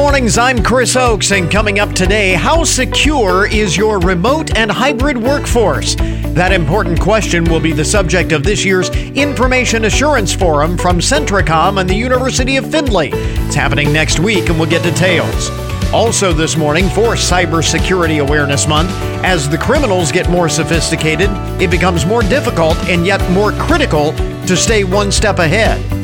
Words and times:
mornings, 0.00 0.38
I'm 0.38 0.62
Chris 0.62 0.96
Oakes, 0.96 1.30
and 1.30 1.50
coming 1.50 1.78
up 1.78 1.92
today, 1.92 2.32
how 2.32 2.64
secure 2.64 3.46
is 3.46 3.76
your 3.76 3.98
remote 3.98 4.56
and 4.56 4.70
hybrid 4.70 5.18
workforce? 5.18 5.94
That 5.94 6.52
important 6.52 6.98
question 6.98 7.44
will 7.44 7.60
be 7.60 7.74
the 7.74 7.84
subject 7.84 8.32
of 8.32 8.42
this 8.42 8.64
year's 8.64 8.88
Information 8.88 9.84
Assurance 9.84 10.32
Forum 10.32 10.78
from 10.78 11.00
Centricom 11.00 11.78
and 11.78 11.88
the 11.88 11.94
University 11.94 12.56
of 12.56 12.70
Findlay. 12.70 13.10
It's 13.12 13.54
happening 13.54 13.92
next 13.92 14.20
week, 14.20 14.48
and 14.48 14.58
we'll 14.58 14.70
get 14.70 14.82
details. 14.82 15.50
Also, 15.92 16.32
this 16.32 16.56
morning 16.56 16.88
for 16.88 17.12
Cybersecurity 17.12 18.26
Awareness 18.26 18.66
Month, 18.66 18.92
as 19.22 19.50
the 19.50 19.58
criminals 19.58 20.10
get 20.10 20.30
more 20.30 20.48
sophisticated, 20.48 21.28
it 21.60 21.70
becomes 21.70 22.06
more 22.06 22.22
difficult 22.22 22.78
and 22.88 23.04
yet 23.04 23.20
more 23.32 23.52
critical 23.52 24.12
to 24.46 24.56
stay 24.56 24.82
one 24.82 25.12
step 25.12 25.38
ahead. 25.38 25.99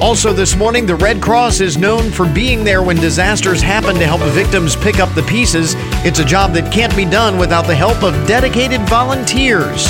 Also, 0.00 0.32
this 0.32 0.54
morning, 0.54 0.86
the 0.86 0.94
Red 0.94 1.20
Cross 1.20 1.60
is 1.60 1.76
known 1.76 2.10
for 2.10 2.26
being 2.32 2.62
there 2.62 2.82
when 2.82 2.96
disasters 2.96 3.60
happen 3.60 3.96
to 3.96 4.06
help 4.06 4.20
victims 4.32 4.76
pick 4.76 5.00
up 5.00 5.12
the 5.14 5.22
pieces. 5.24 5.74
It's 6.04 6.20
a 6.20 6.24
job 6.24 6.52
that 6.52 6.72
can't 6.72 6.94
be 6.94 7.04
done 7.04 7.36
without 7.36 7.66
the 7.66 7.74
help 7.74 8.02
of 8.04 8.14
dedicated 8.26 8.80
volunteers. 8.82 9.88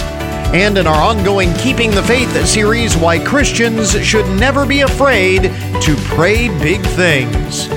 And 0.55 0.79
in 0.79 0.87
our 0.87 1.03
ongoing 1.03 1.53
Keeping 1.55 1.91
the 1.91 2.03
Faith 2.03 2.33
series, 2.47 2.97
why 2.97 3.19
Christians 3.19 4.01
should 4.03 4.27
never 4.41 4.65
be 4.65 4.81
afraid 4.81 5.43
to 5.43 5.95
pray 6.07 6.49
big 6.61 6.81
things. 6.81 7.69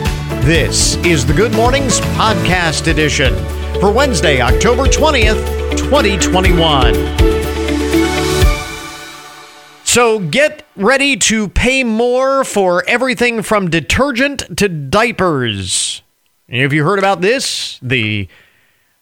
This 0.46 0.96
is 1.06 1.26
the 1.26 1.34
Good 1.34 1.54
Mornings 1.54 2.00
Podcast 2.16 2.88
Edition 2.88 3.36
for 3.82 3.92
Wednesday, 3.92 4.40
October 4.40 4.84
20th, 4.84 5.78
2021. 5.78 7.41
So 9.92 10.20
get 10.20 10.66
ready 10.78 11.18
to 11.18 11.50
pay 11.50 11.84
more 11.84 12.46
for 12.46 12.82
everything 12.88 13.42
from 13.42 13.70
detergent 13.70 14.58
to 14.58 14.70
diapers. 14.70 16.02
Have 16.50 16.72
you 16.72 16.86
heard 16.86 16.98
about 16.98 17.20
this? 17.20 17.78
The 17.82 18.30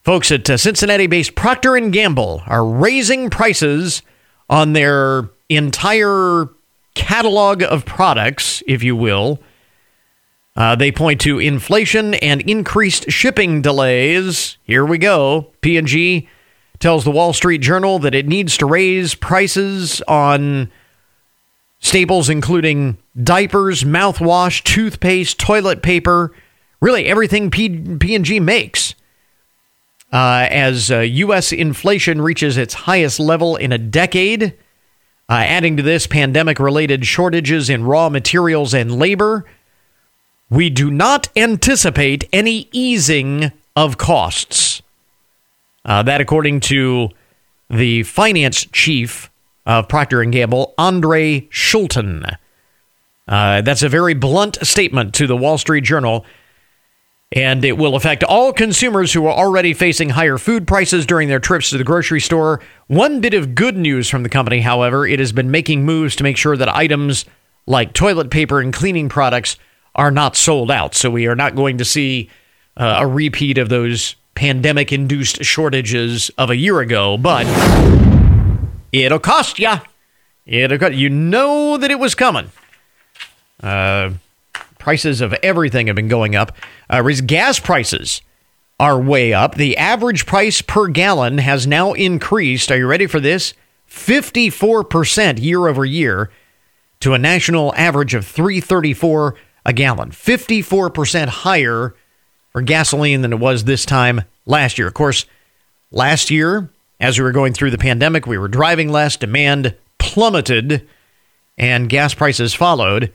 folks 0.02 0.32
at 0.32 0.50
uh, 0.50 0.56
Cincinnati-based 0.56 1.36
Procter 1.36 1.76
and 1.76 1.92
Gamble 1.92 2.42
are 2.44 2.64
raising 2.66 3.30
prices 3.30 4.02
on 4.48 4.72
their 4.72 5.30
entire 5.48 6.48
catalog 6.94 7.62
of 7.62 7.84
products, 7.84 8.60
if 8.66 8.82
you 8.82 8.96
will. 8.96 9.38
Uh, 10.56 10.74
they 10.74 10.90
point 10.90 11.20
to 11.20 11.38
inflation 11.38 12.14
and 12.14 12.40
increased 12.40 13.12
shipping 13.12 13.62
delays. 13.62 14.58
Here 14.64 14.84
we 14.84 14.98
go. 14.98 15.52
P&G 15.60 16.28
tells 16.80 17.04
the 17.04 17.12
Wall 17.12 17.32
Street 17.32 17.60
Journal 17.60 18.00
that 18.00 18.16
it 18.16 18.26
needs 18.26 18.56
to 18.56 18.66
raise 18.66 19.14
prices 19.14 20.02
on 20.08 20.68
Staples 21.80 22.28
including 22.28 22.98
diapers, 23.22 23.84
mouthwash, 23.84 24.62
toothpaste, 24.64 25.38
toilet 25.38 25.82
paper, 25.82 26.32
really 26.80 27.06
everything 27.06 27.50
P- 27.50 27.96
P&G 27.96 28.38
makes. 28.40 28.94
Uh, 30.12 30.46
as 30.50 30.90
uh, 30.90 30.98
U.S. 30.98 31.52
inflation 31.52 32.20
reaches 32.20 32.56
its 32.56 32.74
highest 32.74 33.20
level 33.20 33.56
in 33.56 33.72
a 33.72 33.78
decade, 33.78 34.54
uh, 35.28 35.34
adding 35.34 35.76
to 35.76 35.82
this 35.82 36.06
pandemic 36.06 36.58
related 36.58 37.06
shortages 37.06 37.70
in 37.70 37.84
raw 37.84 38.08
materials 38.08 38.74
and 38.74 38.98
labor, 38.98 39.46
we 40.50 40.68
do 40.68 40.90
not 40.90 41.28
anticipate 41.36 42.28
any 42.32 42.68
easing 42.72 43.52
of 43.76 43.96
costs. 43.96 44.82
Uh, 45.84 46.02
that, 46.02 46.20
according 46.20 46.58
to 46.60 47.08
the 47.70 48.02
finance 48.02 48.66
chief 48.72 49.30
of 49.66 49.88
Procter 49.88 50.24
& 50.24 50.26
Gamble, 50.26 50.74
Andre 50.78 51.42
Schulten. 51.50 52.36
Uh, 53.28 53.60
that's 53.60 53.82
a 53.82 53.88
very 53.88 54.14
blunt 54.14 54.58
statement 54.66 55.14
to 55.14 55.26
the 55.26 55.36
Wall 55.36 55.58
Street 55.58 55.84
Journal, 55.84 56.24
and 57.32 57.64
it 57.64 57.78
will 57.78 57.94
affect 57.94 58.24
all 58.24 58.52
consumers 58.52 59.12
who 59.12 59.24
are 59.26 59.32
already 59.32 59.72
facing 59.72 60.10
higher 60.10 60.36
food 60.36 60.66
prices 60.66 61.06
during 61.06 61.28
their 61.28 61.38
trips 61.38 61.70
to 61.70 61.78
the 61.78 61.84
grocery 61.84 62.20
store. 62.20 62.60
One 62.88 63.20
bit 63.20 63.34
of 63.34 63.54
good 63.54 63.76
news 63.76 64.08
from 64.08 64.24
the 64.24 64.28
company, 64.28 64.60
however, 64.60 65.06
it 65.06 65.20
has 65.20 65.30
been 65.30 65.50
making 65.50 65.84
moves 65.84 66.16
to 66.16 66.24
make 66.24 66.36
sure 66.36 66.56
that 66.56 66.68
items 66.74 67.24
like 67.66 67.92
toilet 67.92 68.30
paper 68.30 68.60
and 68.60 68.72
cleaning 68.72 69.08
products 69.08 69.56
are 69.94 70.10
not 70.10 70.34
sold 70.34 70.70
out. 70.70 70.96
So 70.96 71.08
we 71.10 71.28
are 71.28 71.36
not 71.36 71.54
going 71.54 71.78
to 71.78 71.84
see 71.84 72.30
uh, 72.76 72.96
a 73.00 73.06
repeat 73.06 73.58
of 73.58 73.68
those 73.68 74.16
pandemic 74.34 74.92
induced 74.92 75.44
shortages 75.44 76.30
of 76.38 76.50
a 76.50 76.56
year 76.56 76.80
ago, 76.80 77.16
but 77.16 77.44
It'll 78.92 79.18
cost 79.18 79.58
you. 79.58 79.72
It'll 80.46 80.78
cost, 80.78 80.94
you 80.94 81.10
know 81.10 81.76
that 81.76 81.90
it 81.90 81.98
was 81.98 82.14
coming. 82.14 82.50
Uh, 83.62 84.10
prices 84.78 85.20
of 85.20 85.32
everything 85.42 85.86
have 85.86 85.96
been 85.96 86.08
going 86.08 86.34
up. 86.34 86.56
Uh, 86.88 87.02
gas 87.26 87.60
prices 87.60 88.22
are 88.80 88.98
way 88.98 89.32
up. 89.32 89.54
The 89.54 89.76
average 89.76 90.26
price 90.26 90.62
per 90.62 90.88
gallon 90.88 91.38
has 91.38 91.66
now 91.66 91.92
increased. 91.92 92.72
Are 92.72 92.78
you 92.78 92.86
ready 92.86 93.06
for 93.06 93.20
this? 93.20 93.54
54% 93.88 95.40
year 95.40 95.68
over 95.68 95.84
year 95.84 96.30
to 97.00 97.12
a 97.12 97.18
national 97.18 97.74
average 97.76 98.14
of 98.14 98.26
334 98.26 99.36
a 99.66 99.72
gallon. 99.72 100.10
54% 100.10 101.28
higher 101.28 101.94
for 102.50 102.62
gasoline 102.62 103.22
than 103.22 103.32
it 103.32 103.38
was 103.38 103.64
this 103.64 103.84
time 103.84 104.22
last 104.46 104.78
year. 104.78 104.88
Of 104.88 104.94
course, 104.94 105.26
last 105.90 106.30
year 106.30 106.70
as 107.00 107.18
we 107.18 107.24
were 107.24 107.32
going 107.32 107.52
through 107.54 107.70
the 107.70 107.78
pandemic, 107.78 108.26
we 108.26 108.38
were 108.38 108.48
driving 108.48 108.90
less, 108.90 109.16
demand 109.16 109.74
plummeted, 109.98 110.86
and 111.56 111.88
gas 111.88 112.14
prices 112.14 112.54
followed. 112.54 113.12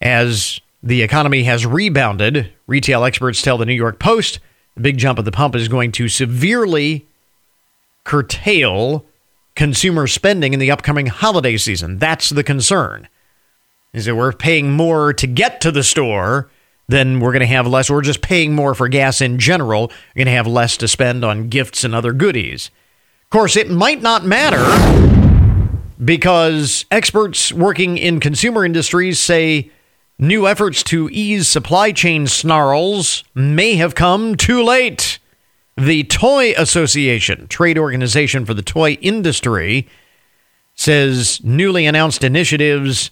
As 0.00 0.60
the 0.82 1.02
economy 1.02 1.44
has 1.44 1.64
rebounded, 1.64 2.52
retail 2.66 3.04
experts 3.04 3.40
tell 3.40 3.56
the 3.56 3.66
New 3.66 3.72
York 3.72 3.98
Post 3.98 4.40
the 4.74 4.80
big 4.80 4.98
jump 4.98 5.18
at 5.18 5.24
the 5.24 5.32
pump 5.32 5.54
is 5.54 5.68
going 5.68 5.92
to 5.92 6.08
severely 6.08 7.06
curtail 8.04 9.04
consumer 9.54 10.06
spending 10.06 10.54
in 10.54 10.60
the 10.60 10.70
upcoming 10.70 11.06
holiday 11.06 11.56
season. 11.56 11.98
That's 11.98 12.30
the 12.30 12.42
concern. 12.42 13.08
Is 13.92 14.06
that 14.06 14.16
we're 14.16 14.32
paying 14.32 14.72
more 14.72 15.12
to 15.12 15.26
get 15.26 15.60
to 15.60 15.70
the 15.70 15.84
store 15.84 16.50
then 16.88 17.20
we're 17.20 17.32
going 17.32 17.40
to 17.40 17.46
have 17.46 17.66
less. 17.66 17.88
We're 17.88 18.02
just 18.02 18.20
paying 18.20 18.54
more 18.54 18.74
for 18.74 18.88
gas 18.88 19.20
in 19.20 19.38
general. 19.38 19.82
We're 19.88 20.24
going 20.24 20.26
to 20.26 20.32
have 20.32 20.46
less 20.46 20.76
to 20.78 20.88
spend 20.88 21.24
on 21.24 21.48
gifts 21.48 21.84
and 21.84 21.94
other 21.94 22.12
goodies 22.12 22.70
course, 23.32 23.56
it 23.56 23.70
might 23.70 24.02
not 24.02 24.24
matter 24.24 24.62
because 26.04 26.84
experts 26.90 27.52
working 27.52 27.96
in 27.96 28.20
consumer 28.20 28.64
industries 28.64 29.18
say 29.18 29.70
new 30.18 30.46
efforts 30.46 30.82
to 30.84 31.08
ease 31.10 31.48
supply 31.48 31.92
chain 31.92 32.26
snarls 32.26 33.24
may 33.34 33.76
have 33.76 33.94
come 33.94 34.36
too 34.36 34.62
late. 34.62 35.18
The 35.76 36.04
Toy 36.04 36.52
Association, 36.58 37.48
trade 37.48 37.78
organization 37.78 38.44
for 38.44 38.52
the 38.52 38.62
toy 38.62 38.92
industry, 39.00 39.88
says 40.74 41.40
newly 41.42 41.86
announced 41.86 42.22
initiatives 42.22 43.10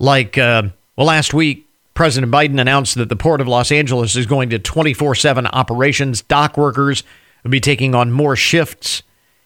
like, 0.00 0.36
uh, 0.36 0.64
well, 0.96 1.06
last 1.06 1.32
week, 1.32 1.68
President 1.94 2.32
Biden 2.32 2.60
announced 2.60 2.96
that 2.96 3.08
the 3.08 3.16
Port 3.16 3.40
of 3.40 3.46
Los 3.46 3.70
Angeles 3.70 4.16
is 4.16 4.26
going 4.26 4.50
to 4.50 4.58
24 4.58 5.14
7 5.14 5.46
operations. 5.46 6.22
Dock 6.22 6.56
workers 6.56 7.04
will 7.44 7.52
be 7.52 7.60
taking 7.60 7.94
on 7.94 8.10
more 8.10 8.34
shifts 8.34 9.04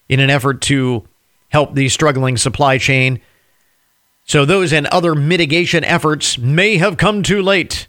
in 0.09 0.21
an 0.21 0.31
effort 0.31 0.61
to 0.62 1.06
help 1.49 1.75
the 1.75 1.89
struggling 1.89 2.37
supply 2.37 2.78
chain. 2.78 3.21
So, 4.25 4.44
those 4.44 4.72
and 4.72 4.87
other 4.89 5.15
mitigation 5.15 5.84
efforts 5.84 6.37
may 6.39 6.78
have 6.78 6.97
come 6.97 7.22
too 7.22 7.43
late. 7.43 7.87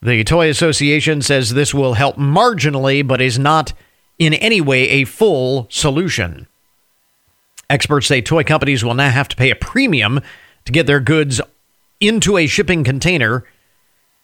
The 0.00 0.24
Toy 0.24 0.48
Association 0.48 1.22
says 1.22 1.50
this 1.50 1.74
will 1.74 1.94
help 1.94 2.16
marginally, 2.16 3.06
but 3.06 3.20
is 3.20 3.38
not 3.38 3.72
in 4.18 4.32
any 4.34 4.60
way 4.60 4.88
a 4.88 5.04
full 5.04 5.66
solution. 5.70 6.46
Experts 7.70 8.06
say 8.06 8.22
toy 8.22 8.44
companies 8.44 8.84
will 8.84 8.94
now 8.94 9.10
have 9.10 9.28
to 9.28 9.36
pay 9.36 9.50
a 9.50 9.56
premium 9.56 10.20
to 10.64 10.72
get 10.72 10.86
their 10.86 11.00
goods 11.00 11.40
into 12.00 12.36
a 12.36 12.46
shipping 12.46 12.84
container, 12.84 13.44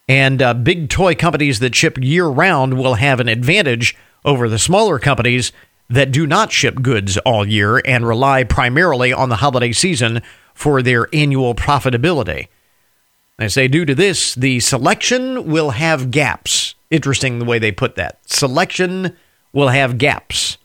and 0.09 0.41
uh, 0.41 0.55
big 0.55 0.89
toy 0.89 1.15
companies 1.15 1.59
that 1.59 1.75
ship 1.75 1.99
year 2.01 2.27
round 2.27 2.79
will 2.79 2.95
have 2.95 3.21
an 3.21 3.29
advantage 3.29 3.97
over 4.25 4.49
the 4.49 4.59
smaller 4.59 4.99
companies 4.99 5.53
that 5.89 6.11
do 6.11 6.27
not 6.27 6.53
ship 6.53 6.83
goods 6.83 7.19
all 7.19 7.47
year 7.47 7.81
and 7.85 8.07
rely 8.07 8.45
primarily 8.45 9.13
on 9.13 9.29
the 9.29 9.37
holiday 9.37 9.73
season 9.73 10.23
for 10.55 10.83
their 10.83 11.09
annual 11.13 11.55
profitability. 11.55 12.49
As 13.39 13.55
They 13.55 13.63
say 13.63 13.69
due 13.69 13.85
to 13.85 13.95
this, 13.95 14.35
the 14.35 14.61
selection 14.61 15.51
will 15.51 15.71
have 15.71 16.11
gaps. 16.11 16.75
Interesting 16.91 17.39
the 17.39 17.45
way 17.45 17.59
they 17.59 17.73
put 17.73 17.97
that. 17.97 18.19
Selection 18.27 19.17
will 19.53 19.69
have 19.69 19.99
gaps 19.99 20.57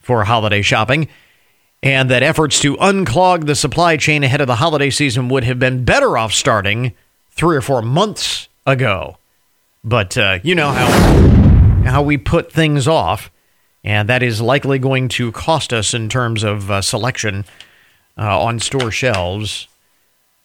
for 0.00 0.24
holiday 0.24 0.62
shopping, 0.62 1.08
and 1.82 2.10
that 2.10 2.22
efforts 2.22 2.58
to 2.60 2.76
unclog 2.78 3.46
the 3.46 3.54
supply 3.54 3.96
chain 3.96 4.24
ahead 4.24 4.40
of 4.40 4.48
the 4.48 4.56
holiday 4.56 4.90
season 4.90 5.28
would 5.28 5.44
have 5.44 5.58
been 5.58 5.84
better 5.84 6.18
off 6.18 6.32
starting 6.32 6.92
three 7.30 7.56
or 7.56 7.60
four 7.60 7.80
months 7.80 8.48
ago. 8.66 9.16
But 9.84 10.18
uh, 10.18 10.40
you 10.42 10.54
know 10.54 10.70
how 10.72 10.88
how 11.84 12.02
we 12.02 12.18
put 12.18 12.52
things 12.52 12.88
off 12.88 13.30
and 13.84 14.08
that 14.08 14.22
is 14.22 14.40
likely 14.40 14.78
going 14.78 15.08
to 15.08 15.32
cost 15.32 15.72
us 15.72 15.94
in 15.94 16.08
terms 16.08 16.42
of 16.42 16.70
uh, 16.70 16.82
selection 16.82 17.44
uh, 18.18 18.42
on 18.42 18.58
store 18.58 18.90
shelves 18.90 19.68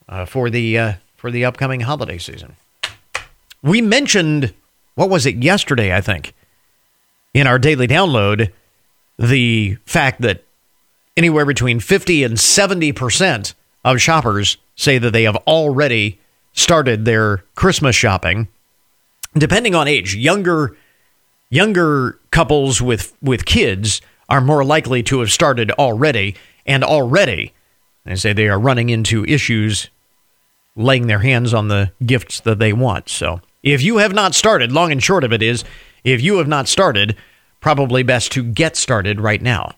uh, 0.08 0.26
for 0.26 0.50
the 0.50 0.78
uh, 0.78 0.94
for 1.18 1.32
the 1.32 1.44
upcoming 1.44 1.82
holiday 1.82 2.18
season. 2.18 2.56
we 3.62 3.82
mentioned, 3.82 4.54
what 4.94 5.10
was 5.10 5.26
it, 5.26 5.38
yesterday, 5.38 5.94
I 5.94 6.02
think, 6.02 6.34
in 7.34 7.48
our 7.48 7.58
daily 7.58 7.88
download, 7.88 8.52
the 9.18 9.78
fact 9.86 10.22
that 10.22 10.44
anywhere 11.18 11.46
between 11.46 11.80
50 11.80 12.24
and 12.24 12.38
70% 12.38 13.54
of 13.84 14.02
shoppers 14.02 14.58
say 14.76 14.98
that 14.98 15.12
they 15.12 15.24
have 15.24 15.38
already 15.48 16.20
started 16.54 17.06
their 17.06 17.44
Christmas 17.56 17.96
shopping. 17.96 18.48
Depending 19.38 19.76
on 19.76 19.88
age, 19.88 20.16
younger 20.16 20.76
younger 21.50 22.20
couples 22.36 22.82
with 22.82 23.16
with 23.22 23.46
kids 23.46 24.02
are 24.28 24.42
more 24.42 24.64
likely 24.64 25.02
to 25.02 25.22
have 25.22 25.32
started 25.32 25.72
already 25.72 26.36
and 26.66 26.84
already 26.84 27.54
they 28.06 28.16
say 28.16 28.34
they 28.34 28.50
are 28.50 28.60
running 28.60 28.90
into 28.90 29.26
issues 29.26 29.90
laying 30.76 31.08
their 31.08 31.20
hands 31.20 31.54
on 31.54 31.70
the 31.70 31.92
gifts 32.06 32.40
that 32.42 32.60
they 32.60 32.74
want. 32.74 33.10
So, 33.10 33.42
if 33.64 33.82
you 33.82 33.98
have 33.98 34.14
not 34.14 34.36
started, 34.36 34.72
long 34.72 34.92
and 34.92 35.02
short 35.02 35.24
of 35.24 35.34
it 35.34 35.42
is, 35.42 35.64
if 36.04 36.22
you 36.22 36.38
have 36.38 36.48
not 36.48 36.68
started, 36.68 37.16
probably 37.60 38.04
best 38.04 38.32
to 38.34 38.44
get 38.44 38.76
started 38.76 39.20
right 39.20 39.42
now 39.42 39.76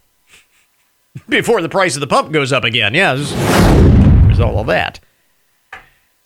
before 1.30 1.62
the 1.62 1.70
price 1.70 1.96
of 1.96 2.02
the 2.02 2.08
pump 2.08 2.32
goes 2.32 2.52
up 2.52 2.64
again. 2.64 2.94
There's, 2.94 3.32
there's 3.34 4.40
all 4.40 4.60
of 4.60 4.68
that. 4.68 5.00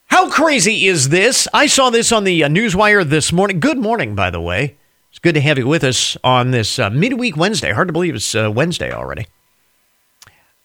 How 0.07 0.29
crazy 0.29 0.87
is 0.87 1.09
this? 1.09 1.47
I 1.53 1.67
saw 1.67 1.89
this 1.89 2.11
on 2.11 2.23
the 2.23 2.43
uh, 2.43 2.49
Newswire 2.49 3.07
this 3.07 3.31
morning. 3.31 3.59
Good 3.59 3.77
morning, 3.77 4.15
by 4.15 4.29
the 4.29 4.41
way. 4.41 4.77
Good 5.21 5.35
to 5.35 5.41
have 5.41 5.59
you 5.59 5.67
with 5.67 5.83
us 5.83 6.17
on 6.23 6.49
this 6.49 6.79
uh, 6.79 6.89
midweek 6.89 7.37
Wednesday. 7.37 7.71
Hard 7.71 7.89
to 7.89 7.93
believe 7.93 8.15
it's 8.15 8.33
uh, 8.33 8.51
Wednesday 8.51 8.91
already. 8.91 9.27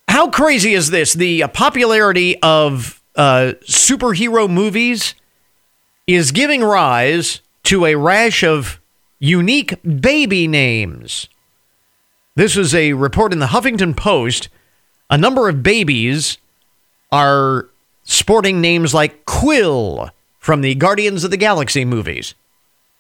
How 0.09 0.31
crazy 0.31 0.73
is 0.73 0.91
this? 0.91 1.13
The 1.13 1.43
uh, 1.43 1.49
popularity 1.49 2.41
of 2.43 3.03
uh, 3.17 3.53
superhero 3.65 4.49
movies 4.49 5.15
is 6.07 6.33
giving 6.33 6.63
rise 6.63 7.43
to 7.65 7.85
a 7.85 7.97
rash 7.97 8.43
of 8.43 8.81
unique 9.19 9.75
baby 9.83 10.49
names. 10.49 11.29
This 12.35 12.57
was 12.57 12.75
a 12.75 12.95
report 12.95 13.35
in 13.35 13.41
the 13.41 13.47
Huffington 13.47 13.95
Post. 13.95 14.49
A 15.11 15.19
number 15.19 15.51
of 15.51 15.63
babies 15.63 16.39
are 17.13 17.69
sporting 18.05 18.63
names 18.63 18.95
like 18.95 19.27
Quill 19.27 20.11
from 20.39 20.63
the 20.63 20.75
Guardians 20.77 21.25
of 21.25 21.31
the 21.31 21.37
Galaxy 21.37 21.85
movies. 21.85 22.35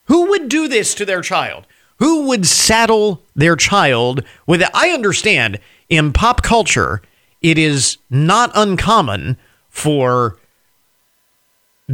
Who 0.07 0.31
would 0.31 0.49
do 0.49 0.69
this 0.69 0.95
to 0.95 1.05
their 1.05 1.23
child? 1.23 1.67
Who 1.99 2.27
would 2.29 2.47
saddle 2.47 3.23
their 3.35 3.57
child 3.57 4.23
with 4.47 4.63
it? 4.63 4.69
I 4.75 4.91
understand 4.91 5.59
in 5.89 6.13
pop 6.13 6.43
culture, 6.43 7.01
it 7.43 7.59
is 7.59 7.99
not 8.11 8.51
uncommon 8.55 9.37
for 9.69 10.39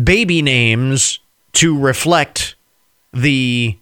baby 0.03 0.43
names 0.43 1.19
to 1.53 1.79
reflect 1.79 2.55
the 3.13 3.77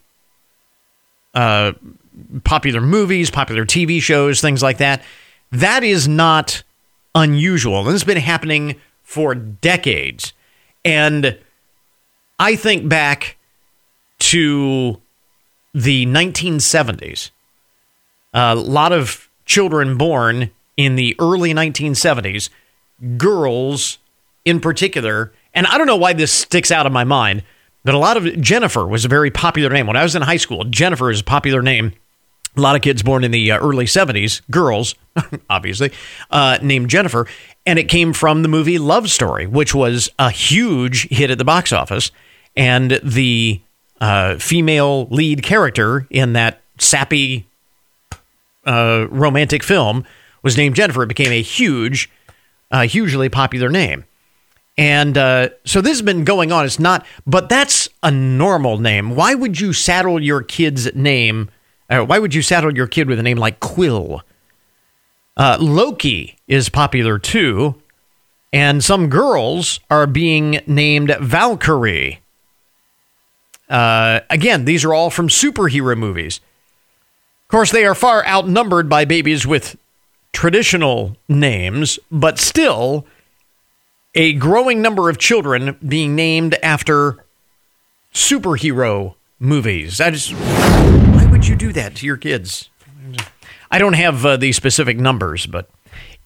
uh, 1.35 1.73
popular 2.45 2.81
movies, 2.81 3.31
popular 3.31 3.65
TV 3.65 4.01
shows, 4.01 4.41
things 4.41 4.63
like 4.63 4.79
that. 4.79 5.03
That 5.53 5.85
is 5.85 6.09
not 6.09 6.63
unusual. 7.15 7.85
This 7.85 7.93
has 7.93 8.05
been 8.05 8.19
happening 8.19 8.77
for 9.03 9.35
decades. 9.35 10.33
And 10.85 11.39
I 12.39 12.57
think 12.57 12.89
back 12.89 13.37
to 14.21 15.01
the 15.75 16.07
1970s. 16.07 17.31
A 18.33 18.55
lot 18.55 18.93
of 18.93 19.29
children 19.45 19.99
born 19.99 20.51
in 20.77 20.97
the 20.97 21.17
early 21.19 21.53
1970s, 21.53 22.49
girls 23.17 23.99
in 24.45 24.61
particular, 24.61 25.33
and 25.53 25.67
I 25.67 25.77
don't 25.77 25.87
know 25.87 25.97
why 25.97 26.13
this 26.13 26.33
sticks 26.33 26.71
out 26.71 26.87
of 26.87 26.93
my 26.93 27.05
mind, 27.05 27.43
but 27.85 27.95
a 27.95 27.99
lot 27.99 28.17
of 28.17 28.41
Jennifer 28.41 28.87
was 28.87 29.05
a 29.05 29.09
very 29.09 29.31
popular 29.31 29.71
name. 29.71 29.87
When 29.87 29.97
I 29.97 30.03
was 30.03 30.15
in 30.15 30.23
high 30.23 30.37
school, 30.37 30.65
Jennifer 30.65 31.11
is 31.11 31.21
a 31.21 31.25
popular 31.25 31.63
name 31.63 31.93
a 32.57 32.61
lot 32.61 32.77
of 32.77 32.83
kids 32.83 33.03
born 33.03 33.25
in 33.25 33.31
the 33.31 33.53
uh, 33.53 33.59
early 33.59 33.85
70s, 33.85 34.43
girls, 34.51 34.95
obviously, 35.51 35.93
uh, 36.31 36.59
named 36.63 36.91
Jennifer. 36.91 37.27
And 37.65 37.79
it 37.79 37.85
came 37.85 38.13
from 38.13 38.43
the 38.43 38.49
movie 38.49 38.79
Love 38.79 39.09
Story, 39.11 39.47
which 39.47 39.75
was 39.75 40.09
a 40.19 40.31
huge 40.31 41.09
hit 41.09 41.31
at 41.31 41.39
the 41.39 41.45
box 41.45 41.73
office. 41.73 42.11
And 42.57 43.01
the 43.05 43.61
uh, 44.01 44.37
female 44.39 45.07
lead 45.09 45.43
character 45.43 46.07
in 46.11 46.33
that 46.33 46.61
sappy 46.79 47.47
uh, 48.65 49.07
romantic 49.11 49.63
film 49.63 50.05
was 50.43 50.57
named 50.57 50.75
Jennifer. 50.75 51.03
It 51.03 51.09
became 51.09 51.33
a 51.33 51.43
huge, 51.43 52.11
uh, 52.71 52.83
hugely 52.83 53.29
popular 53.29 53.69
name. 53.69 54.05
And 54.79 55.19
uh, 55.19 55.51
so 55.65 55.81
this 55.81 55.93
has 55.93 56.03
been 56.03 56.25
going 56.25 56.53
on. 56.53 56.65
It's 56.65 56.79
not, 56.79 57.05
but 57.27 57.49
that's 57.49 57.89
a 58.03 58.11
normal 58.11 58.79
name. 58.79 59.15
Why 59.15 59.35
would 59.35 59.61
you 59.61 59.73
saddle 59.73 60.23
your 60.23 60.43
kid's 60.43 60.95
name? 60.95 61.51
Uh, 61.91 62.01
why 62.05 62.19
would 62.19 62.35
you 62.35 62.41
saddle 62.41 62.75
your 62.75 62.87
kid 62.87 63.09
with 63.09 63.19
a 63.19 63.23
name 63.23 63.37
like 63.37 63.61
Quill? 63.61 64.23
Uh, 65.37 65.59
Loki 65.61 66.39
is 66.49 66.69
popular 66.69 67.19
too, 67.19 67.75
and 68.53 68.83
some 68.83 69.09
girls 69.09 69.81
are 69.91 70.07
being 70.07 70.61
named 70.67 71.15
Valkyrie. 71.21 72.20
Uh, 73.71 74.21
again, 74.29 74.65
these 74.65 74.85
are 74.85 74.93
all 74.93 75.09
from 75.09 75.29
superhero 75.29 75.97
movies. 75.97 76.41
Of 77.45 77.49
course, 77.49 77.71
they 77.71 77.87
are 77.87 77.95
far 77.95 78.27
outnumbered 78.27 78.89
by 78.89 79.05
babies 79.05 79.47
with 79.47 79.77
traditional 80.33 81.17
names, 81.29 81.99
but 82.11 82.39
still, 82.39 83.07
a 84.15 84.33
growing 84.33 84.83
number 84.83 85.09
of 85.09 85.19
children 85.19 85.77
being 85.87 86.17
named 86.17 86.57
after 86.63 87.25
superhero 88.13 89.15
movies. 89.39 90.01
I 90.01 90.11
just 90.11 90.33
why 90.33 91.27
would 91.31 91.47
you 91.47 91.55
do 91.55 91.73
that 91.73 91.95
to 91.97 92.07
your 92.07 92.17
kids? 92.17 92.69
I 93.71 93.79
don't 93.79 93.93
have 93.93 94.27
uh, 94.27 94.37
the 94.37 94.51
specific 94.51 94.99
numbers, 94.99 95.47
but 95.47 95.71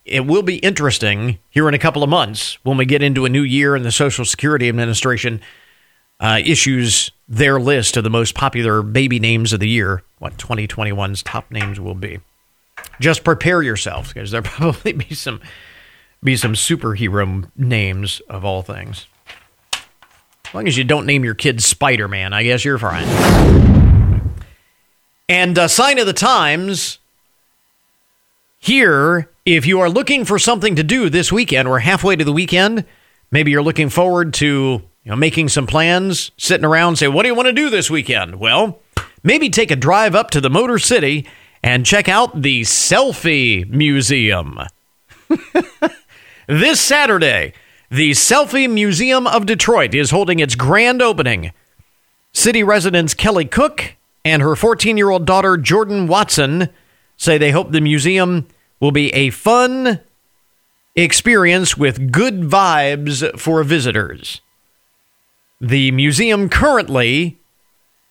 it 0.06 0.26
will 0.26 0.42
be 0.42 0.56
interesting 0.56 1.38
here 1.50 1.68
in 1.68 1.74
a 1.74 1.78
couple 1.78 2.02
of 2.02 2.08
months 2.08 2.58
when 2.62 2.78
we 2.78 2.86
get 2.86 3.02
into 3.02 3.26
a 3.26 3.28
new 3.28 3.42
year 3.42 3.74
and 3.74 3.84
the 3.84 3.92
Social 3.92 4.24
Security 4.24 4.68
Administration 4.68 5.42
uh, 6.24 6.40
issues 6.42 7.10
their 7.28 7.60
list 7.60 7.98
of 7.98 8.04
the 8.04 8.08
most 8.08 8.34
popular 8.34 8.80
baby 8.80 9.18
names 9.18 9.52
of 9.52 9.60
the 9.60 9.68
year, 9.68 10.02
what 10.18 10.38
2021's 10.38 11.22
top 11.22 11.50
names 11.50 11.78
will 11.78 11.94
be. 11.94 12.18
Just 12.98 13.24
prepare 13.24 13.62
yourself 13.62 14.14
because 14.14 14.30
there'll 14.30 14.46
probably 14.48 14.92
be 14.92 15.14
some 15.14 15.42
be 16.22 16.34
some 16.34 16.54
superhero 16.54 17.46
names 17.58 18.22
of 18.30 18.42
all 18.42 18.62
things. 18.62 19.06
As 19.74 20.54
long 20.54 20.66
as 20.66 20.78
you 20.78 20.84
don't 20.84 21.04
name 21.04 21.24
your 21.24 21.34
kid 21.34 21.62
Spider 21.62 22.08
Man, 22.08 22.32
I 22.32 22.42
guess 22.42 22.64
you're 22.64 22.78
fine. 22.78 23.04
And 25.28 25.58
a 25.58 25.68
sign 25.68 25.98
of 25.98 26.06
the 26.06 26.14
times 26.14 27.00
here, 28.58 29.30
if 29.44 29.66
you 29.66 29.78
are 29.80 29.90
looking 29.90 30.24
for 30.24 30.38
something 30.38 30.74
to 30.76 30.82
do 30.82 31.10
this 31.10 31.30
weekend, 31.30 31.68
we're 31.68 31.80
halfway 31.80 32.16
to 32.16 32.24
the 32.24 32.32
weekend. 32.32 32.86
Maybe 33.30 33.50
you're 33.50 33.62
looking 33.62 33.90
forward 33.90 34.32
to 34.34 34.88
you 35.04 35.10
know, 35.10 35.16
making 35.16 35.50
some 35.50 35.66
plans, 35.66 36.30
sitting 36.38 36.64
around, 36.64 36.96
say, 36.96 37.08
What 37.08 37.22
do 37.22 37.28
you 37.28 37.34
want 37.34 37.46
to 37.46 37.52
do 37.52 37.68
this 37.68 37.90
weekend? 37.90 38.36
Well, 38.36 38.80
maybe 39.22 39.50
take 39.50 39.70
a 39.70 39.76
drive 39.76 40.14
up 40.14 40.30
to 40.30 40.40
the 40.40 40.50
Motor 40.50 40.78
City 40.78 41.26
and 41.62 41.84
check 41.84 42.08
out 42.08 42.42
the 42.42 42.62
Selfie 42.62 43.68
Museum. 43.68 44.60
this 46.46 46.80
Saturday, 46.80 47.52
the 47.90 48.12
Selfie 48.12 48.70
Museum 48.70 49.26
of 49.26 49.46
Detroit 49.46 49.94
is 49.94 50.10
holding 50.10 50.38
its 50.38 50.54
grand 50.54 51.02
opening. 51.02 51.52
City 52.32 52.62
residents 52.62 53.14
Kelly 53.14 53.44
Cook 53.44 53.96
and 54.24 54.42
her 54.42 54.56
14 54.56 54.96
year 54.96 55.10
old 55.10 55.26
daughter, 55.26 55.58
Jordan 55.58 56.06
Watson, 56.06 56.70
say 57.16 57.36
they 57.36 57.50
hope 57.50 57.70
the 57.70 57.80
museum 57.80 58.46
will 58.80 58.90
be 58.90 59.12
a 59.12 59.30
fun 59.30 60.00
experience 60.96 61.76
with 61.76 62.10
good 62.10 62.40
vibes 62.40 63.38
for 63.38 63.62
visitors. 63.64 64.40
The 65.64 65.92
museum 65.92 66.50
currently 66.50 67.38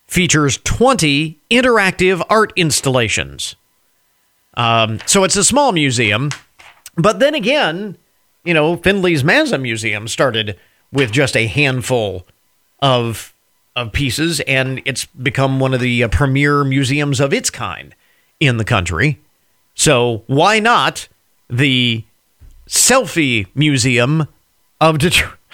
features 0.07 0.57
20 0.63 1.39
interactive 1.51 2.25
art 2.27 2.51
installations. 2.55 3.55
Um, 4.55 4.99
so 5.05 5.23
it's 5.23 5.35
a 5.35 5.43
small 5.43 5.71
museum, 5.71 6.31
but 6.95 7.19
then 7.19 7.35
again, 7.35 7.95
you 8.43 8.55
know, 8.55 8.75
Findlay's 8.77 9.21
Mazza 9.21 9.61
Museum 9.61 10.07
started 10.07 10.57
with 10.91 11.11
just 11.11 11.37
a 11.37 11.45
handful 11.45 12.25
of 12.81 13.35
of 13.75 13.91
pieces, 13.91 14.39
and 14.41 14.81
it's 14.85 15.05
become 15.05 15.59
one 15.59 15.75
of 15.75 15.79
the 15.79 16.03
uh, 16.03 16.07
premier 16.07 16.63
museums 16.63 17.19
of 17.19 17.33
its 17.33 17.51
kind 17.51 17.93
in 18.39 18.57
the 18.57 18.65
country. 18.65 19.19
So 19.75 20.23
why 20.25 20.59
not 20.59 21.07
the 21.51 22.03
Selfie 22.67 23.45
Museum 23.53 24.27
of, 24.81 24.97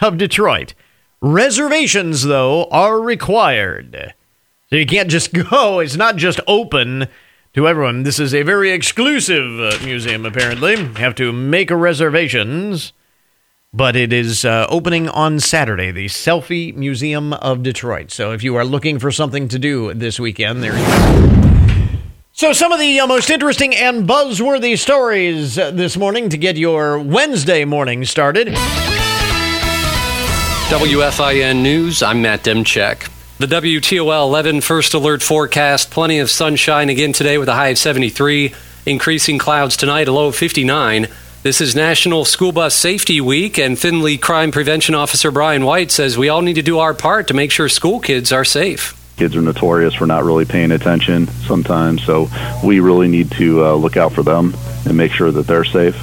of 0.01 0.18
Detroit? 0.18 0.74
Reservations, 1.21 2.23
though, 2.23 2.65
are 2.71 2.99
required. 3.01 4.13
So 4.69 4.75
you 4.77 4.85
can't 4.85 5.09
just 5.09 5.33
go. 5.49 5.79
It's 5.79 5.95
not 5.97 6.15
just 6.15 6.39
open 6.47 7.07
to 7.53 7.67
everyone. 7.67 8.03
This 8.03 8.19
is 8.19 8.33
a 8.33 8.43
very 8.43 8.71
exclusive 8.71 9.59
uh, 9.59 9.77
museum, 9.83 10.25
apparently. 10.25 10.73
You 10.77 10.93
have 10.95 11.15
to 11.15 11.31
make 11.33 11.71
reservations. 11.71 12.93
but 13.73 13.95
it 13.95 14.11
is 14.11 14.45
uh, 14.45 14.65
opening 14.69 15.07
on 15.09 15.39
Saturday, 15.39 15.91
the 15.91 16.05
Selfie 16.07 16.73
Museum 16.75 17.33
of 17.33 17.61
Detroit. 17.61 18.09
So 18.11 18.31
if 18.31 18.41
you 18.43 18.55
are 18.55 18.65
looking 18.65 18.97
for 18.97 19.11
something 19.11 19.47
to 19.49 19.59
do 19.59 19.93
this 19.93 20.19
weekend, 20.19 20.63
there 20.63 20.75
you 20.77 20.85
go. 20.85 21.25
So, 22.31 22.53
some 22.53 22.71
of 22.71 22.79
the 22.79 22.99
uh, 23.01 23.05
most 23.07 23.29
interesting 23.29 23.75
and 23.75 24.07
buzzworthy 24.07 24.77
stories 24.77 25.57
uh, 25.59 25.71
this 25.71 25.97
morning 25.97 26.29
to 26.29 26.38
get 26.38 26.55
your 26.55 26.97
Wednesday 26.97 27.65
morning 27.65 28.05
started. 28.05 28.55
WFIN 30.69 31.63
News, 31.63 32.03
I'm 32.03 32.21
Matt 32.21 32.43
Demchek. 32.43 33.09
The 33.39 33.47
WTOL 33.47 34.21
11 34.27 34.61
first 34.61 34.93
alert 34.93 35.23
forecast 35.23 35.89
plenty 35.89 36.19
of 36.19 36.29
sunshine 36.29 36.89
again 36.89 37.11
today 37.11 37.39
with 37.39 37.49
a 37.49 37.55
high 37.55 37.69
of 37.69 37.79
73, 37.79 38.53
increasing 38.85 39.39
clouds 39.39 39.75
tonight, 39.75 40.07
a 40.07 40.11
low 40.11 40.27
of 40.27 40.35
59. 40.35 41.07
This 41.41 41.59
is 41.59 41.75
National 41.75 42.23
School 42.23 42.51
Bus 42.51 42.75
Safety 42.75 43.19
Week, 43.19 43.57
and 43.57 43.79
Findlay 43.79 44.17
Crime 44.17 44.51
Prevention 44.51 44.93
Officer 44.93 45.31
Brian 45.31 45.65
White 45.65 45.89
says 45.89 46.19
we 46.19 46.29
all 46.29 46.43
need 46.43 46.53
to 46.53 46.61
do 46.61 46.77
our 46.77 46.93
part 46.93 47.27
to 47.29 47.33
make 47.33 47.49
sure 47.49 47.67
school 47.67 47.99
kids 47.99 48.31
are 48.31 48.45
safe. 48.45 48.95
Kids 49.17 49.35
are 49.35 49.41
notorious 49.41 49.95
for 49.95 50.05
not 50.05 50.23
really 50.23 50.45
paying 50.45 50.71
attention 50.71 51.25
sometimes, 51.47 52.03
so 52.03 52.29
we 52.63 52.79
really 52.79 53.07
need 53.07 53.31
to 53.31 53.65
uh, 53.65 53.73
look 53.73 53.97
out 53.97 54.13
for 54.13 54.21
them 54.21 54.53
and 54.85 54.95
make 54.95 55.13
sure 55.13 55.31
that 55.31 55.47
they're 55.47 55.63
safe 55.63 55.95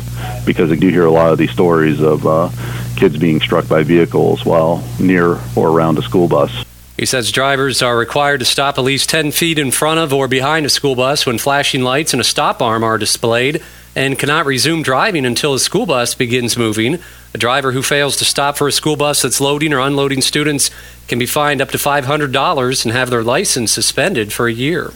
because 0.44 0.73
I 0.73 0.75
do 0.75 0.88
hear 0.88 1.06
a 1.06 1.11
lot 1.11 1.30
of 1.30 1.38
these 1.38 1.52
stories 1.52 2.00
of 2.00 2.26
uh, 2.26 2.50
kids 2.97 3.17
being 3.17 3.41
struck 3.41 3.69
by 3.69 3.83
vehicles 3.83 4.45
while 4.45 4.83
near 4.99 5.38
or 5.55 5.71
around 5.71 5.99
a 5.99 6.03
school 6.03 6.29
bus. 6.29 6.65
He 6.97 7.05
says 7.05 7.31
drivers 7.31 7.83
are 7.83 7.97
required 7.97 8.38
to 8.38 8.47
stop 8.47 8.79
at 8.79 8.85
least 8.85 9.11
10 9.11 9.31
feet 9.33 9.59
in 9.59 9.71
front 9.71 10.00
of 10.00 10.15
or 10.15 10.29
behind 10.29 10.65
a 10.65 10.71
school 10.71 10.95
bus 10.95 11.26
when 11.26 11.37
flashing 11.37 11.83
lights 11.83 12.15
and 12.15 12.21
a 12.21 12.25
stop 12.25 12.62
arm 12.62 12.83
are 12.83 12.97
displayed 12.97 13.62
and 13.95 14.19
cannot 14.19 14.47
resume 14.47 14.83
driving 14.83 15.26
until 15.26 15.53
the 15.53 15.59
school 15.59 15.85
bus 15.85 16.15
begins 16.15 16.57
moving. 16.57 16.99
A 17.35 17.38
driver 17.38 17.73
who 17.73 17.83
fails 17.83 18.17
to 18.17 18.25
stop 18.25 18.57
for 18.57 18.67
a 18.67 18.73
school 18.73 18.97
bus 18.97 19.23
that's 19.23 19.43
loading 19.43 19.75
or 19.75 19.81
unloading 19.81 20.23
students 20.23 20.71
can 21.07 21.19
be 21.19 21.26
fined 21.26 21.61
up 21.61 21.71
to 21.71 21.79
$500 21.79 22.85
and 22.85 22.95
have 22.95 23.11
their 23.11 23.23
license 23.23 23.73
suspended 23.73 24.33
for 24.33 24.49
a 24.49 24.53
year. 24.53 24.93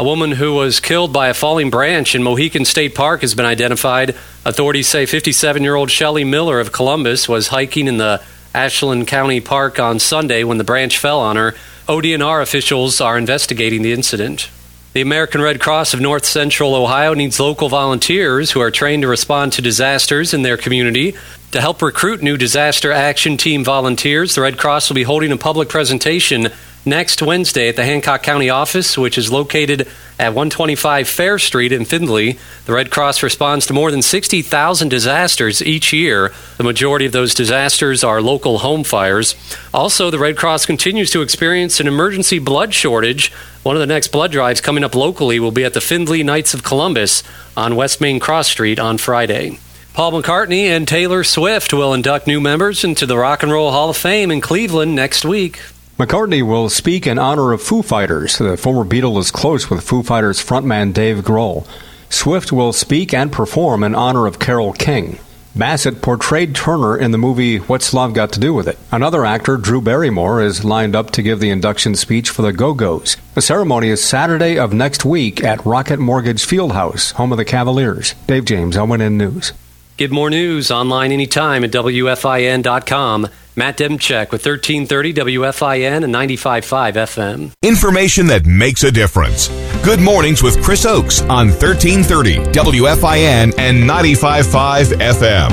A 0.00 0.02
woman 0.02 0.32
who 0.32 0.54
was 0.54 0.80
killed 0.80 1.12
by 1.12 1.28
a 1.28 1.34
falling 1.34 1.68
branch 1.68 2.14
in 2.14 2.22
Mohican 2.22 2.64
State 2.64 2.94
Park 2.94 3.20
has 3.20 3.34
been 3.34 3.44
identified. 3.44 4.16
Authorities 4.46 4.88
say 4.88 5.04
57 5.04 5.62
year 5.62 5.74
old 5.74 5.90
Shelley 5.90 6.24
Miller 6.24 6.58
of 6.58 6.72
Columbus 6.72 7.28
was 7.28 7.48
hiking 7.48 7.86
in 7.86 7.98
the 7.98 8.22
Ashland 8.54 9.08
County 9.08 9.42
Park 9.42 9.78
on 9.78 9.98
Sunday 9.98 10.42
when 10.42 10.56
the 10.56 10.64
branch 10.64 10.96
fell 10.96 11.20
on 11.20 11.36
her. 11.36 11.54
ODNR 11.86 12.40
officials 12.40 13.02
are 13.02 13.18
investigating 13.18 13.82
the 13.82 13.92
incident. 13.92 14.48
The 14.94 15.02
American 15.02 15.42
Red 15.42 15.60
Cross 15.60 15.92
of 15.92 16.00
North 16.00 16.24
Central 16.24 16.74
Ohio 16.74 17.12
needs 17.12 17.38
local 17.38 17.68
volunteers 17.68 18.52
who 18.52 18.60
are 18.60 18.70
trained 18.70 19.02
to 19.02 19.08
respond 19.08 19.52
to 19.52 19.62
disasters 19.62 20.32
in 20.32 20.40
their 20.40 20.56
community. 20.56 21.14
To 21.50 21.60
help 21.60 21.82
recruit 21.82 22.22
new 22.22 22.38
disaster 22.38 22.90
action 22.90 23.36
team 23.36 23.64
volunteers, 23.64 24.34
the 24.34 24.40
Red 24.40 24.56
Cross 24.56 24.88
will 24.88 24.94
be 24.94 25.02
holding 25.02 25.30
a 25.30 25.36
public 25.36 25.68
presentation 25.68 26.48
next 26.84 27.22
Wednesday 27.22 27.68
at 27.68 27.76
the 27.76 27.84
Hancock 27.84 28.22
County 28.22 28.50
office, 28.50 28.96
which 28.96 29.18
is 29.18 29.30
located 29.30 29.88
at 30.18 30.34
125 30.34 31.08
Fair 31.08 31.38
Street 31.38 31.72
in 31.72 31.84
Findlay. 31.84 32.38
The 32.66 32.72
Red 32.72 32.90
Cross 32.90 33.22
responds 33.22 33.66
to 33.66 33.72
more 33.72 33.90
than 33.90 34.02
60,000 34.02 34.88
disasters 34.88 35.62
each 35.62 35.92
year. 35.92 36.32
The 36.58 36.64
majority 36.64 37.06
of 37.06 37.12
those 37.12 37.34
disasters 37.34 38.04
are 38.04 38.20
local 38.20 38.58
home 38.58 38.84
fires. 38.84 39.34
Also, 39.72 40.10
the 40.10 40.18
Red 40.18 40.36
Cross 40.36 40.66
continues 40.66 41.10
to 41.10 41.22
experience 41.22 41.80
an 41.80 41.86
emergency 41.86 42.38
blood 42.38 42.74
shortage. 42.74 43.32
One 43.62 43.76
of 43.76 43.80
the 43.80 43.86
next 43.86 44.08
blood 44.08 44.32
drives 44.32 44.60
coming 44.60 44.84
up 44.84 44.94
locally 44.94 45.40
will 45.40 45.52
be 45.52 45.64
at 45.64 45.74
the 45.74 45.80
Findlay 45.80 46.22
Knights 46.22 46.54
of 46.54 46.62
Columbus 46.62 47.22
on 47.56 47.76
West 47.76 48.00
Main 48.00 48.20
Cross 48.20 48.48
Street 48.48 48.78
on 48.78 48.98
Friday. 48.98 49.58
Paul 49.92 50.12
McCartney 50.12 50.64
and 50.66 50.86
Taylor 50.86 51.24
Swift 51.24 51.72
will 51.74 51.92
induct 51.92 52.26
new 52.26 52.40
members 52.40 52.84
into 52.84 53.06
the 53.06 53.18
Rock 53.18 53.42
and 53.42 53.50
Roll 53.50 53.72
Hall 53.72 53.90
of 53.90 53.96
Fame 53.96 54.30
in 54.30 54.40
Cleveland 54.40 54.94
next 54.94 55.24
week. 55.24 55.60
McCartney 56.00 56.42
will 56.42 56.70
speak 56.70 57.06
in 57.06 57.18
honor 57.18 57.52
of 57.52 57.60
Foo 57.60 57.82
Fighters. 57.82 58.38
The 58.38 58.56
former 58.56 58.88
Beatle 58.88 59.18
is 59.18 59.30
close 59.30 59.68
with 59.68 59.84
Foo 59.86 60.02
Fighters 60.02 60.42
frontman 60.42 60.94
Dave 60.94 61.18
Grohl. 61.18 61.66
Swift 62.08 62.50
will 62.50 62.72
speak 62.72 63.12
and 63.12 63.30
perform 63.30 63.84
in 63.84 63.94
honor 63.94 64.26
of 64.26 64.38
Carole 64.38 64.72
King. 64.72 65.18
Bassett 65.54 66.00
portrayed 66.00 66.54
Turner 66.54 66.96
in 66.96 67.10
the 67.10 67.18
movie 67.18 67.58
What's 67.58 67.92
Love 67.92 68.14
Got 68.14 68.32
to 68.32 68.40
Do 68.40 68.54
with 68.54 68.66
It? 68.66 68.78
Another 68.90 69.26
actor, 69.26 69.58
Drew 69.58 69.82
Barrymore, 69.82 70.40
is 70.40 70.64
lined 70.64 70.96
up 70.96 71.10
to 71.10 71.22
give 71.22 71.38
the 71.38 71.50
induction 71.50 71.94
speech 71.94 72.30
for 72.30 72.40
the 72.40 72.54
Go 72.54 72.72
Go's. 72.72 73.18
The 73.34 73.42
ceremony 73.42 73.90
is 73.90 74.02
Saturday 74.02 74.58
of 74.58 74.72
next 74.72 75.04
week 75.04 75.44
at 75.44 75.66
Rocket 75.66 75.98
Mortgage 75.98 76.46
Fieldhouse, 76.46 77.12
home 77.12 77.30
of 77.30 77.36
the 77.36 77.44
Cavaliers. 77.44 78.14
Dave 78.26 78.46
James, 78.46 78.74
ONN 78.74 79.18
News. 79.18 79.52
Get 80.00 80.10
more 80.10 80.30
news 80.30 80.70
online 80.70 81.12
anytime 81.12 81.62
at 81.62 81.72
WFIN.com. 81.72 83.28
Matt 83.54 83.76
Demchek 83.76 84.32
with 84.32 84.46
1330 84.46 85.12
WFIN 85.12 86.04
and 86.04 86.14
95.5 86.14 86.94
FM. 86.94 87.52
Information 87.60 88.28
that 88.28 88.46
makes 88.46 88.82
a 88.82 88.90
difference. 88.90 89.48
Good 89.84 90.00
mornings 90.00 90.42
with 90.42 90.62
Chris 90.64 90.86
Oakes 90.86 91.20
on 91.20 91.48
1330 91.48 92.36
WFIN 92.50 93.58
and 93.58 93.86
95.5 93.86 94.84
FM. 94.94 95.50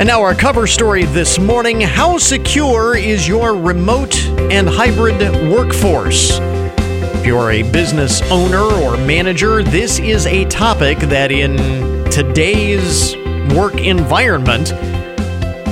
And 0.00 0.06
now, 0.08 0.22
our 0.22 0.34
cover 0.34 0.66
story 0.66 1.04
this 1.04 1.38
morning 1.38 1.82
How 1.82 2.16
secure 2.16 2.96
is 2.96 3.28
your 3.28 3.54
remote 3.54 4.18
and 4.50 4.66
hybrid 4.66 5.20
workforce? 5.52 6.38
If 6.40 7.26
you're 7.26 7.50
a 7.50 7.62
business 7.70 8.22
owner 8.30 8.62
or 8.62 8.96
manager, 8.96 9.62
this 9.62 9.98
is 9.98 10.24
a 10.24 10.46
topic 10.46 10.96
that 11.00 11.30
in 11.30 11.58
today's 12.10 13.14
work 13.54 13.74
environment, 13.80 14.72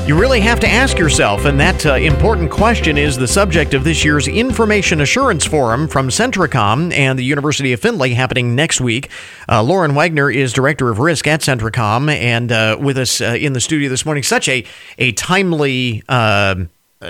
you 0.08 0.18
really 0.18 0.40
have 0.40 0.58
to 0.60 0.68
ask 0.68 0.96
yourself, 0.96 1.44
and 1.44 1.60
that 1.60 1.84
uh, 1.84 1.94
important 1.96 2.50
question 2.50 2.96
is 2.96 3.18
the 3.18 3.28
subject 3.28 3.74
of 3.74 3.84
this 3.84 4.02
year's 4.04 4.26
Information 4.26 5.02
Assurance 5.02 5.44
Forum 5.44 5.86
from 5.86 6.08
Centricom 6.08 6.92
and 6.94 7.18
the 7.18 7.24
University 7.24 7.74
of 7.74 7.80
Findlay 7.80 8.14
happening 8.14 8.54
next 8.54 8.80
week. 8.80 9.10
Uh, 9.50 9.62
Lauren 9.62 9.94
Wagner 9.94 10.30
is 10.30 10.54
Director 10.54 10.88
of 10.88 10.98
Risk 10.98 11.26
at 11.26 11.40
Centricom 11.40 12.10
and 12.10 12.50
uh, 12.50 12.78
with 12.80 12.96
us 12.96 13.20
uh, 13.20 13.36
in 13.38 13.52
the 13.52 13.60
studio 13.60 13.90
this 13.90 14.06
morning. 14.06 14.22
Such 14.22 14.48
a, 14.48 14.64
a 14.96 15.12
timely 15.12 16.02
uh, 16.08 16.64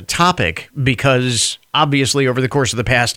topic 0.09 0.69
because 0.83 1.59
obviously 1.73 2.27
over 2.27 2.41
the 2.41 2.49
course 2.49 2.73
of 2.73 2.79
the 2.79 2.85
past 2.85 3.17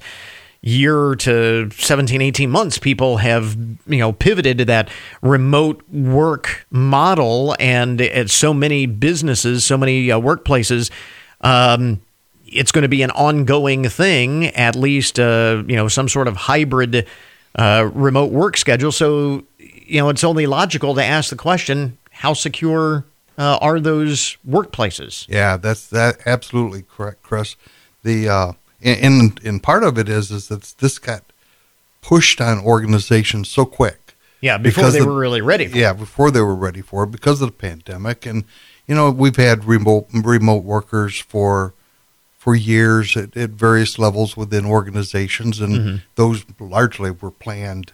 year 0.63 1.15
to 1.15 1.71
17 1.71 2.21
18 2.21 2.49
months 2.49 2.77
people 2.77 3.17
have 3.17 3.57
you 3.87 3.97
know 3.97 4.11
pivoted 4.11 4.59
to 4.59 4.65
that 4.65 4.89
remote 5.21 5.81
work 5.89 6.67
model. 6.69 7.55
And 7.59 7.99
at 7.99 8.29
so 8.29 8.53
many 8.53 8.85
businesses 8.85 9.65
so 9.65 9.77
many 9.77 10.11
uh, 10.11 10.19
workplaces 10.19 10.91
um, 11.41 12.01
it's 12.45 12.71
going 12.71 12.83
to 12.83 12.89
be 12.89 13.01
an 13.01 13.11
ongoing 13.11 13.89
thing 13.89 14.47
at 14.47 14.75
least 14.75 15.19
uh, 15.19 15.63
you 15.67 15.75
know 15.75 15.87
some 15.87 16.07
sort 16.07 16.27
of 16.27 16.35
hybrid 16.35 17.07
uh, 17.55 17.89
remote 17.93 18.31
work 18.31 18.55
schedule. 18.55 18.91
So 18.91 19.43
you 19.57 19.99
know 19.99 20.09
it's 20.09 20.23
only 20.23 20.45
logical 20.45 20.93
to 20.93 21.03
ask 21.03 21.31
the 21.31 21.35
question 21.35 21.97
how 22.11 22.33
secure 22.33 23.05
uh, 23.39 23.57
are 23.61 23.79
those 23.79 24.37
workplaces? 24.47 25.27
Yeah 25.27 25.57
that's 25.57 25.87
that 25.87 26.19
absolutely 26.27 26.83
correct 26.83 27.23
chris. 27.23 27.55
The 28.03 28.29
uh, 28.29 28.51
and 28.83 29.39
and 29.43 29.63
part 29.63 29.83
of 29.83 29.97
it 29.97 30.09
is 30.09 30.31
is 30.31 30.47
that 30.47 30.61
this 30.79 30.99
got 30.99 31.23
pushed 32.01 32.41
on 32.41 32.59
organizations 32.59 33.49
so 33.49 33.65
quick. 33.65 34.15
Yeah, 34.41 34.57
before 34.57 34.89
they 34.89 34.99
the, 34.99 35.05
were 35.05 35.17
really 35.17 35.41
ready. 35.41 35.65
yeah, 35.65 35.93
before 35.93 36.31
they 36.31 36.41
were 36.41 36.55
ready 36.55 36.81
for 36.81 37.03
it 37.03 37.11
because 37.11 37.41
of 37.41 37.49
the 37.49 37.57
pandemic, 37.57 38.25
and 38.25 38.43
you 38.87 38.95
know 38.95 39.11
we've 39.11 39.35
had 39.35 39.65
remote 39.65 40.07
remote 40.11 40.63
workers 40.63 41.19
for 41.19 41.73
for 42.37 42.55
years 42.55 43.15
at, 43.15 43.37
at 43.37 43.51
various 43.51 43.99
levels 43.99 44.35
within 44.35 44.65
organizations, 44.65 45.59
and 45.59 45.73
mm-hmm. 45.75 45.95
those 46.15 46.43
largely 46.59 47.11
were 47.11 47.29
planned 47.29 47.93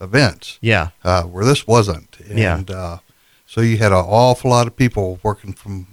events. 0.00 0.58
Yeah, 0.60 0.90
uh, 1.02 1.24
where 1.24 1.44
this 1.44 1.66
wasn't, 1.66 2.16
and 2.20 2.38
yeah. 2.38 2.76
uh, 2.76 2.98
so 3.44 3.60
you 3.60 3.78
had 3.78 3.90
an 3.90 4.04
awful 4.06 4.50
lot 4.50 4.68
of 4.68 4.76
people 4.76 5.18
working 5.24 5.52
from 5.52 5.88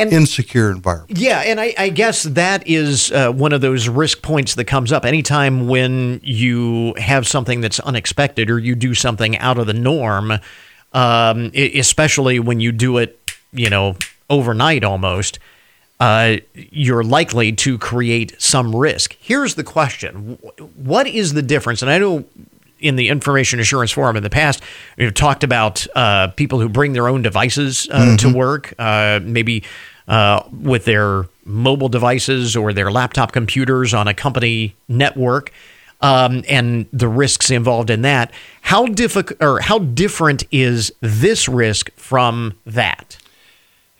and, 0.00 0.12
insecure 0.12 0.70
environment. 0.70 1.18
Yeah, 1.18 1.40
and 1.40 1.60
I, 1.60 1.74
I 1.78 1.88
guess 1.90 2.24
that 2.24 2.66
is 2.66 3.12
uh, 3.12 3.30
one 3.32 3.52
of 3.52 3.60
those 3.60 3.88
risk 3.88 4.22
points 4.22 4.54
that 4.54 4.64
comes 4.64 4.92
up 4.92 5.04
anytime 5.04 5.68
when 5.68 6.20
you 6.22 6.94
have 6.96 7.26
something 7.26 7.60
that's 7.60 7.80
unexpected 7.80 8.50
or 8.50 8.58
you 8.58 8.74
do 8.74 8.94
something 8.94 9.36
out 9.38 9.58
of 9.58 9.66
the 9.66 9.74
norm, 9.74 10.32
um, 10.92 11.50
especially 11.54 12.38
when 12.38 12.60
you 12.60 12.72
do 12.72 12.98
it, 12.98 13.18
you 13.52 13.70
know, 13.70 13.96
overnight 14.28 14.84
almost. 14.84 15.38
Uh, 15.98 16.36
you're 16.54 17.04
likely 17.04 17.52
to 17.52 17.76
create 17.76 18.34
some 18.40 18.74
risk. 18.74 19.16
Here's 19.20 19.54
the 19.54 19.64
question: 19.64 20.38
What 20.74 21.06
is 21.06 21.34
the 21.34 21.42
difference? 21.42 21.82
And 21.82 21.90
I 21.90 21.98
know 21.98 22.24
in 22.80 22.96
the 22.96 23.08
information 23.08 23.60
assurance 23.60 23.90
forum 23.90 24.16
in 24.16 24.22
the 24.22 24.30
past, 24.30 24.62
we've 24.96 25.14
talked 25.14 25.44
about 25.44 25.86
uh, 25.94 26.28
people 26.28 26.60
who 26.60 26.68
bring 26.68 26.92
their 26.92 27.08
own 27.08 27.22
devices 27.22 27.88
uh, 27.90 28.00
mm-hmm. 28.00 28.16
to 28.16 28.34
work, 28.36 28.74
uh, 28.78 29.20
maybe 29.22 29.62
uh, 30.08 30.42
with 30.52 30.84
their 30.84 31.26
mobile 31.44 31.88
devices 31.88 32.56
or 32.56 32.72
their 32.72 32.90
laptop 32.90 33.32
computers 33.32 33.94
on 33.94 34.08
a 34.08 34.14
company 34.14 34.74
network. 34.88 35.52
Um, 36.02 36.44
and 36.48 36.86
the 36.94 37.08
risks 37.08 37.50
involved 37.50 37.90
in 37.90 38.00
that. 38.02 38.32
How 38.62 38.86
difficult 38.86 39.42
or 39.42 39.60
how 39.60 39.80
different 39.80 40.44
is 40.50 40.90
this 41.00 41.46
risk 41.46 41.90
from 41.92 42.56
that? 42.64 43.18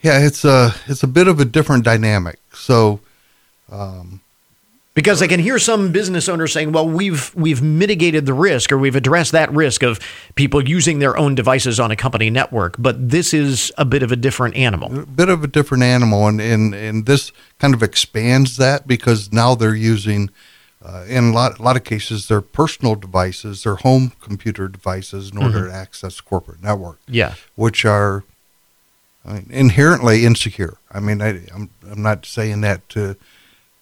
Yeah, 0.01 0.25
it's 0.25 0.43
a 0.43 0.75
it's 0.87 1.03
a 1.03 1.07
bit 1.07 1.29
of 1.29 1.41
a 1.41 1.45
different 1.45 1.85
dynamic. 1.85 2.39
So 2.55 3.01
Because 4.93 5.23
I 5.23 5.29
can 5.29 5.39
hear 5.39 5.61
some 5.61 5.93
business 5.93 6.29
owners 6.29 6.53
saying, 6.53 6.73
"Well, 6.73 6.89
we've 6.89 7.33
we've 7.37 7.63
mitigated 7.63 8.27
the 8.27 8.35
risk, 8.35 8.73
or 8.73 8.79
we've 8.79 8.97
addressed 8.97 9.31
that 9.33 9.51
risk 9.53 9.85
of 9.85 10.01
people 10.35 10.69
using 10.69 10.99
their 10.99 11.17
own 11.17 11.37
devices 11.37 11.79
on 11.79 11.93
a 11.93 11.97
company 11.97 12.29
network." 12.29 12.75
But 12.77 13.09
this 13.11 13.33
is 13.33 13.71
a 13.79 13.85
bit 13.85 14.03
of 14.03 14.11
a 14.11 14.17
different 14.17 14.57
animal. 14.57 15.01
a 15.01 15.07
bit 15.07 15.29
of 15.29 15.45
a 15.45 15.47
different 15.47 15.85
animal, 15.85 16.27
and 16.27 16.41
and, 16.41 16.75
and 16.75 17.07
this 17.07 17.31
kind 17.61 17.73
of 17.73 17.85
expands 17.85 18.57
that 18.57 18.89
because 18.89 19.33
now 19.33 19.55
they're 19.55 19.77
using, 19.77 20.29
uh, 20.85 21.05
in 21.07 21.31
a 21.31 21.33
lot 21.33 21.61
a 21.61 21.63
lot 21.63 21.77
of 21.77 21.85
cases, 21.85 22.27
their 22.27 22.41
personal 22.41 22.97
devices, 22.97 23.63
their 23.63 23.77
home 23.77 24.13
computer 24.21 24.67
devices, 24.67 25.31
in 25.31 25.39
order 25.39 25.69
to 25.69 25.73
access 25.73 26.21
corporate 26.21 26.65
network, 26.65 26.99
Yeah, 27.07 27.35
which 27.55 27.85
are 27.85 28.25
I 29.25 29.35
mean, 29.35 29.47
inherently 29.51 30.25
insecure. 30.27 30.79
I 30.91 30.99
mean, 30.99 31.23
I, 31.23 31.43
I'm 31.55 31.71
I'm 31.89 32.03
not 32.03 32.27
saying 32.27 32.63
that 32.63 32.89
to 32.91 33.15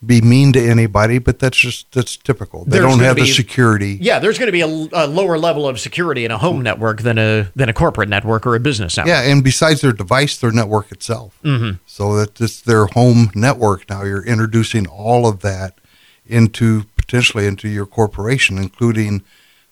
be 0.05 0.21
mean 0.21 0.53
to 0.53 0.61
anybody, 0.61 1.19
but 1.19 1.39
that's 1.39 1.57
just 1.57 1.91
that's 1.93 2.17
typical. 2.17 2.65
They 2.65 2.79
There's 2.79 2.91
don't 2.91 3.01
have 3.01 3.17
the 3.17 3.27
security. 3.27 3.99
yeah. 4.01 4.19
There's 4.21 4.39
going 4.39 4.47
to 4.47 4.53
be 4.53 4.61
a, 4.61 4.67
a 4.67 5.07
lower 5.07 5.39
level 5.39 5.67
of 5.67 5.81
security 5.81 6.25
in 6.25 6.31
a 6.31 6.39
home 6.39 6.63
network 6.63 7.03
than 7.03 7.19
a 7.19 7.51
than 7.57 7.69
a 7.69 7.73
corporate 7.73 8.09
network 8.09 8.47
or 8.47 8.55
a 8.55 8.61
business 8.61 8.97
network. 8.97 9.11
Yeah, 9.11 9.23
and 9.23 9.43
besides 9.43 9.81
their 9.81 9.93
device, 9.93 10.39
their 10.39 10.53
network 10.53 10.93
itself. 10.93 11.39
Mm-hmm. 11.43 11.79
So 11.87 12.17
that 12.17 12.41
it's 12.41 12.61
their 12.61 12.87
home 12.87 13.31
network 13.35 13.89
now. 13.91 14.05
You're 14.05 14.25
introducing 14.25 14.87
all 14.87 15.27
of 15.27 15.41
that 15.41 15.79
into 16.25 16.85
potentially 16.97 17.47
into 17.47 17.69
your 17.69 17.87
corporation, 17.87 18.59
including 18.59 19.25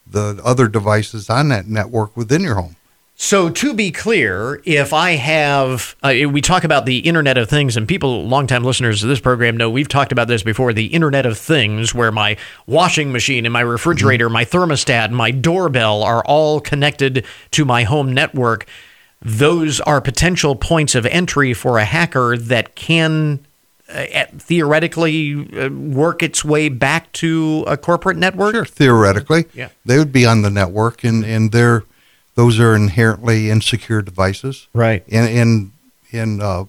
the 0.06 0.40
other 0.44 0.68
devices 0.68 1.28
on 1.28 1.48
that 1.50 1.66
network 1.66 2.16
within 2.16 2.42
your 2.42 2.54
home. 2.54 2.75
So 3.18 3.48
to 3.48 3.72
be 3.72 3.90
clear, 3.92 4.60
if 4.64 4.92
I 4.92 5.12
have, 5.12 5.96
uh, 6.02 6.12
we 6.30 6.42
talk 6.42 6.64
about 6.64 6.84
the 6.84 6.98
Internet 6.98 7.38
of 7.38 7.48
Things, 7.48 7.74
and 7.74 7.88
people, 7.88 8.24
longtime 8.28 8.62
listeners 8.62 9.02
of 9.02 9.08
this 9.08 9.20
program, 9.20 9.56
know 9.56 9.70
we've 9.70 9.88
talked 9.88 10.12
about 10.12 10.28
this 10.28 10.42
before. 10.42 10.74
The 10.74 10.86
Internet 10.88 11.24
of 11.24 11.38
Things, 11.38 11.94
where 11.94 12.12
my 12.12 12.36
washing 12.66 13.12
machine 13.12 13.46
and 13.46 13.52
my 13.54 13.62
refrigerator, 13.62 14.28
my 14.28 14.44
thermostat, 14.44 15.06
and 15.06 15.16
my 15.16 15.30
doorbell 15.30 16.02
are 16.02 16.22
all 16.26 16.60
connected 16.60 17.24
to 17.52 17.64
my 17.64 17.84
home 17.84 18.12
network. 18.12 18.66
Those 19.22 19.80
are 19.80 20.02
potential 20.02 20.54
points 20.54 20.94
of 20.94 21.06
entry 21.06 21.54
for 21.54 21.78
a 21.78 21.86
hacker 21.86 22.36
that 22.36 22.74
can 22.74 23.46
uh, 23.88 24.26
theoretically 24.36 25.48
uh, 25.58 25.70
work 25.70 26.22
its 26.22 26.44
way 26.44 26.68
back 26.68 27.10
to 27.14 27.64
a 27.66 27.78
corporate 27.78 28.18
network. 28.18 28.54
Sure, 28.54 28.64
theoretically, 28.66 29.46
Yeah. 29.54 29.68
they 29.86 29.96
would 29.96 30.12
be 30.12 30.26
on 30.26 30.42
the 30.42 30.50
network, 30.50 31.02
and 31.02 31.24
and 31.24 31.50
they're 31.50 31.82
those 32.36 32.60
are 32.60 32.74
inherently 32.76 33.50
insecure 33.50 34.00
devices, 34.02 34.68
Right. 34.72 35.02
And 35.10 35.28
in 35.28 35.72
in 36.12 36.40
uh, 36.40 36.64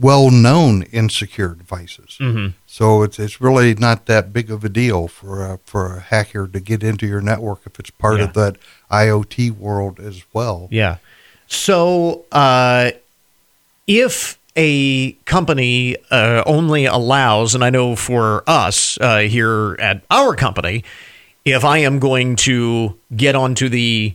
well 0.00 0.30
known 0.30 0.82
insecure 0.84 1.54
devices. 1.54 2.16
Mm-hmm. 2.20 2.52
So 2.66 3.02
it's 3.02 3.18
it's 3.18 3.40
really 3.40 3.74
not 3.74 4.06
that 4.06 4.32
big 4.32 4.50
of 4.50 4.64
a 4.64 4.68
deal 4.68 5.08
for 5.08 5.44
a, 5.44 5.58
for 5.66 5.96
a 5.96 6.00
hacker 6.00 6.46
to 6.48 6.60
get 6.60 6.82
into 6.82 7.06
your 7.06 7.20
network 7.20 7.60
if 7.66 7.78
it's 7.80 7.90
part 7.90 8.18
Yeah. 8.18 8.24
of 8.24 8.32
that 8.34 8.56
IoT 8.90 9.50
world 9.58 9.98
as 10.00 10.22
well. 10.32 10.68
Yeah. 10.70 10.96
So, 11.48 12.24
uh, 12.30 12.90
if 13.86 14.38
a 14.54 15.12
company 15.24 15.96
uh, 16.10 16.42
only 16.44 16.84
allows, 16.84 17.54
and 17.54 17.64
I 17.64 17.70
know 17.70 17.96
for 17.96 18.44
us 18.46 18.98
uh, 19.00 19.20
here 19.20 19.74
at 19.80 20.02
our 20.10 20.36
company, 20.36 20.84
if 21.46 21.64
I 21.64 21.78
am 21.78 21.98
going 22.00 22.36
to 22.36 22.98
get 23.16 23.34
onto 23.34 23.68
the 23.70 24.14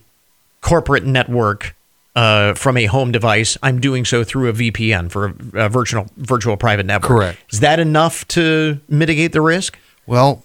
corporate 0.64 1.06
network 1.06 1.76
uh, 2.16 2.54
from 2.54 2.78
a 2.78 2.86
home 2.86 3.12
device, 3.12 3.58
I'm 3.62 3.80
doing 3.80 4.06
so 4.06 4.24
through 4.24 4.50
a 4.50 4.54
VPN 4.54 5.12
for 5.12 5.36
a, 5.54 5.66
a 5.66 5.70
virtual 5.70 6.08
virtual 6.18 6.58
private 6.58 6.86
network. 6.86 7.10
Correct. 7.10 7.54
Is 7.54 7.60
that 7.60 7.80
enough 7.80 8.28
to 8.30 8.80
mitigate 8.88 9.34
the 9.34 9.42
risk? 9.42 9.78
Well, 10.08 10.44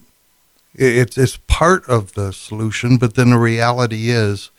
it's 0.74 1.16
it's 1.16 1.38
part 1.46 1.88
of 1.88 2.14
the 2.14 2.32
solution, 2.32 2.96
but 2.96 3.14
then 3.14 3.30
the 3.30 3.38
reality 3.38 4.10
is, 4.10 4.50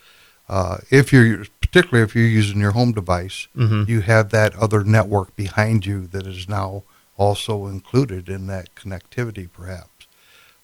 uh, 0.48 0.78
if 0.90 1.12
you're 1.12 1.44
particularly 1.60 2.04
if 2.04 2.14
you're 2.14 2.26
using 2.26 2.60
your 2.60 2.72
home 2.72 2.92
device, 2.92 3.48
you 3.88 4.00
have 4.00 4.30
that 4.30 4.54
other 4.56 4.84
network 4.84 5.34
behind 5.36 5.86
you 5.86 6.06
that 6.08 6.26
is 6.26 6.48
now 6.48 6.82
also 7.16 7.66
included 7.66 8.28
in 8.28 8.46
that 8.46 8.74
connectivity, 8.74 9.48
perhaps. 9.52 10.06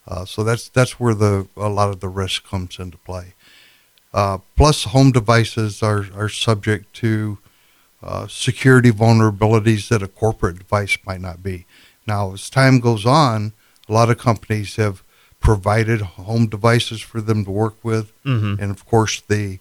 Uh, 0.09 0.25
so 0.25 0.45
that's 0.45 0.69
that's 0.69 1.01
where 1.01 1.15
the 1.15 1.49
a 1.57 1.69
lot 1.69 1.89
of 1.91 2.01
the 2.01 2.09
risk 2.09 2.49
comes 2.49 2.79
into 2.79 2.99
play. 2.99 3.35
Uh, 4.17 4.39
plus, 4.57 4.85
home 4.85 5.13
devices 5.13 5.83
are 5.83 6.07
are 6.21 6.29
subject 6.31 6.85
to 6.95 7.37
uh, 8.03 8.27
security 8.29 8.91
vulnerabilities 8.91 9.89
that 9.89 10.03
a 10.03 10.09
corporate 10.09 10.59
device 10.59 10.97
might 11.07 11.21
not 11.21 11.43
be. 11.43 11.67
Now, 12.07 12.33
as 12.33 12.49
time 12.49 12.81
goes 12.81 13.05
on, 13.05 13.53
a 13.89 13.93
lot 13.93 14.09
of 14.11 14.17
companies 14.19 14.77
have 14.77 15.03
provided 15.41 16.01
home 16.01 16.47
devices 16.47 17.01
for 17.03 17.21
them 17.21 17.45
to 17.45 17.51
work 17.51 17.77
with, 17.85 18.07
Mhm. 18.25 18.59
and 18.61 18.71
of 18.71 18.87
course, 18.87 19.23
the 19.29 19.59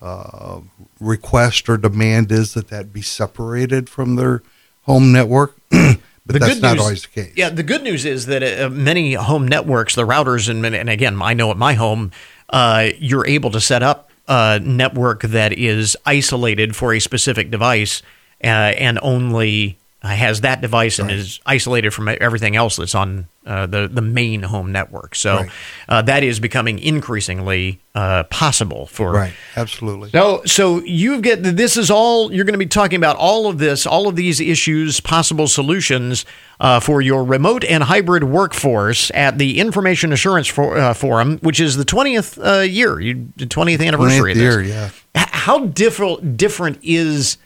uh, 0.00 0.60
request 0.98 1.68
or 1.68 1.76
demand 1.76 2.32
is 2.32 2.54
that 2.54 2.68
that 2.68 2.92
be 2.92 3.02
separated 3.02 3.88
from 3.88 4.16
their 4.16 4.42
home 4.82 5.12
network. 5.12 5.54
but 5.70 5.98
The 6.26 6.38
that's 6.40 6.54
good 6.54 6.62
not 6.62 6.72
news- 6.74 6.82
always 6.82 7.02
the 7.02 7.08
case. 7.08 7.32
Yeah, 7.36 7.50
the 7.50 7.62
good 7.62 7.82
news 7.84 8.04
is 8.04 8.26
that 8.26 8.42
uh, 8.42 8.68
many 8.70 9.14
home 9.14 9.46
networks, 9.46 9.94
the 9.94 10.02
routers, 10.06 10.48
and, 10.48 10.64
and 10.66 10.88
again, 10.90 11.20
I 11.22 11.34
know 11.34 11.50
at 11.52 11.56
my 11.56 11.74
home, 11.74 12.10
uh, 12.52 12.90
you're 12.98 13.26
able 13.26 13.50
to 13.50 13.60
set 13.60 13.82
up 13.82 14.10
a 14.28 14.60
network 14.62 15.22
that 15.22 15.52
is 15.52 15.96
isolated 16.06 16.76
for 16.76 16.94
a 16.94 17.00
specific 17.00 17.50
device 17.50 18.02
uh, 18.44 18.46
and 18.46 18.98
only 19.02 19.78
has 20.08 20.40
that 20.40 20.60
device 20.60 20.98
and 20.98 21.10
is 21.10 21.38
isolated 21.46 21.92
from 21.92 22.08
everything 22.20 22.56
else 22.56 22.76
that's 22.76 22.94
on 22.94 23.26
uh, 23.46 23.66
the 23.66 23.88
the 23.88 24.02
main 24.02 24.42
home 24.42 24.72
network. 24.72 25.14
So 25.14 25.36
Right. 25.36 25.50
uh, 25.88 26.02
that 26.02 26.22
is 26.24 26.40
becoming 26.40 26.78
increasingly 26.78 27.80
uh, 27.94 28.24
possible 28.24 28.86
for 28.86 29.12
Right, 29.12 29.32
absolutely. 29.56 30.10
so, 30.10 30.42
so 30.44 30.78
you 30.80 31.20
get 31.20 31.42
this 31.42 31.76
is 31.76 31.90
all 31.90 32.32
you're 32.32 32.44
going 32.44 32.54
to 32.54 32.58
be 32.58 32.66
talking 32.66 32.96
about 32.96 33.16
all 33.16 33.46
of 33.48 33.58
this, 33.58 33.86
all 33.86 34.08
of 34.08 34.16
these 34.16 34.40
issues, 34.40 34.98
possible 35.00 35.46
solutions 35.46 36.24
uh, 36.58 36.80
for 36.80 37.00
your 37.02 37.22
remote 37.24 37.64
and 37.64 37.82
hybrid 37.84 38.24
workforce 38.24 39.10
at 39.14 39.38
the 39.38 39.58
Information 39.60 40.12
Assurance 40.12 40.46
for, 40.46 40.76
uh, 40.78 40.94
Forum, 40.94 41.38
which 41.42 41.60
is 41.60 41.76
the 41.76 41.84
20th 41.84 42.38
uh, 42.44 42.62
year, 42.62 42.98
you, 43.00 43.28
the 43.36 43.46
20th 43.46 43.84
anniversary 43.86 44.32
20th 44.34 44.36
of 44.36 44.38
this. 44.38 44.42
year, 44.42 44.62
yeah. 44.62 44.90
How 45.14 45.66
different 45.66 46.36
different 46.36 46.78
is 46.82 47.36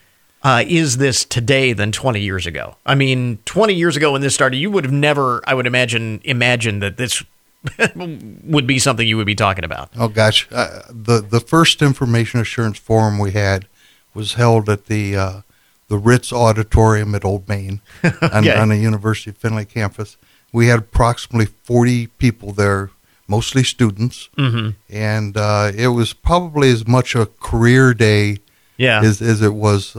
uh, 0.47 0.63
is 0.67 0.97
this 0.99 1.25
today 1.25 1.73
than 1.73 1.91
20 1.93 2.21
years 2.21 2.47
ago? 2.47 2.77
I 2.87 2.95
mean, 2.95 3.39
20 3.47 3.75
years 3.75 3.97
ago 3.97 4.13
when 4.13 4.21
this 4.21 4.35
started, 4.35 4.59
you 4.59 4.71
would 4.71 4.85
have 4.85 4.93
never, 4.93 5.43
I 5.47 5.55
would 5.55 5.67
imagine, 5.67 6.21
imagined 6.25 6.83
that 6.83 6.97
this 6.97 7.25
would 7.97 8.67
be 8.67 8.79
something 8.79 9.07
you 9.09 9.17
would 9.17 9.27
be 9.27 9.35
talking 9.35 9.65
about. 9.65 9.91
Oh 9.99 10.09
gosh, 10.09 10.47
uh, 10.53 10.83
the 10.89 11.21
the 11.21 11.41
first 11.41 11.83
information 11.83 12.39
assurance 12.41 12.79
forum 12.79 13.19
we 13.19 13.33
had 13.33 13.67
was 14.15 14.35
held 14.35 14.69
at 14.69 14.87
the 14.87 15.17
uh, 15.17 15.41
the 15.89 15.99
Ritz 15.99 16.33
Auditorium 16.33 17.15
at 17.15 17.25
Old 17.25 17.49
Main 17.49 17.81
on, 18.23 18.49
on 18.49 18.69
the 18.69 18.77
University 18.77 19.31
of 19.31 19.37
Findlay 19.39 19.65
campus. 19.65 20.17
We 20.53 20.69
had 20.69 20.79
approximately 20.79 21.47
forty 21.47 22.07
people 22.07 22.53
there, 22.53 22.91
mostly 23.27 23.65
students, 23.65 24.29
Mm-hmm. 24.39 24.71
and 24.89 25.37
uh, 25.37 25.73
it 25.75 25.89
was 25.89 26.13
probably 26.13 26.71
as 26.71 26.87
much 26.87 27.17
a 27.17 27.27
career 27.41 27.95
day 27.95 28.39
Yeah. 28.77 29.01
as 29.03 29.21
as 29.21 29.43
it 29.43 29.55
was. 29.55 29.97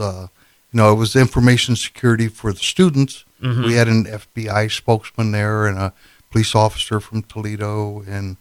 Uh, 0.68 0.72
you 0.72 0.76
know, 0.82 0.92
it 0.92 0.96
was 0.96 1.16
information 1.16 1.76
security 1.76 2.28
for 2.28 2.52
the 2.52 2.58
students. 2.58 3.24
Mm-hmm. 3.42 3.64
We 3.64 3.74
had 3.74 3.88
an 3.88 4.04
FBI 4.04 4.70
spokesman 4.70 5.32
there 5.32 5.66
and 5.66 5.78
a 5.78 5.92
police 6.30 6.54
officer 6.54 7.00
from 7.00 7.22
Toledo, 7.22 8.02
and 8.06 8.36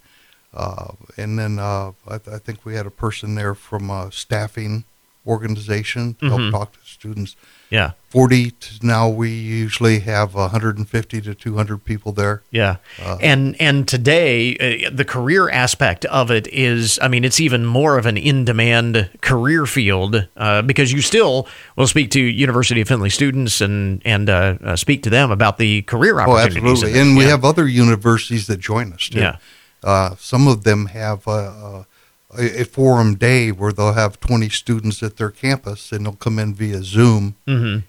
uh, 0.53 0.93
and 1.17 1.37
then 1.37 1.59
uh, 1.59 1.91
I, 2.07 2.17
th- 2.17 2.35
I 2.35 2.39
think 2.39 2.65
we 2.65 2.75
had 2.75 2.87
a 2.87 2.91
person 2.91 3.35
there 3.35 3.53
from 3.55 3.89
a 3.89 4.11
staffing 4.11 4.85
organization 5.25 6.15
to 6.15 6.25
Mhm. 6.25 6.29
help 6.29 6.51
talk 6.51 6.73
to 6.73 6.79
students. 6.89 7.35
Yeah. 7.69 7.91
Forty 8.09 8.51
to 8.51 8.85
now 8.87 9.09
we 9.09 9.29
usually 9.29 9.99
have 9.99 10.33
150 10.33 11.21
to 11.21 11.35
200 11.35 11.83
people 11.83 12.13
there. 12.13 12.41
Yeah, 12.51 12.77
and 13.21 13.59
and 13.61 13.85
today 13.85 14.55
uh, 14.85 14.89
the 14.93 15.03
career 15.03 15.49
aspect 15.49 16.05
of 16.05 16.31
it 16.31 16.47
is, 16.47 16.97
I 17.01 17.09
mean, 17.09 17.25
it's 17.25 17.41
even 17.41 17.65
more 17.65 17.97
of 17.97 18.05
an 18.05 18.15
in-demand 18.15 19.09
career 19.21 19.65
field 19.65 20.25
uh, 20.37 20.61
because 20.61 20.93
you 20.93 21.01
still 21.01 21.47
will 21.75 21.85
speak 21.87 22.09
to 22.11 22.21
University 22.21 22.79
of 22.79 22.87
Findlay 22.87 23.09
students 23.09 23.59
and 23.59 24.01
and 24.05 24.29
uh, 24.29 24.57
uh, 24.63 24.75
speak 24.77 25.03
to 25.03 25.09
them 25.09 25.29
about 25.29 25.57
the 25.57 25.81
career 25.81 26.17
Oh, 26.21 26.31
opportunities. 26.37 26.63
in 26.63 26.67
absolutely. 26.69 26.99
And 27.01 27.17
we 27.17 27.25
have 27.25 27.43
other 27.43 27.67
universities 27.67 28.47
that 28.47 28.61
join 28.61 28.93
us 28.93 29.09
too. 29.09 29.19
Yeah. 29.19 29.35
Uh, 29.83 30.15
some 30.17 30.47
of 30.47 30.63
them 30.63 30.85
have 30.87 31.27
a, 32.35 32.65
forum 32.65 33.15
day 33.15 33.51
where 33.51 33.71
they'll 33.71 33.93
have 33.93 34.19
20 34.19 34.49
students 34.49 35.01
at 35.01 35.15
their 35.17 35.31
campus 35.31 35.91
and 35.91 36.05
they'll 36.05 36.13
come 36.13 36.37
in 36.39 36.53
via 36.53 36.83
Zoom 36.83 37.35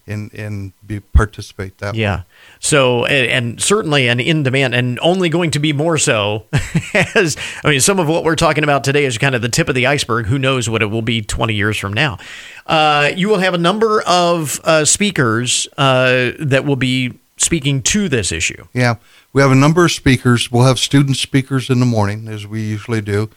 and 0.07 0.33
and 0.33 0.73
be 0.87 1.01
participate 1.01 1.79
that 1.79 1.95
way. 1.95 2.01
Yeah. 2.01 2.23
So, 2.61 3.05
and, 3.05 3.31
and 3.31 3.61
certainly 3.61 4.09
an 4.09 4.21
in 4.21 4.45
demand, 4.45 4.75
and 4.75 4.99
only 5.01 5.29
going 5.29 5.51
to 5.53 5.59
be 5.59 5.73
more 5.73 5.99
so. 5.99 6.45
As 7.15 7.37
I 7.65 7.71
mean, 7.71 7.81
some 7.81 7.99
of 7.99 8.09
what 8.09 8.25
we're 8.25 8.37
talking 8.37 8.65
about 8.65 8.85
today 8.85 9.05
is 9.05 9.19
kind 9.19 9.35
of 9.35 9.43
the 9.43 9.49
tip 9.49 9.69
of 9.69 9.75
the 9.75 9.87
iceberg. 9.87 10.27
Who 10.27 10.39
knows 10.39 10.69
what 10.69 10.83
it 10.83 10.87
will 10.87 11.03
be 11.03 11.21
20 11.21 11.55
years 11.55 11.77
from 11.77 11.93
now? 11.93 12.19
Uh, 12.67 13.11
you 13.17 13.29
will 13.29 13.39
have 13.39 13.55
a 13.55 13.59
number 13.59 14.03
of 14.03 14.61
uh, 14.63 14.85
speakers 14.85 15.67
uh, 15.77 16.33
that 16.39 16.65
will 16.65 16.77
be 16.77 17.19
speaking 17.37 17.83
to 17.83 18.09
this 18.09 18.31
issue. 18.31 18.67
Yeah, 18.73 18.97
we 19.33 19.43
have 19.43 19.51
a 19.51 19.57
number 19.57 19.85
of 19.85 19.93
speakers. 19.93 20.51
We'll 20.51 20.65
have 20.65 20.79
student 20.79 21.17
speakers 21.17 21.71
in 21.71 21.81
the 21.81 21.87
morning, 21.87 22.29
as 22.29 22.47
we 22.47 22.63
usually 22.63 23.01
do. 23.01 23.31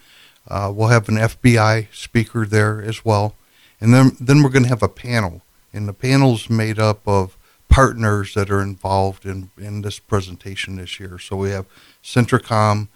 Uh, 0.48 0.72
we'll 0.74 0.90
have 0.90 1.08
an 1.08 1.16
FBI 1.16 1.94
speaker 1.94 2.46
there 2.46 2.82
as 2.82 3.06
well, 3.06 3.36
and 3.80 3.94
then 3.94 4.18
then 4.20 4.44
we're 4.44 4.50
going 4.50 4.64
to 4.64 4.70
have 4.70 4.84
a 4.84 4.90
panel, 4.90 5.42
and 5.72 5.88
the 5.88 5.94
panel's 5.94 6.50
made 6.50 6.80
up 6.80 7.08
of 7.08 7.38
partners 7.70 8.34
that 8.34 8.52
are 8.52 8.62
involved 8.62 9.26
in 9.26 9.52
in 9.58 9.82
this 9.82 10.00
presentation 10.00 10.76
this 10.76 11.00
year. 11.00 11.18
So 11.20 11.36
we 11.36 11.52
have 11.52 11.66
Centricom, 12.04 12.90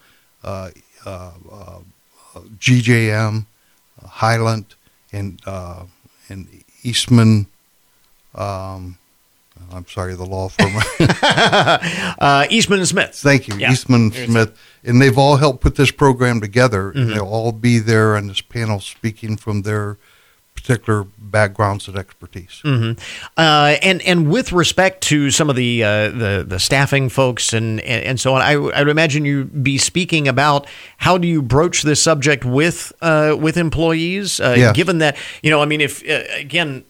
uh, 0.44 0.70
uh, 1.04 1.32
uh, 1.50 1.78
GJM, 2.58 3.46
uh, 4.02 4.08
Highland, 4.08 4.74
and 5.12 5.40
uh, 5.46 5.84
and 6.28 6.48
Eastman. 6.82 7.46
Um, 8.34 8.98
I'm 9.72 9.86
sorry, 9.88 10.14
the 10.14 10.24
law 10.26 10.48
firm. 10.48 10.72
Uh, 12.18 12.46
Eastman 12.50 12.78
and 12.78 12.88
Smith. 12.88 13.14
Thank 13.14 13.48
you, 13.48 13.56
Yeah. 13.56 13.72
Eastman 13.72 14.10
Smith, 14.12 14.56
and 14.84 15.00
they've 15.02 15.16
all 15.18 15.36
helped 15.36 15.60
put 15.60 15.74
this 15.76 15.90
program 15.90 16.40
together. 16.40 16.88
Mm-hmm. 16.90 16.98
And 16.98 17.10
they'll 17.12 17.24
all 17.26 17.52
be 17.52 17.78
there 17.78 18.16
on 18.16 18.26
this 18.28 18.40
panel, 18.40 18.80
speaking 18.80 19.36
from 19.36 19.62
their 19.62 19.98
particular 20.54 21.04
backgrounds 21.18 21.86
and 21.88 21.96
expertise. 21.98 22.62
Uh, 22.64 23.76
and 23.82 24.00
and 24.02 24.30
with 24.30 24.52
respect 24.52 25.02
to 25.04 25.30
some 25.30 25.50
of 25.50 25.56
the 25.56 25.84
uh, 25.84 26.08
the 26.10 26.44
the 26.48 26.58
staffing 26.58 27.08
folks 27.10 27.52
and 27.52 27.80
and, 27.80 28.04
and 28.04 28.20
so 28.20 28.34
on, 28.34 28.40
I, 28.42 28.52
I 28.52 28.78
would 28.80 28.88
imagine 28.88 29.24
you 29.24 29.44
be 29.44 29.76
speaking 29.78 30.26
about 30.28 30.66
how 30.96 31.18
do 31.18 31.28
you 31.28 31.42
broach 31.42 31.82
this 31.82 32.02
subject 32.02 32.44
with 32.44 32.92
uh, 33.02 33.36
with 33.38 33.56
employees, 33.56 34.40
uh, 34.40 34.54
Yes. 34.56 34.74
given 34.76 34.98
that 34.98 35.16
you 35.42 35.50
know, 35.50 35.60
I 35.60 35.66
mean, 35.66 35.80
if 35.80 36.02
uh, 36.08 36.22
again. 36.36 36.84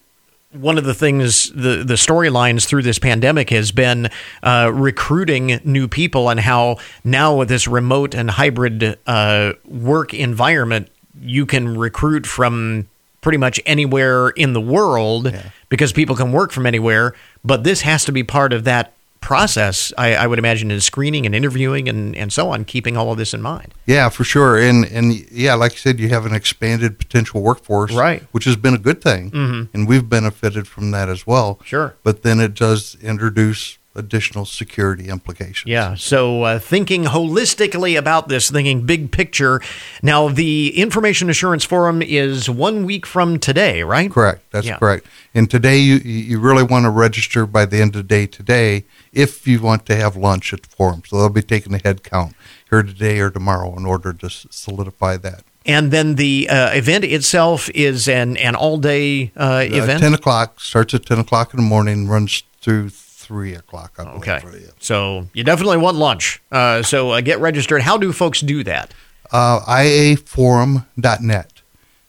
One 0.59 0.77
of 0.77 0.83
the 0.83 0.93
things, 0.93 1.51
the 1.51 1.83
the 1.83 1.95
storylines 1.95 2.65
through 2.65 2.83
this 2.83 2.99
pandemic 2.99 3.49
has 3.51 3.71
been 3.71 4.09
uh, 4.43 4.71
recruiting 4.73 5.59
new 5.63 5.87
people, 5.87 6.29
and 6.29 6.39
how 6.39 6.77
now 7.03 7.35
with 7.35 7.49
this 7.49 7.67
remote 7.67 8.15
and 8.15 8.29
hybrid 8.31 8.97
uh, 9.05 9.53
work 9.65 10.13
environment, 10.13 10.89
you 11.19 11.45
can 11.45 11.77
recruit 11.77 12.25
from 12.25 12.87
pretty 13.21 13.37
much 13.37 13.59
anywhere 13.65 14.29
in 14.29 14.53
the 14.53 14.61
world 14.61 15.33
because 15.69 15.91
people 15.91 16.15
can 16.15 16.31
work 16.31 16.51
from 16.51 16.65
anywhere. 16.65 17.13
But 17.43 17.63
this 17.63 17.81
has 17.81 18.05
to 18.05 18.11
be 18.11 18.23
part 18.23 18.53
of 18.53 18.63
that 18.63 18.93
process, 19.21 19.91
I, 19.97 20.15
I 20.15 20.27
would 20.27 20.39
imagine, 20.39 20.71
in 20.71 20.81
screening 20.81 21.25
and 21.25 21.35
interviewing 21.35 21.87
and, 21.89 22.15
and 22.15 22.31
so 22.31 22.49
on, 22.49 22.65
keeping 22.65 22.97
all 22.97 23.11
of 23.11 23.17
this 23.17 23.33
in 23.33 23.41
mind. 23.41 23.73
Yeah, 23.85 24.09
for 24.09 24.23
sure. 24.23 24.57
And 24.57 24.85
and 24.85 25.13
yeah, 25.31 25.53
like 25.55 25.73
you 25.73 25.77
said, 25.79 25.99
you 25.99 26.09
have 26.09 26.25
an 26.25 26.33
expanded 26.33 26.97
potential 26.97 27.41
workforce, 27.41 27.93
Right. 27.93 28.23
Which 28.31 28.45
has 28.45 28.55
been 28.55 28.73
a 28.73 28.79
good 28.79 29.01
thing, 29.01 29.31
mm-hmm. 29.31 29.75
and 29.75 29.87
we've 29.87 30.07
benefited 30.07 30.67
from 30.67 30.91
that 30.91 31.09
as 31.09 31.25
well. 31.25 31.59
Sure. 31.63 31.95
But 32.03 32.23
then 32.23 32.39
it 32.39 32.53
does 32.53 32.95
introduce 33.01 33.76
additional 33.97 34.45
security 34.45 35.09
implications. 35.09 35.65
Yeah. 35.69 35.95
So 35.95 36.43
uh, 36.43 36.59
thinking 36.59 37.03
holistically 37.05 37.97
about 37.97 38.27
this, 38.29 38.49
thinking 38.51 38.85
big 38.85 39.11
picture. 39.11 39.61
Now, 40.01 40.29
the 40.29 40.77
Information 40.77 41.29
Assurance 41.29 41.65
Forum 41.65 42.01
is 42.01 42.49
one 42.49 42.85
week 42.85 43.05
from 43.05 43.39
today, 43.39 43.83
right? 43.83 44.09
Correct. 44.11 44.41
That's 44.51 44.67
Yeah. 44.67 44.77
correct. 44.77 45.05
And 45.33 45.49
today, 45.49 45.77
you 45.79 45.95
you 45.97 46.39
really 46.39 46.63
want 46.63 46.85
to 46.85 46.89
register 46.89 47.45
by 47.45 47.65
the 47.65 47.81
end 47.81 47.95
of 47.95 48.01
the 48.07 48.07
day 48.07 48.25
today 48.27 48.85
if 49.13 49.47
you 49.47 49.61
want 49.61 49.85
to 49.87 49.95
have 49.95 50.15
lunch 50.15 50.53
at 50.53 50.61
the 50.63 50.69
forum. 50.69 51.01
So 51.07 51.17
they'll 51.17 51.29
be 51.29 51.41
taking 51.41 51.73
a 51.73 51.79
head 51.83 52.03
count 52.03 52.33
here 52.69 52.83
today 52.83 53.19
or 53.19 53.29
tomorrow 53.29 53.75
in 53.77 53.85
order 53.85 54.13
to 54.13 54.29
solidify 54.29 55.17
that. 55.17 55.43
And 55.65 55.91
then 55.91 56.15
the 56.15 56.47
uh, 56.49 56.71
event 56.73 57.03
itself 57.03 57.69
is 57.75 58.07
an, 58.07 58.37
an 58.37 58.55
all 58.55 58.77
day 58.77 59.31
uh, 59.35 59.43
Uh, 59.43 59.75
event. 59.83 59.99
Ten 60.01 60.13
o'clock 60.13 60.59
starts 60.61 60.93
at 60.93 61.05
ten 61.05 61.19
o'clock 61.19 61.53
in 61.53 61.57
the 61.57 61.65
morning, 61.67 62.07
runs 62.07 62.43
through 62.61 62.89
three 63.27 63.53
o'clock. 63.53 63.93
I 63.99 64.03
believe. 64.05 64.17
Okay. 64.19 64.65
So 64.79 65.27
you 65.33 65.43
definitely 65.43 65.77
want 65.77 65.97
lunch. 65.97 66.41
Uh, 66.51 66.81
so 66.81 67.11
uh, 67.11 67.21
get 67.21 67.39
registered. 67.39 67.81
How 67.81 67.97
do 67.97 68.11
folks 68.13 68.39
do 68.41 68.63
that? 68.63 68.93
Uh, 69.31 69.59
IAForum.net 69.67 71.61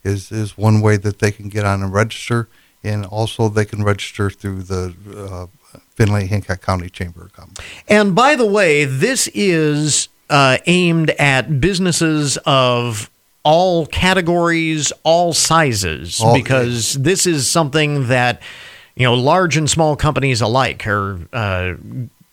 is 0.04 0.30
is 0.30 0.56
one 0.56 0.80
way 0.80 0.96
that 0.96 1.18
they 1.18 1.30
can 1.32 1.48
get 1.48 1.64
on 1.64 1.82
and 1.82 1.92
register, 1.92 2.48
and 2.84 3.04
also 3.04 3.48
they 3.48 3.64
can 3.64 3.82
register 3.82 4.30
through 4.30 4.62
the 4.62 4.94
uh, 5.16 5.46
Findlay 5.96 6.26
Hancock 6.26 6.62
County 6.62 6.88
Chamber 6.88 7.22
of 7.24 7.32
Commerce. 7.32 7.56
And 7.88 8.14
by 8.14 8.36
the 8.36 8.46
way, 8.46 8.84
this 8.84 9.28
is 9.34 10.08
uh, 10.30 10.58
aimed 10.66 11.10
at 11.18 11.60
businesses 11.60 12.38
of 12.46 13.10
all 13.42 13.86
categories, 13.86 14.92
all 15.02 15.32
sizes, 15.32 16.20
All- 16.20 16.34
because 16.34 16.94
this 16.94 17.26
is 17.26 17.48
something 17.48 18.08
that 18.08 18.40
you 18.98 19.04
know 19.04 19.14
large 19.14 19.56
and 19.56 19.70
small 19.70 19.96
companies 19.96 20.40
alike 20.40 20.86
are 20.86 21.18
uh, 21.32 21.74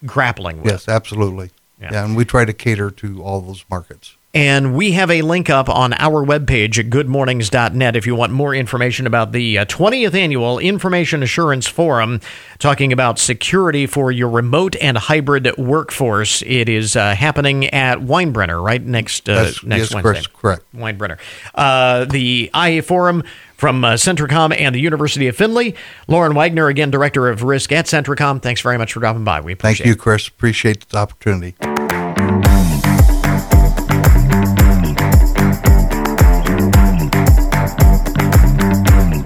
grappling 0.05 0.57
with. 0.61 0.71
Yes, 0.71 0.89
absolutely. 0.89 1.51
Yeah. 1.79 1.89
Yeah. 1.91 2.05
and 2.05 2.15
we 2.15 2.25
try 2.25 2.45
to 2.45 2.53
cater 2.53 2.89
to 2.89 3.21
all 3.21 3.41
those 3.41 3.65
markets. 3.69 4.17
And 4.35 4.75
we 4.75 4.91
have 4.91 5.09
a 5.09 5.21
link 5.21 5.49
up 5.49 5.69
on 5.69 5.93
our 5.93 6.25
webpage 6.25 6.77
at 6.77 6.89
goodmornings.net 6.89 7.95
if 7.95 8.05
you 8.05 8.15
want 8.15 8.33
more 8.33 8.53
information 8.53 9.07
about 9.07 9.31
the 9.31 9.59
uh, 9.59 9.65
20th 9.65 10.13
annual 10.13 10.59
Information 10.59 11.23
Assurance 11.23 11.67
Forum, 11.67 12.19
talking 12.59 12.91
about 12.91 13.17
security 13.17 13.87
for 13.87 14.11
your 14.11 14.27
remote 14.27 14.75
and 14.81 14.97
hybrid 14.97 15.55
workforce. 15.57 16.41
It 16.41 16.67
is 16.67 16.97
uh, 16.97 17.15
happening 17.15 17.67
at 17.67 17.99
Winebrenner, 17.99 18.61
right 18.61 18.83
next 18.83 19.29
uh, 19.29 19.43
next 19.43 19.63
yes, 19.63 19.93
Wednesday. 19.93 20.01
correct, 20.01 20.33
correct. 20.33 20.75
Winebrenner. 20.75 21.17
Uh, 21.53 22.03
the 22.03 22.51
IA 22.53 22.81
Forum 22.81 23.23
from 23.55 23.85
uh, 23.85 23.93
Centricom 23.93 24.53
and 24.59 24.75
the 24.75 24.81
University 24.81 25.29
of 25.29 25.37
Findlay. 25.37 25.75
Lauren 26.09 26.33
Wagner, 26.33 26.67
again, 26.67 26.91
Director 26.91 27.29
of 27.29 27.41
Risk 27.43 27.71
at 27.71 27.85
Centricom. 27.85 28.41
Thanks 28.41 28.59
very 28.59 28.77
much 28.77 28.91
for 28.91 28.99
dropping 28.99 29.23
by. 29.23 29.39
We 29.39 29.53
appreciate 29.53 29.85
Thank 29.85 29.95
you. 29.95 30.01
Chris. 30.01 30.27
Appreciate 30.27 30.89
the 30.89 30.97
opportunity. 30.97 31.55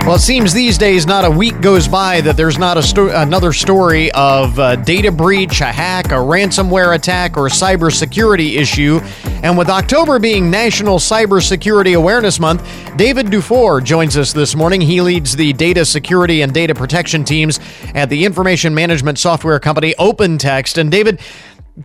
Well, 0.09 0.17
it 0.17 0.21
seems 0.21 0.55
these 0.55 0.79
days 0.79 1.05
not 1.05 1.23
a 1.23 1.29
week 1.29 1.61
goes 1.61 1.87
by 1.87 2.21
that 2.21 2.35
there's 2.35 2.57
not 2.57 2.83
sto- 2.83 3.09
another 3.09 3.53
story 3.53 4.11
of 4.13 4.57
a 4.57 4.75
data 4.75 5.11
breach, 5.11 5.61
a 5.61 5.65
hack, 5.65 6.07
a 6.07 6.15
ransomware 6.15 6.95
attack, 6.95 7.37
or 7.37 7.45
a 7.45 7.51
cybersecurity 7.51 8.55
issue. 8.55 9.01
And 9.43 9.55
with 9.55 9.69
October 9.69 10.17
being 10.17 10.49
National 10.49 10.97
Cybersecurity 10.97 11.95
Awareness 11.95 12.39
Month, 12.39 12.67
David 12.97 13.29
Dufour 13.29 13.81
joins 13.81 14.17
us 14.17 14.33
this 14.33 14.55
morning. 14.55 14.81
He 14.81 14.99
leads 14.99 15.35
the 15.35 15.53
data 15.53 15.85
security 15.85 16.41
and 16.41 16.51
data 16.55 16.73
protection 16.73 17.23
teams 17.23 17.59
at 17.93 18.09
the 18.09 18.25
information 18.25 18.73
management 18.73 19.19
software 19.19 19.59
company 19.59 19.93
OpenText. 19.99 20.79
And 20.79 20.89
David, 20.89 21.19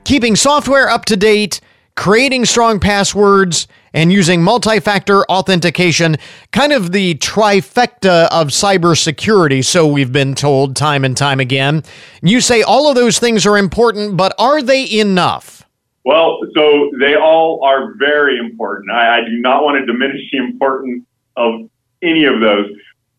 keeping 0.04 0.34
software 0.34 0.88
up 0.88 1.04
to 1.04 1.16
date, 1.18 1.60
creating 1.94 2.46
strong 2.46 2.80
passwords, 2.80 3.68
and 3.94 4.12
using 4.12 4.42
multi 4.42 4.80
factor 4.80 5.24
authentication, 5.30 6.16
kind 6.50 6.72
of 6.72 6.92
the 6.92 7.14
trifecta 7.14 8.28
of 8.30 8.48
cybersecurity, 8.48 9.64
so 9.64 9.87
we've 9.87 10.12
been 10.12 10.35
told 10.35 10.76
time 10.76 11.04
and 11.04 11.16
time 11.16 11.40
again. 11.40 11.83
You 12.20 12.40
say 12.40 12.62
all 12.62 12.90
of 12.90 12.96
those 12.96 13.18
things 13.18 13.46
are 13.46 13.57
important, 13.57 14.16
but 14.16 14.35
are 14.38 14.61
they 14.61 14.98
enough? 14.98 15.64
Well, 16.04 16.40
so 16.54 16.90
they 17.00 17.14
all 17.14 17.64
are 17.64 17.94
very 17.94 18.37
important. 18.38 18.90
I, 18.90 19.20
I 19.20 19.24
do 19.24 19.40
not 19.40 19.62
want 19.62 19.78
to 19.78 19.87
diminish 19.87 20.20
the 20.30 20.38
importance 20.38 21.04
of 21.37 21.70
any 22.02 22.24
of 22.24 22.40
those. 22.40 22.66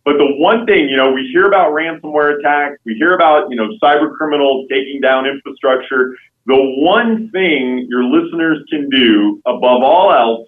But 0.04 0.18
the 0.20 0.36
one 0.38 0.68
thing, 0.68 0.88
you 0.88 0.96
know, 0.96 1.12
we 1.12 1.28
hear 1.34 1.48
about 1.48 1.72
ransomware 1.72 2.40
attacks, 2.40 2.78
we 2.86 2.94
hear 2.94 3.16
about, 3.16 3.50
you 3.50 3.56
know, 3.56 3.70
cyber 3.82 4.16
criminals 4.16 4.68
taking 4.70 5.02
down 5.02 5.26
infrastructure. 5.26 6.16
The 6.46 6.76
one 6.78 7.32
thing 7.32 7.88
your 7.90 8.04
listeners 8.04 8.60
can 8.70 8.88
do 8.90 9.42
above 9.48 9.82
all 9.82 10.14
else 10.14 10.48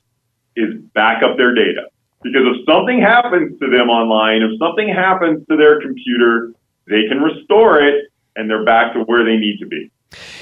is 0.58 0.82
back 0.94 1.24
up 1.24 1.38
their 1.38 1.54
data. 1.54 1.88
Because 2.24 2.42
if 2.46 2.66
something 2.66 3.00
happens 3.00 3.60
to 3.60 3.70
them 3.70 3.90
online, 3.90 4.42
if 4.42 4.58
something 4.60 4.90
happens 4.90 5.46
to 5.50 5.56
their 5.56 5.80
computer, 5.80 6.52
they 6.88 7.08
can 7.08 7.22
restore 7.22 7.82
it 7.82 8.12
and 8.36 8.50
they're 8.50 8.66
back 8.66 8.94
to 8.94 9.02
where 9.02 9.24
they 9.24 9.38
need 9.38 9.60
to 9.60 9.68
be. 9.68 9.92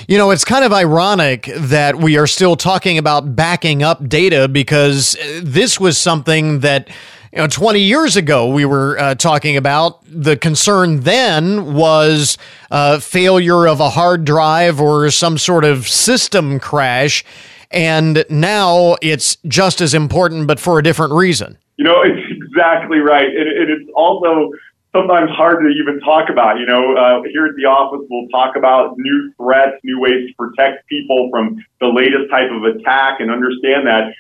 You 0.08 0.18
know, 0.18 0.32
it's 0.32 0.46
kind 0.46 0.64
of 0.64 0.72
ironic 0.72 1.50
that 1.56 1.96
we 1.96 2.18
are 2.18 2.28
still 2.28 2.56
talking 2.56 2.98
about 2.98 3.36
backing 3.36 3.84
up 3.84 4.08
data 4.08 4.48
because 4.48 5.16
uh, 5.16 5.42
this 5.44 5.80
was 5.80 5.98
something 5.98 6.60
that, 6.60 6.88
you 7.34 7.40
know, 7.40 7.48
20 7.48 7.80
years 7.80 8.16
ago 8.16 8.48
we 8.48 8.64
were 8.64 8.98
uh, 9.00 9.16
talking 9.16 9.58
about. 9.58 10.04
The 10.08 10.38
concern 10.38 11.02
then 11.02 11.74
was 11.74 12.38
uh, 12.70 13.00
failure 13.00 13.68
of 13.68 13.80
a 13.80 13.90
hard 13.90 14.24
drive 14.24 14.80
or 14.80 15.10
some 15.10 15.38
sort 15.38 15.66
of 15.66 15.88
system 15.88 16.60
crash. 16.60 17.26
And 17.76 18.26
now 18.30 18.96
it's 19.02 19.36
just 19.48 19.82
as 19.82 19.94
important, 19.94 20.48
but 20.48 20.60
for 20.60 20.80
a 20.80 20.84
different 20.84 21.14
reason. 21.14 21.58
You 21.76 21.84
know, 21.84 22.02
it's 22.02 22.22
exactly 22.32 23.00
right. 23.00 23.28
And, 23.28 23.70
it's 23.70 23.90
also 23.96 24.52
sometimes 24.96 25.30
hard 25.32 25.62
to 25.62 25.68
even 25.68 26.00
talk 26.00 26.30
about. 26.30 26.58
You 26.58 26.66
know, 26.66 26.96
uh, 26.96 27.22
here 27.32 27.46
at 27.46 27.56
the 27.56 27.66
office, 27.66 28.08
we'll 28.10 28.30
talk 28.30 28.56
about 28.56 28.98
new 28.98 29.34
threats, 29.36 29.76
new 29.84 30.00
ways 30.00 30.30
to 30.30 30.34
protect 30.38 30.88
people 30.88 31.28
from 31.30 31.58
the 31.82 31.88
latest 31.88 32.32
type 32.32 32.50
of 32.50 32.64
attack 32.64 33.20
and 33.20 33.30
understand 33.30 33.86
that. 33.88 34.14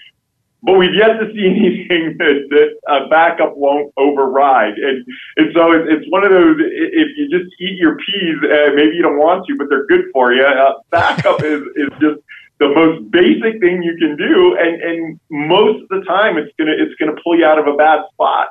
But 0.61 0.73
we've 0.73 0.93
yet 0.93 1.13
to 1.19 1.31
see 1.31 1.45
anything 1.55 2.17
that, 2.17 2.47
that 2.49 2.75
a 2.91 3.07
backup 3.07 3.55
won't 3.55 3.93
override. 3.95 4.73
And, 4.73 5.05
and 5.37 5.53
so 5.55 5.71
it's, 5.71 5.87
it's 5.87 6.11
one 6.11 6.25
of 6.25 6.31
those, 6.31 6.57
if 6.59 7.07
you 7.15 7.29
just 7.29 7.55
eat 7.61 7.77
your 7.79 7.95
peas, 7.95 8.35
uh, 8.43 8.75
maybe 8.75 8.97
you 8.97 9.01
don't 9.01 9.17
want 9.17 9.45
to, 9.47 9.55
but 9.55 9.69
they're 9.69 9.85
good 9.85 10.11
for 10.11 10.33
you. 10.33 10.43
Uh, 10.43 10.73
backup 10.89 11.41
is, 11.43 11.61
is 11.75 11.89
just 12.01 12.19
the 12.59 12.69
most 12.69 13.11
basic 13.11 13.59
thing 13.59 13.83
you 13.83 13.97
can 13.99 14.15
do. 14.15 14.57
And, 14.59 14.81
and 14.81 15.19
most 15.29 15.83
of 15.83 15.89
the 15.89 16.05
time 16.05 16.37
it's 16.37 16.55
to, 16.57 16.65
it's 16.67 16.95
to 16.99 17.21
pull 17.23 17.37
you 17.37 17.45
out 17.45 17.59
of 17.59 17.67
a 17.67 17.75
bad 17.75 18.01
spot. 18.13 18.49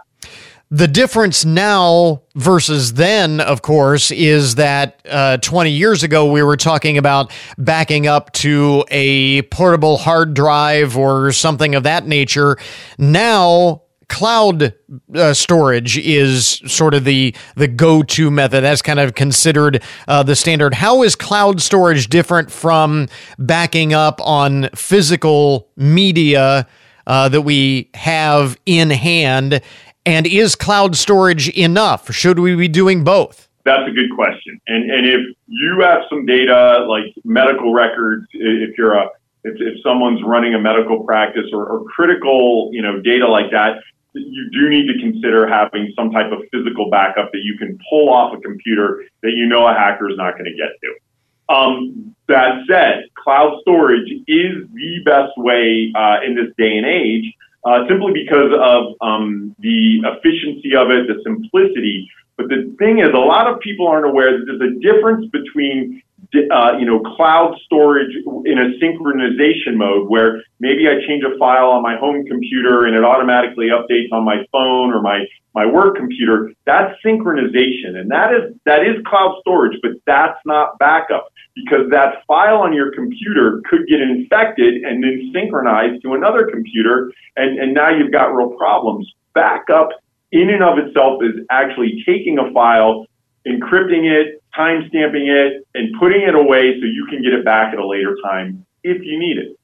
The 0.70 0.88
difference 0.88 1.44
now 1.44 2.22
versus 2.34 2.94
then, 2.94 3.40
of 3.40 3.62
course, 3.62 4.10
is 4.10 4.56
that 4.56 5.00
uh, 5.08 5.36
20 5.36 5.70
years 5.70 6.02
ago 6.02 6.30
we 6.30 6.42
were 6.42 6.56
talking 6.56 6.98
about 6.98 7.32
backing 7.58 8.08
up 8.08 8.32
to 8.32 8.84
a 8.90 9.42
portable 9.42 9.98
hard 9.98 10.34
drive 10.34 10.96
or 10.96 11.30
something 11.30 11.76
of 11.76 11.84
that 11.84 12.08
nature. 12.08 12.56
Now, 12.98 13.83
cloud 14.08 14.74
uh, 15.14 15.32
storage 15.32 15.98
is 15.98 16.62
sort 16.66 16.94
of 16.94 17.04
the 17.04 17.34
the 17.56 17.68
go-to 17.68 18.30
method 18.30 18.62
that's 18.62 18.82
kind 18.82 19.00
of 19.00 19.14
considered 19.14 19.82
uh, 20.08 20.22
the 20.22 20.36
standard 20.36 20.74
how 20.74 21.02
is 21.02 21.16
cloud 21.16 21.60
storage 21.60 22.08
different 22.08 22.50
from 22.50 23.08
backing 23.38 23.92
up 23.92 24.20
on 24.22 24.68
physical 24.74 25.68
media 25.76 26.66
uh, 27.06 27.28
that 27.28 27.42
we 27.42 27.90
have 27.94 28.58
in 28.66 28.90
hand 28.90 29.60
and 30.06 30.26
is 30.26 30.54
cloud 30.54 30.96
storage 30.96 31.48
enough? 31.50 32.12
Should 32.12 32.38
we 32.38 32.54
be 32.54 32.68
doing 32.68 33.04
both? 33.04 33.48
That's 33.64 33.88
a 33.88 33.92
good 33.92 34.10
question. 34.14 34.60
And 34.66 34.90
and 34.90 35.06
if 35.06 35.36
you 35.46 35.78
have 35.80 36.02
some 36.10 36.26
data 36.26 36.84
like 36.88 37.14
medical 37.24 37.72
records, 37.72 38.26
if 38.32 38.76
you're 38.76 38.94
a 38.94 39.08
if, 39.44 39.54
if 39.58 39.82
someone's 39.82 40.20
running 40.24 40.54
a 40.54 40.60
medical 40.60 41.02
practice 41.04 41.46
or, 41.52 41.66
or 41.66 41.84
critical, 41.84 42.70
you 42.72 42.82
know, 42.82 43.00
data 43.00 43.26
like 43.26 43.50
that, 43.52 43.76
you 44.14 44.50
do 44.52 44.68
need 44.70 44.86
to 44.86 44.98
consider 45.00 45.46
having 45.46 45.92
some 45.96 46.10
type 46.10 46.32
of 46.32 46.40
physical 46.52 46.88
backup 46.90 47.32
that 47.32 47.40
you 47.42 47.58
can 47.58 47.78
pull 47.88 48.08
off 48.08 48.36
a 48.36 48.40
computer 48.40 49.04
that 49.22 49.32
you 49.32 49.46
know 49.46 49.66
a 49.66 49.74
hacker 49.74 50.08
is 50.08 50.16
not 50.16 50.32
going 50.34 50.44
to 50.44 50.56
get 50.56 50.70
to. 50.80 51.54
Um, 51.54 52.14
that 52.28 52.60
said, 52.70 53.04
cloud 53.14 53.58
storage 53.60 54.10
is 54.26 54.66
the 54.72 55.02
best 55.04 55.36
way 55.36 55.92
uh, 55.94 56.18
in 56.24 56.34
this 56.34 56.54
day 56.56 56.78
and 56.78 56.86
age 56.86 57.34
uh, 57.64 57.86
simply 57.88 58.12
because 58.12 58.52
of 58.52 58.94
um, 59.00 59.54
the 59.58 60.02
efficiency 60.04 60.76
of 60.76 60.90
it, 60.90 61.06
the 61.08 61.20
simplicity. 61.22 62.08
But 62.36 62.48
the 62.48 62.74
thing 62.78 62.98
is, 62.98 63.08
a 63.14 63.18
lot 63.18 63.46
of 63.46 63.60
people 63.60 63.86
aren't 63.86 64.06
aware 64.06 64.38
that 64.38 64.44
there's 64.46 64.60
a 64.60 64.80
difference 64.80 65.30
between 65.30 66.02
uh, 66.36 66.76
you 66.78 66.86
know, 66.86 67.00
cloud 67.00 67.56
storage 67.64 68.14
in 68.44 68.58
a 68.58 68.78
synchronization 68.82 69.76
mode 69.76 70.08
where 70.08 70.42
maybe 70.60 70.88
I 70.88 71.04
change 71.06 71.24
a 71.24 71.38
file 71.38 71.70
on 71.70 71.82
my 71.82 71.96
home 71.96 72.24
computer 72.26 72.86
and 72.86 72.96
it 72.96 73.04
automatically 73.04 73.68
updates 73.68 74.12
on 74.12 74.24
my 74.24 74.44
phone 74.52 74.92
or 74.92 75.00
my, 75.00 75.24
my 75.54 75.66
work 75.66 75.96
computer. 75.96 76.52
That's 76.66 76.94
synchronization. 77.04 77.96
And 77.96 78.10
that 78.10 78.32
is, 78.32 78.54
that 78.66 78.82
is 78.82 78.96
cloud 79.06 79.36
storage, 79.40 79.78
but 79.82 79.92
that's 80.06 80.38
not 80.44 80.78
backup 80.78 81.28
because 81.54 81.90
that 81.90 82.24
file 82.26 82.58
on 82.58 82.72
your 82.72 82.92
computer 82.92 83.62
could 83.68 83.86
get 83.86 84.00
infected 84.00 84.82
and 84.82 85.02
then 85.02 85.30
synchronized 85.32 86.02
to 86.02 86.14
another 86.14 86.48
computer. 86.50 87.12
And, 87.36 87.58
and 87.58 87.74
now 87.74 87.90
you've 87.90 88.12
got 88.12 88.34
real 88.34 88.50
problems. 88.50 89.12
Backup 89.34 89.90
in 90.32 90.50
and 90.50 90.62
of 90.64 90.78
itself 90.78 91.22
is 91.22 91.46
actually 91.50 92.02
taking 92.04 92.38
a 92.38 92.52
file, 92.52 93.06
encrypting 93.46 94.04
it, 94.04 94.42
time 94.54 94.84
stamping 94.88 95.28
it, 95.28 95.66
and 95.74 95.94
putting 95.98 96.22
it 96.22 96.34
away 96.34 96.74
so 96.80 96.86
you 96.86 97.06
can 97.10 97.22
get 97.22 97.32
it 97.32 97.44
back 97.44 97.72
at 97.72 97.78
a 97.78 97.86
later 97.86 98.16
time 98.22 98.64
if 98.82 99.02
you 99.02 99.18
need 99.18 99.38
it. 99.38 99.58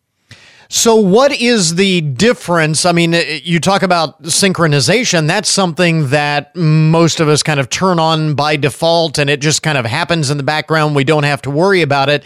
So, 0.73 0.95
what 0.95 1.33
is 1.33 1.75
the 1.75 2.01
difference? 2.01 2.87
I 2.87 2.93
mean, 2.93 3.13
you 3.43 3.59
talk 3.59 3.83
about 3.83 4.23
synchronization. 4.23 5.27
That's 5.27 5.49
something 5.49 6.11
that 6.11 6.55
most 6.55 7.19
of 7.19 7.29
us 7.29 7.43
kind 7.43 7.59
of 7.59 7.71
turn 7.71 7.99
on 7.99 8.35
by 8.35 8.55
default 8.55 9.19
and 9.19 9.29
it 9.29 9.41
just 9.41 9.65
kind 9.65 9.77
of 9.77 9.85
happens 9.85 10.31
in 10.31 10.37
the 10.37 10.45
background. 10.45 10.95
We 10.95 11.03
don't 11.03 11.25
have 11.25 11.43
to 11.43 11.51
worry 11.51 11.83
about 11.83 12.09
it. 12.09 12.25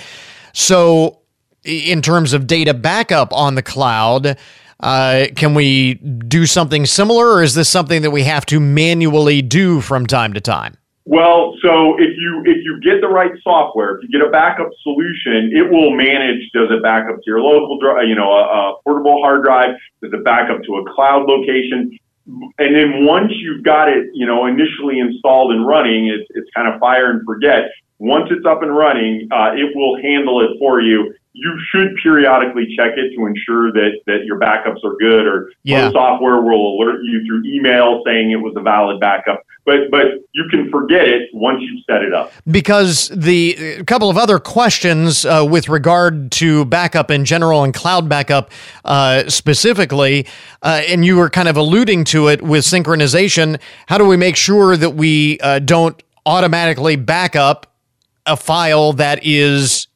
So, 0.53 1.21
in 1.65 2.03
terms 2.03 2.35
of 2.35 2.47
data 2.47 2.75
backup 2.75 3.33
on 3.33 3.55
the 3.55 3.63
cloud, 3.63 4.37
uh, 4.81 5.27
can 5.35 5.55
we 5.55 5.95
do 5.95 6.45
something 6.45 6.85
similar 6.85 7.27
or 7.27 7.43
is 7.43 7.55
this 7.55 7.71
something 7.71 8.03
that 8.03 8.11
we 8.11 8.25
have 8.25 8.45
to 8.47 8.61
manually 8.61 9.41
do 9.41 9.81
from 9.81 10.07
time 10.07 10.35
to 10.35 10.41
time? 10.43 10.77
Well, 11.07 11.55
so 11.61 11.97
if 11.99 12.17
you 12.17 12.43
if 12.47 12.65
you 12.65 12.81
get 12.81 13.03
the 13.03 13.09
right 13.09 13.33
software, 13.43 13.97
if 13.97 14.03
you 14.03 14.09
get 14.09 14.27
a 14.27 14.31
backup 14.31 14.71
solution, 14.83 15.53
it 15.53 15.71
will 15.71 15.91
manage. 15.91 16.51
Does 16.55 16.69
it 16.71 16.83
back 16.83 17.11
up 17.11 17.17
to 17.17 17.23
your 17.27 17.41
local, 17.41 17.79
drive, 17.79 18.09
you 18.09 18.15
know, 18.15 18.33
a, 18.33 18.43
a 18.43 18.77
portable 18.85 19.21
hard 19.21 19.45
drive? 19.45 19.77
Does 20.03 20.13
it 20.15 20.25
back 20.25 20.49
up 20.51 20.63
to 20.63 20.77
a 20.77 20.95
cloud 20.95 21.27
location? 21.29 21.99
And 22.27 22.75
then 22.75 23.05
once 23.05 23.33
you've 23.37 23.63
got 23.63 23.91
it, 23.91 24.07
you 24.15 24.25
know, 24.25 24.47
initially 24.47 24.99
installed 24.99 25.53
and 25.53 25.67
running, 25.67 26.09
it's 26.09 26.27
it's 26.31 26.49
kind 26.57 26.73
of 26.73 26.81
fire 26.81 27.11
and 27.11 27.21
forget. 27.27 27.69
Once 27.99 28.29
it's 28.31 28.47
up 28.47 28.63
and 28.63 28.75
running, 28.75 29.29
uh, 29.31 29.53
it 29.53 29.77
will 29.77 30.01
handle 30.01 30.41
it 30.41 30.59
for 30.59 30.81
you. 30.81 31.13
You 31.35 31.59
should 31.71 31.97
periodically 32.03 32.75
check 32.77 32.93
it 32.97 33.15
to 33.17 33.27
ensure 33.27 33.73
that 33.73 34.01
that 34.07 34.25
your 34.25 34.39
backups 34.39 34.85
are 34.85 34.97
good, 34.99 35.27
or 35.27 35.53
yeah. 35.63 35.91
software 35.91 36.41
will 36.41 36.77
alert 36.77 37.01
you 37.03 37.25
through 37.27 37.43
email 37.45 38.03
saying 38.07 38.31
it 38.31 38.37
was 38.37 38.55
a 38.57 38.63
valid 38.63 39.01
backup 39.01 39.43
but 39.65 39.91
but 39.91 40.07
you 40.33 40.45
can 40.51 40.71
forget 40.71 41.09
it 41.09 41.31
once 41.33 41.63
you 41.63 41.81
set 41.89 42.03
it 42.03 42.13
up. 42.13 42.33
Because 42.51 43.09
the 43.09 43.57
a 43.79 43.85
couple 43.85 44.11
of 44.11 44.19
other 44.19 44.39
questions 44.39 45.25
uh, 45.25 45.47
with 45.49 45.69
regard 45.69 46.31
to 46.33 46.65
backup 46.67 47.11
in 47.11 47.25
general 47.25 47.65
and 47.65 47.73
cloud 47.73 48.09
backup 48.09 48.51
uh, 48.85 49.29
specifically, 49.29 50.27
uh, 50.63 50.83
and 50.87 51.05
you 51.05 51.17
were 51.17 51.31
kind 51.31 51.49
of 51.49 51.57
alluding 51.57 52.05
to 52.05 52.29
it 52.29 52.43
with 52.43 52.65
synchronization. 52.65 53.59
How 53.87 53.99
do 53.99 54.07
we 54.07 54.17
make 54.17 54.37
sure 54.37 54.77
that 54.77 54.91
we 54.91 55.39
uh, 55.41 55.61
don't 55.61 56.01
automatically 56.27 56.97
back 56.97 57.37
up 57.37 57.67
a 58.27 58.37
file 58.37 58.95
that 58.95 59.21
is 59.23 59.89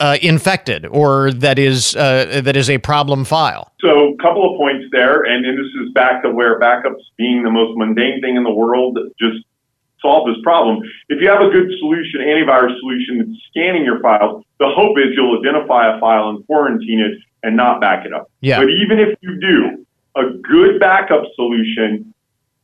uh, 0.00 0.18
infected 0.20 0.86
or 0.86 1.32
that 1.32 1.58
is 1.58 1.96
uh, 1.96 2.40
that 2.42 2.56
is 2.56 2.68
a 2.68 2.78
problem 2.78 3.24
file? 3.24 3.72
So, 3.80 4.14
a 4.14 4.16
couple 4.18 4.50
of 4.50 4.56
points 4.58 4.86
there, 4.92 5.22
and, 5.22 5.44
and 5.44 5.58
this 5.58 5.70
is 5.82 5.92
back 5.92 6.22
to 6.22 6.30
where 6.30 6.58
backups 6.60 7.02
being 7.16 7.42
the 7.42 7.50
most 7.50 7.76
mundane 7.76 8.20
thing 8.20 8.36
in 8.36 8.44
the 8.44 8.52
world 8.52 8.98
just 9.18 9.44
solve 10.00 10.26
this 10.26 10.36
problem. 10.42 10.82
If 11.08 11.20
you 11.20 11.28
have 11.28 11.40
a 11.40 11.50
good 11.50 11.70
solution, 11.78 12.20
antivirus 12.20 12.78
solution 12.80 13.18
that's 13.18 13.38
scanning 13.48 13.84
your 13.84 14.00
files, 14.00 14.44
the 14.58 14.68
hope 14.68 14.98
is 14.98 15.14
you'll 15.14 15.38
identify 15.38 15.96
a 15.96 16.00
file 16.00 16.28
and 16.30 16.44
quarantine 16.46 17.00
it 17.00 17.18
and 17.42 17.56
not 17.56 17.80
back 17.80 18.04
it 18.04 18.12
up. 18.12 18.30
Yeah. 18.40 18.60
But 18.60 18.70
even 18.70 18.98
if 18.98 19.18
you 19.20 19.40
do, 19.40 19.86
a 20.16 20.30
good 20.42 20.80
backup 20.80 21.24
solution 21.34 22.12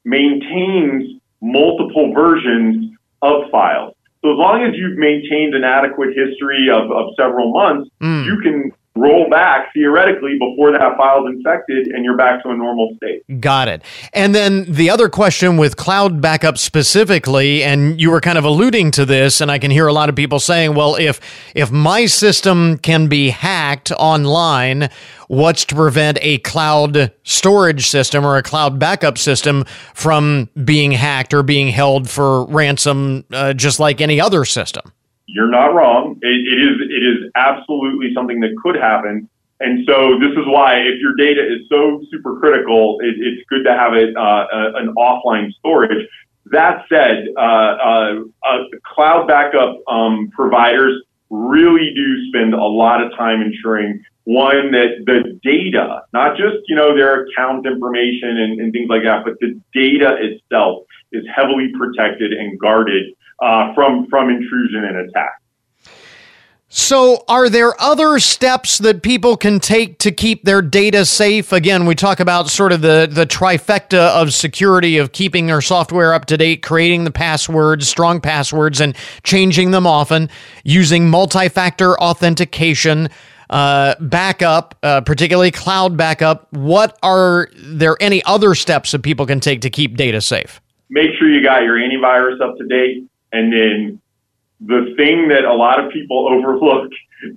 maintains 0.05 1.21
multiple 1.41 2.13
versions 2.15 2.97
of 3.21 3.51
files. 3.51 3.95
So 4.23 4.31
as 4.31 4.39
long 4.39 4.63
as 4.63 4.75
you've 4.77 4.99
maintained 4.99 5.55
an 5.55 5.65
adequate 5.65 6.11
history 6.15 6.69
of, 6.71 6.91
of 6.93 7.15
several 7.19 7.53
months, 7.53 7.91
mm. 8.01 8.25
you 8.25 8.39
can 8.41 8.71
roll 8.95 9.29
back 9.31 9.73
theoretically 9.73 10.39
before 10.39 10.71
that 10.73 10.97
file's 10.99 11.27
infected 11.27 11.87
and 11.87 12.05
you're 12.05 12.17
back 12.17 12.43
to 12.43 12.51
a 12.51 12.57
normal 12.57 12.95
state. 12.97 13.23
Got 13.41 13.69
it. 13.69 13.83
And 14.13 14.35
then 14.35 14.65
the 14.69 14.91
other 14.91 15.09
question 15.09 15.57
with 15.57 15.77
cloud 15.77 16.21
backup 16.21 16.59
specifically, 16.59 17.63
and 17.63 17.99
you 18.01 18.11
were 18.11 18.21
kind 18.21 18.37
of 18.37 18.45
alluding 18.45 18.91
to 18.93 19.07
this, 19.07 19.41
and 19.41 19.51
I 19.51 19.59
can 19.59 19.71
hear 19.71 19.87
a 19.87 19.93
lot 19.93 20.09
of 20.09 20.17
people 20.17 20.39
saying, 20.39 20.75
well, 20.75 20.97
if 20.97 21.21
if 21.55 21.71
my 21.71 22.07
system 22.07 22.79
can 22.79 23.07
be 23.07 23.31
hacked 23.31 23.91
online, 23.93 24.91
what's 25.29 25.65
to 25.67 25.75
prevent 25.75 26.19
a 26.21 26.39
cloud 26.39 27.13
storage 27.23 27.89
system 27.89 28.27
or 28.27 28.37
a 28.37 28.43
cloud 28.43 28.79
backup 28.79 29.17
system 29.17 29.65
from 29.95 30.51
being 30.65 30.93
hacked 30.93 31.33
or 31.33 31.43
being 31.43 31.69
held 31.69 32.11
for 32.11 32.45
ransom 32.47 33.25
uh, 33.33 33.55
just 33.55 33.81
like 33.81 34.03
any 34.03 34.21
other 34.21 34.45
system? 34.45 34.93
You're 35.27 35.51
not 35.51 35.75
wrong. 35.75 36.19
It, 36.23 36.27
it 36.29 36.59
is 36.59 36.81
it 36.81 37.03
is 37.03 37.31
absolutely 37.35 38.13
something 38.15 38.41
that 38.41 38.55
could 38.63 38.77
happen. 38.77 39.29
And 39.61 39.87
so 39.87 40.19
this 40.19 40.33
is 40.33 40.45
why 40.47 40.79
if 40.79 41.01
your 41.01 41.15
data 41.15 41.41
is 41.41 41.69
so 41.69 42.03
super 42.11 42.39
critical, 42.41 42.99
it, 43.01 43.15
it's 43.19 43.47
good 43.49 43.63
to 43.65 43.73
have 43.73 43.95
it 43.95 44.17
uh, 44.17 44.47
an 44.75 44.93
offline 44.99 45.53
storage. 45.55 46.07
That 46.47 46.85
said, 46.89 47.29
uh, 47.37 47.41
uh, 47.41 48.15
uh, 48.45 48.59
cloud 48.85 49.29
backup 49.29 49.79
um, 49.87 50.31
providers 50.35 51.01
really 51.31 51.93
do 51.95 52.29
spend 52.29 52.55
a 52.55 52.65
lot 52.65 53.03
of 53.03 53.13
time 53.17 53.41
ensuring 53.41 54.03
one 54.25 54.73
that 54.73 55.05
the 55.07 55.39
data, 55.43 56.03
not 56.13 56.37
just 56.37 56.57
you 56.67 56.77
know 56.77 56.97
their 56.97 57.25
account 57.25 57.67
information 57.67 58.39
and, 58.39 58.61
and 58.61 58.73
things 58.73 58.89
like 58.89 59.03
that, 59.05 59.25
but 59.25 59.35
the 59.41 59.61
data 59.73 60.17
itself 60.21 60.85
is 61.13 61.25
heavily 61.35 61.73
protected 61.79 62.33
and 62.33 62.59
guarded 62.59 63.15
uh, 63.41 63.75
from 63.75 64.07
from 64.09 64.31
intrusion 64.31 64.85
and 64.85 65.09
attack. 65.09 65.43
So, 66.75 67.23
are 67.29 67.51
there 67.51 67.79
other 67.79 68.19
steps 68.19 68.79
that 68.79 69.03
people 69.03 69.37
can 69.37 69.61
take 69.61 69.99
to 69.99 70.11
keep 70.11 70.45
their 70.45 70.63
data 70.63 71.05
safe? 71.05 71.53
Again, 71.53 71.85
we 71.85 71.95
talk 71.95 72.19
about 72.19 72.49
sort 72.49 72.73
of 72.73 72.81
the, 72.81 73.07
the 73.11 73.27
trifecta 73.27 73.99
of 73.99 74.33
security 74.33 74.97
of 74.97 75.13
keeping 75.13 75.51
our 75.51 75.61
software 75.61 76.15
up 76.15 76.25
to 76.27 76.39
date, 76.39 76.63
creating 76.63 77.05
the 77.05 77.11
passwords, 77.11 77.87
strong 77.87 78.23
passwords, 78.23 78.81
and 78.81 78.97
changing 79.23 79.73
them 79.73 79.87
often, 79.87 80.31
using 80.65 81.11
multi 81.11 81.51
factor 81.51 82.01
authentication, 82.01 83.11
uh, 83.51 83.95
backup, 84.01 84.75
uh, 84.83 85.03
particularly 85.03 85.51
cloud 85.51 85.99
backup. 85.99 86.51
What 86.55 86.99
are 87.03 87.51
there 87.55 87.99
any 88.01 88.25
other 88.25 88.55
steps 88.55 88.93
that 88.93 89.03
people 89.03 89.27
can 89.27 89.41
take 89.41 89.61
to 89.61 89.69
keep 89.69 89.99
data 89.99 90.23
safe? 90.23 90.59
Make 90.89 91.11
sure 91.19 91.29
you 91.29 91.45
got 91.45 91.65
your 91.65 91.77
antivirus 91.77 92.41
up 92.41 92.57
to 92.57 92.67
date, 92.67 93.05
and 93.33 93.53
then 93.53 94.01
the 94.61 94.95
thing 94.97 95.29
that 95.29 95.45
a 95.45 95.55
lot 95.55 95.85
of 95.85 95.93
people 95.93 96.29
overlook 96.33 96.91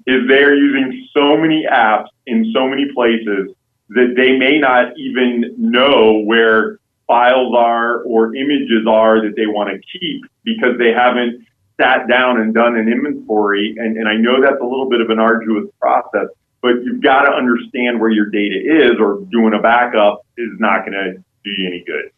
is 0.07 0.27
they're 0.27 0.55
using 0.55 1.07
so 1.13 1.37
many 1.37 1.65
apps 1.71 2.07
in 2.25 2.51
so 2.53 2.67
many 2.67 2.91
places 2.93 3.49
that 3.89 4.13
they 4.15 4.37
may 4.37 4.57
not 4.57 4.97
even 4.97 5.53
know 5.57 6.21
where 6.23 6.79
files 7.07 7.53
are 7.55 8.01
or 8.01 8.35
images 8.35 8.87
are 8.87 9.21
that 9.21 9.35
they 9.35 9.45
want 9.45 9.69
to 9.69 9.99
keep 9.99 10.23
because 10.43 10.77
they 10.79 10.91
haven't 10.91 11.45
sat 11.79 12.07
down 12.07 12.39
and 12.39 12.53
done 12.53 12.75
an 12.75 12.87
inventory. 12.87 13.75
And, 13.77 13.97
and 13.97 14.07
I 14.07 14.15
know 14.15 14.41
that's 14.41 14.59
a 14.59 14.65
little 14.65 14.89
bit 14.89 15.01
of 15.01 15.09
an 15.09 15.19
arduous 15.19 15.69
process, 15.79 16.29
but 16.61 16.83
you've 16.83 17.01
got 17.01 17.23
to 17.23 17.31
understand 17.31 17.99
where 17.99 18.09
your 18.09 18.27
data 18.27 18.55
is 18.55 18.93
or 18.99 19.21
doing 19.31 19.53
a 19.53 19.61
backup 19.61 20.25
is 20.37 20.49
not 20.59 20.85
going 20.85 20.93
to 20.93 21.13
do 21.43 21.51
you 21.51 21.67
any 21.67 21.83
good. 21.85 22.11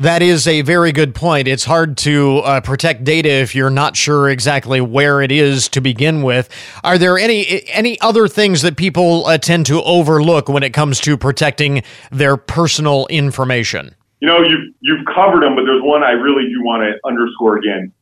That 0.00 0.22
is 0.22 0.48
a 0.48 0.62
very 0.62 0.92
good 0.92 1.14
point. 1.14 1.46
It's 1.46 1.66
hard 1.66 1.98
to 1.98 2.38
uh, 2.38 2.62
protect 2.62 3.04
data 3.04 3.28
if 3.28 3.54
you're 3.54 3.68
not 3.68 3.98
sure 3.98 4.30
exactly 4.30 4.80
where 4.80 5.20
it 5.20 5.30
is 5.30 5.68
to 5.68 5.82
begin 5.82 6.22
with. 6.22 6.48
Are 6.82 6.96
there 6.96 7.18
any 7.18 7.68
any 7.68 8.00
other 8.00 8.26
things 8.26 8.62
that 8.62 8.78
people 8.78 9.26
uh, 9.26 9.36
tend 9.36 9.66
to 9.66 9.82
overlook 9.82 10.48
when 10.48 10.62
it 10.62 10.72
comes 10.72 11.00
to 11.00 11.18
protecting 11.18 11.82
their 12.10 12.38
personal 12.38 13.08
information? 13.08 13.94
You 14.20 14.28
know, 14.28 14.40
you've 14.40 14.72
you've 14.80 15.04
covered 15.14 15.42
them, 15.42 15.54
but 15.54 15.66
there's 15.66 15.82
one 15.82 16.02
I 16.02 16.12
really 16.12 16.44
do 16.44 16.64
want 16.64 16.82
to 16.82 16.98
underscore 17.06 17.58
again. 17.58 17.92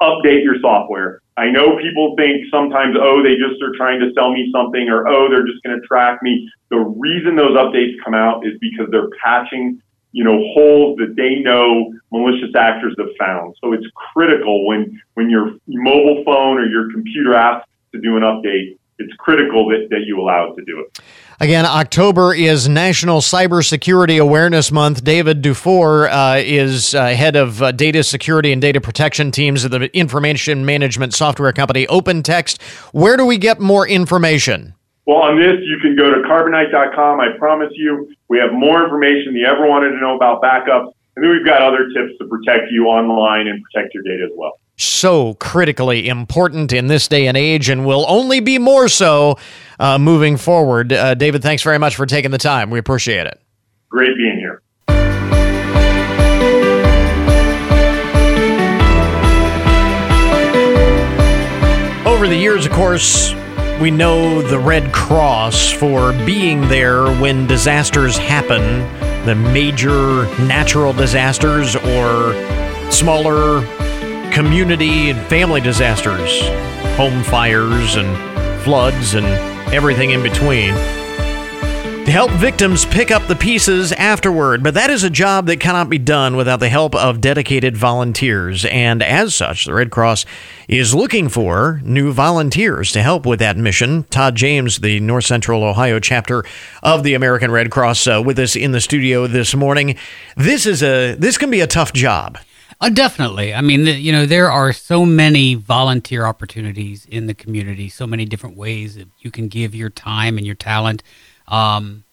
Update 0.00 0.44
your 0.44 0.60
software. 0.60 1.20
I 1.36 1.50
know 1.50 1.76
people 1.82 2.14
think 2.16 2.46
sometimes, 2.48 2.94
oh, 2.96 3.24
they 3.24 3.34
just 3.34 3.60
are 3.60 3.74
trying 3.76 3.98
to 3.98 4.12
sell 4.14 4.30
me 4.32 4.52
something, 4.54 4.88
or 4.88 5.08
oh, 5.08 5.28
they're 5.28 5.46
just 5.46 5.64
going 5.64 5.80
to 5.80 5.84
track 5.84 6.22
me. 6.22 6.48
The 6.70 6.78
reason 6.78 7.34
those 7.34 7.56
updates 7.56 7.94
come 8.04 8.14
out 8.14 8.46
is 8.46 8.52
because 8.60 8.86
they're 8.92 9.10
patching 9.20 9.82
you 10.16 10.24
know, 10.24 10.38
holes 10.54 10.96
that 10.96 11.14
they 11.14 11.34
know 11.42 11.92
malicious 12.10 12.54
actors 12.56 12.94
have 12.96 13.14
found. 13.18 13.54
So 13.62 13.74
it's 13.74 13.84
critical 14.14 14.66
when, 14.66 14.98
when 15.12 15.28
your 15.28 15.56
mobile 15.66 16.24
phone 16.24 16.56
or 16.56 16.64
your 16.64 16.90
computer 16.90 17.34
asks 17.34 17.68
to 17.92 18.00
do 18.00 18.16
an 18.16 18.22
update, 18.22 18.78
it's 18.98 19.12
critical 19.18 19.68
that, 19.68 19.88
that 19.90 20.06
you 20.06 20.18
allow 20.18 20.50
it 20.50 20.56
to 20.56 20.64
do 20.64 20.80
it. 20.80 21.00
Again, 21.38 21.66
October 21.66 22.32
is 22.32 22.66
National 22.66 23.20
Cybersecurity 23.20 24.18
Awareness 24.18 24.72
Month. 24.72 25.04
David 25.04 25.42
Dufour 25.42 26.08
uh, 26.08 26.36
is 26.36 26.94
uh, 26.94 27.08
head 27.08 27.36
of 27.36 27.62
uh, 27.62 27.72
data 27.72 28.02
security 28.02 28.52
and 28.52 28.62
data 28.62 28.80
protection 28.80 29.30
teams 29.30 29.66
at 29.66 29.70
the 29.70 29.94
information 29.94 30.64
management 30.64 31.12
software 31.12 31.52
company 31.52 31.86
OpenText. 31.88 32.62
Where 32.92 33.18
do 33.18 33.26
we 33.26 33.36
get 33.36 33.60
more 33.60 33.86
information? 33.86 34.75
Well, 35.06 35.18
on 35.18 35.38
this, 35.38 35.62
you 35.62 35.78
can 35.80 35.94
go 35.94 36.10
to 36.10 36.22
carbonite.com. 36.28 37.20
I 37.20 37.38
promise 37.38 37.70
you, 37.74 38.12
we 38.28 38.38
have 38.38 38.52
more 38.52 38.82
information 38.82 39.26
than 39.26 39.36
you 39.36 39.46
ever 39.46 39.66
wanted 39.66 39.90
to 39.90 39.98
know 39.98 40.16
about 40.16 40.42
backups. 40.42 40.92
And 41.14 41.24
then 41.24 41.30
we've 41.30 41.46
got 41.46 41.62
other 41.62 41.88
tips 41.94 42.18
to 42.18 42.26
protect 42.26 42.72
you 42.72 42.86
online 42.86 43.46
and 43.46 43.62
protect 43.62 43.94
your 43.94 44.02
data 44.02 44.24
as 44.24 44.32
well. 44.36 44.58
So 44.76 45.34
critically 45.34 46.08
important 46.08 46.72
in 46.72 46.88
this 46.88 47.06
day 47.06 47.28
and 47.28 47.36
age, 47.36 47.68
and 47.68 47.86
will 47.86 48.04
only 48.08 48.40
be 48.40 48.58
more 48.58 48.88
so 48.88 49.38
uh, 49.78 49.96
moving 49.96 50.36
forward. 50.36 50.92
Uh, 50.92 51.14
David, 51.14 51.40
thanks 51.40 51.62
very 51.62 51.78
much 51.78 51.94
for 51.94 52.04
taking 52.04 52.32
the 52.32 52.38
time. 52.38 52.68
We 52.68 52.78
appreciate 52.80 53.26
it. 53.26 53.40
Great 53.88 54.16
being 54.16 54.36
here. 54.36 54.60
Over 62.06 62.28
the 62.28 62.36
years, 62.36 62.66
of 62.66 62.72
course, 62.72 63.34
we 63.80 63.90
know 63.90 64.40
the 64.40 64.58
Red 64.58 64.92
Cross 64.92 65.70
for 65.70 66.12
being 66.24 66.62
there 66.68 67.04
when 67.20 67.46
disasters 67.46 68.16
happen, 68.16 68.80
the 69.26 69.34
major 69.34 70.24
natural 70.46 70.92
disasters 70.92 71.76
or 71.76 72.32
smaller 72.90 73.60
community 74.32 75.10
and 75.10 75.20
family 75.28 75.60
disasters, 75.60 76.40
home 76.96 77.22
fires 77.22 77.96
and 77.96 78.62
floods 78.62 79.14
and 79.14 79.26
everything 79.74 80.10
in 80.10 80.22
between 80.22 80.74
to 82.06 82.12
help 82.12 82.30
victims 82.30 82.84
pick 82.84 83.10
up 83.10 83.26
the 83.26 83.34
pieces 83.34 83.90
afterward. 83.90 84.62
But 84.62 84.74
that 84.74 84.90
is 84.90 85.02
a 85.02 85.10
job 85.10 85.46
that 85.46 85.58
cannot 85.58 85.90
be 85.90 85.98
done 85.98 86.36
without 86.36 86.60
the 86.60 86.68
help 86.68 86.94
of 86.94 87.20
dedicated 87.20 87.76
volunteers. 87.76 88.64
And 88.66 89.02
as 89.02 89.34
such, 89.34 89.64
the 89.64 89.74
Red 89.74 89.90
Cross 89.90 90.24
is 90.68 90.94
looking 90.94 91.28
for 91.28 91.80
new 91.82 92.12
volunteers 92.12 92.92
to 92.92 93.02
help 93.02 93.26
with 93.26 93.40
that 93.40 93.56
mission. 93.56 94.04
Todd 94.04 94.36
James, 94.36 94.78
the 94.78 95.00
North 95.00 95.24
Central 95.24 95.64
Ohio 95.64 95.98
chapter 95.98 96.44
of 96.80 97.02
the 97.02 97.14
American 97.14 97.50
Red 97.50 97.72
Cross, 97.72 98.06
uh, 98.06 98.22
with 98.24 98.38
us 98.38 98.54
in 98.54 98.70
the 98.70 98.80
studio 98.80 99.26
this 99.26 99.52
morning. 99.56 99.96
This 100.36 100.64
is 100.64 100.84
a 100.84 101.16
this 101.16 101.36
can 101.36 101.50
be 101.50 101.60
a 101.60 101.66
tough 101.66 101.92
job. 101.92 102.38
Uh, 102.80 102.88
definitely. 102.88 103.52
I 103.52 103.62
mean, 103.62 103.84
you 103.84 104.12
know, 104.12 104.26
there 104.26 104.48
are 104.48 104.72
so 104.72 105.04
many 105.04 105.56
volunteer 105.56 106.24
opportunities 106.24 107.04
in 107.06 107.26
the 107.26 107.34
community, 107.34 107.88
so 107.88 108.06
many 108.06 108.26
different 108.26 108.56
ways 108.56 108.94
that 108.94 109.08
you 109.18 109.32
can 109.32 109.48
give 109.48 109.74
your 109.74 109.90
time 109.90 110.38
and 110.38 110.46
your 110.46 110.54
talent 110.54 111.02
um, 111.48 112.04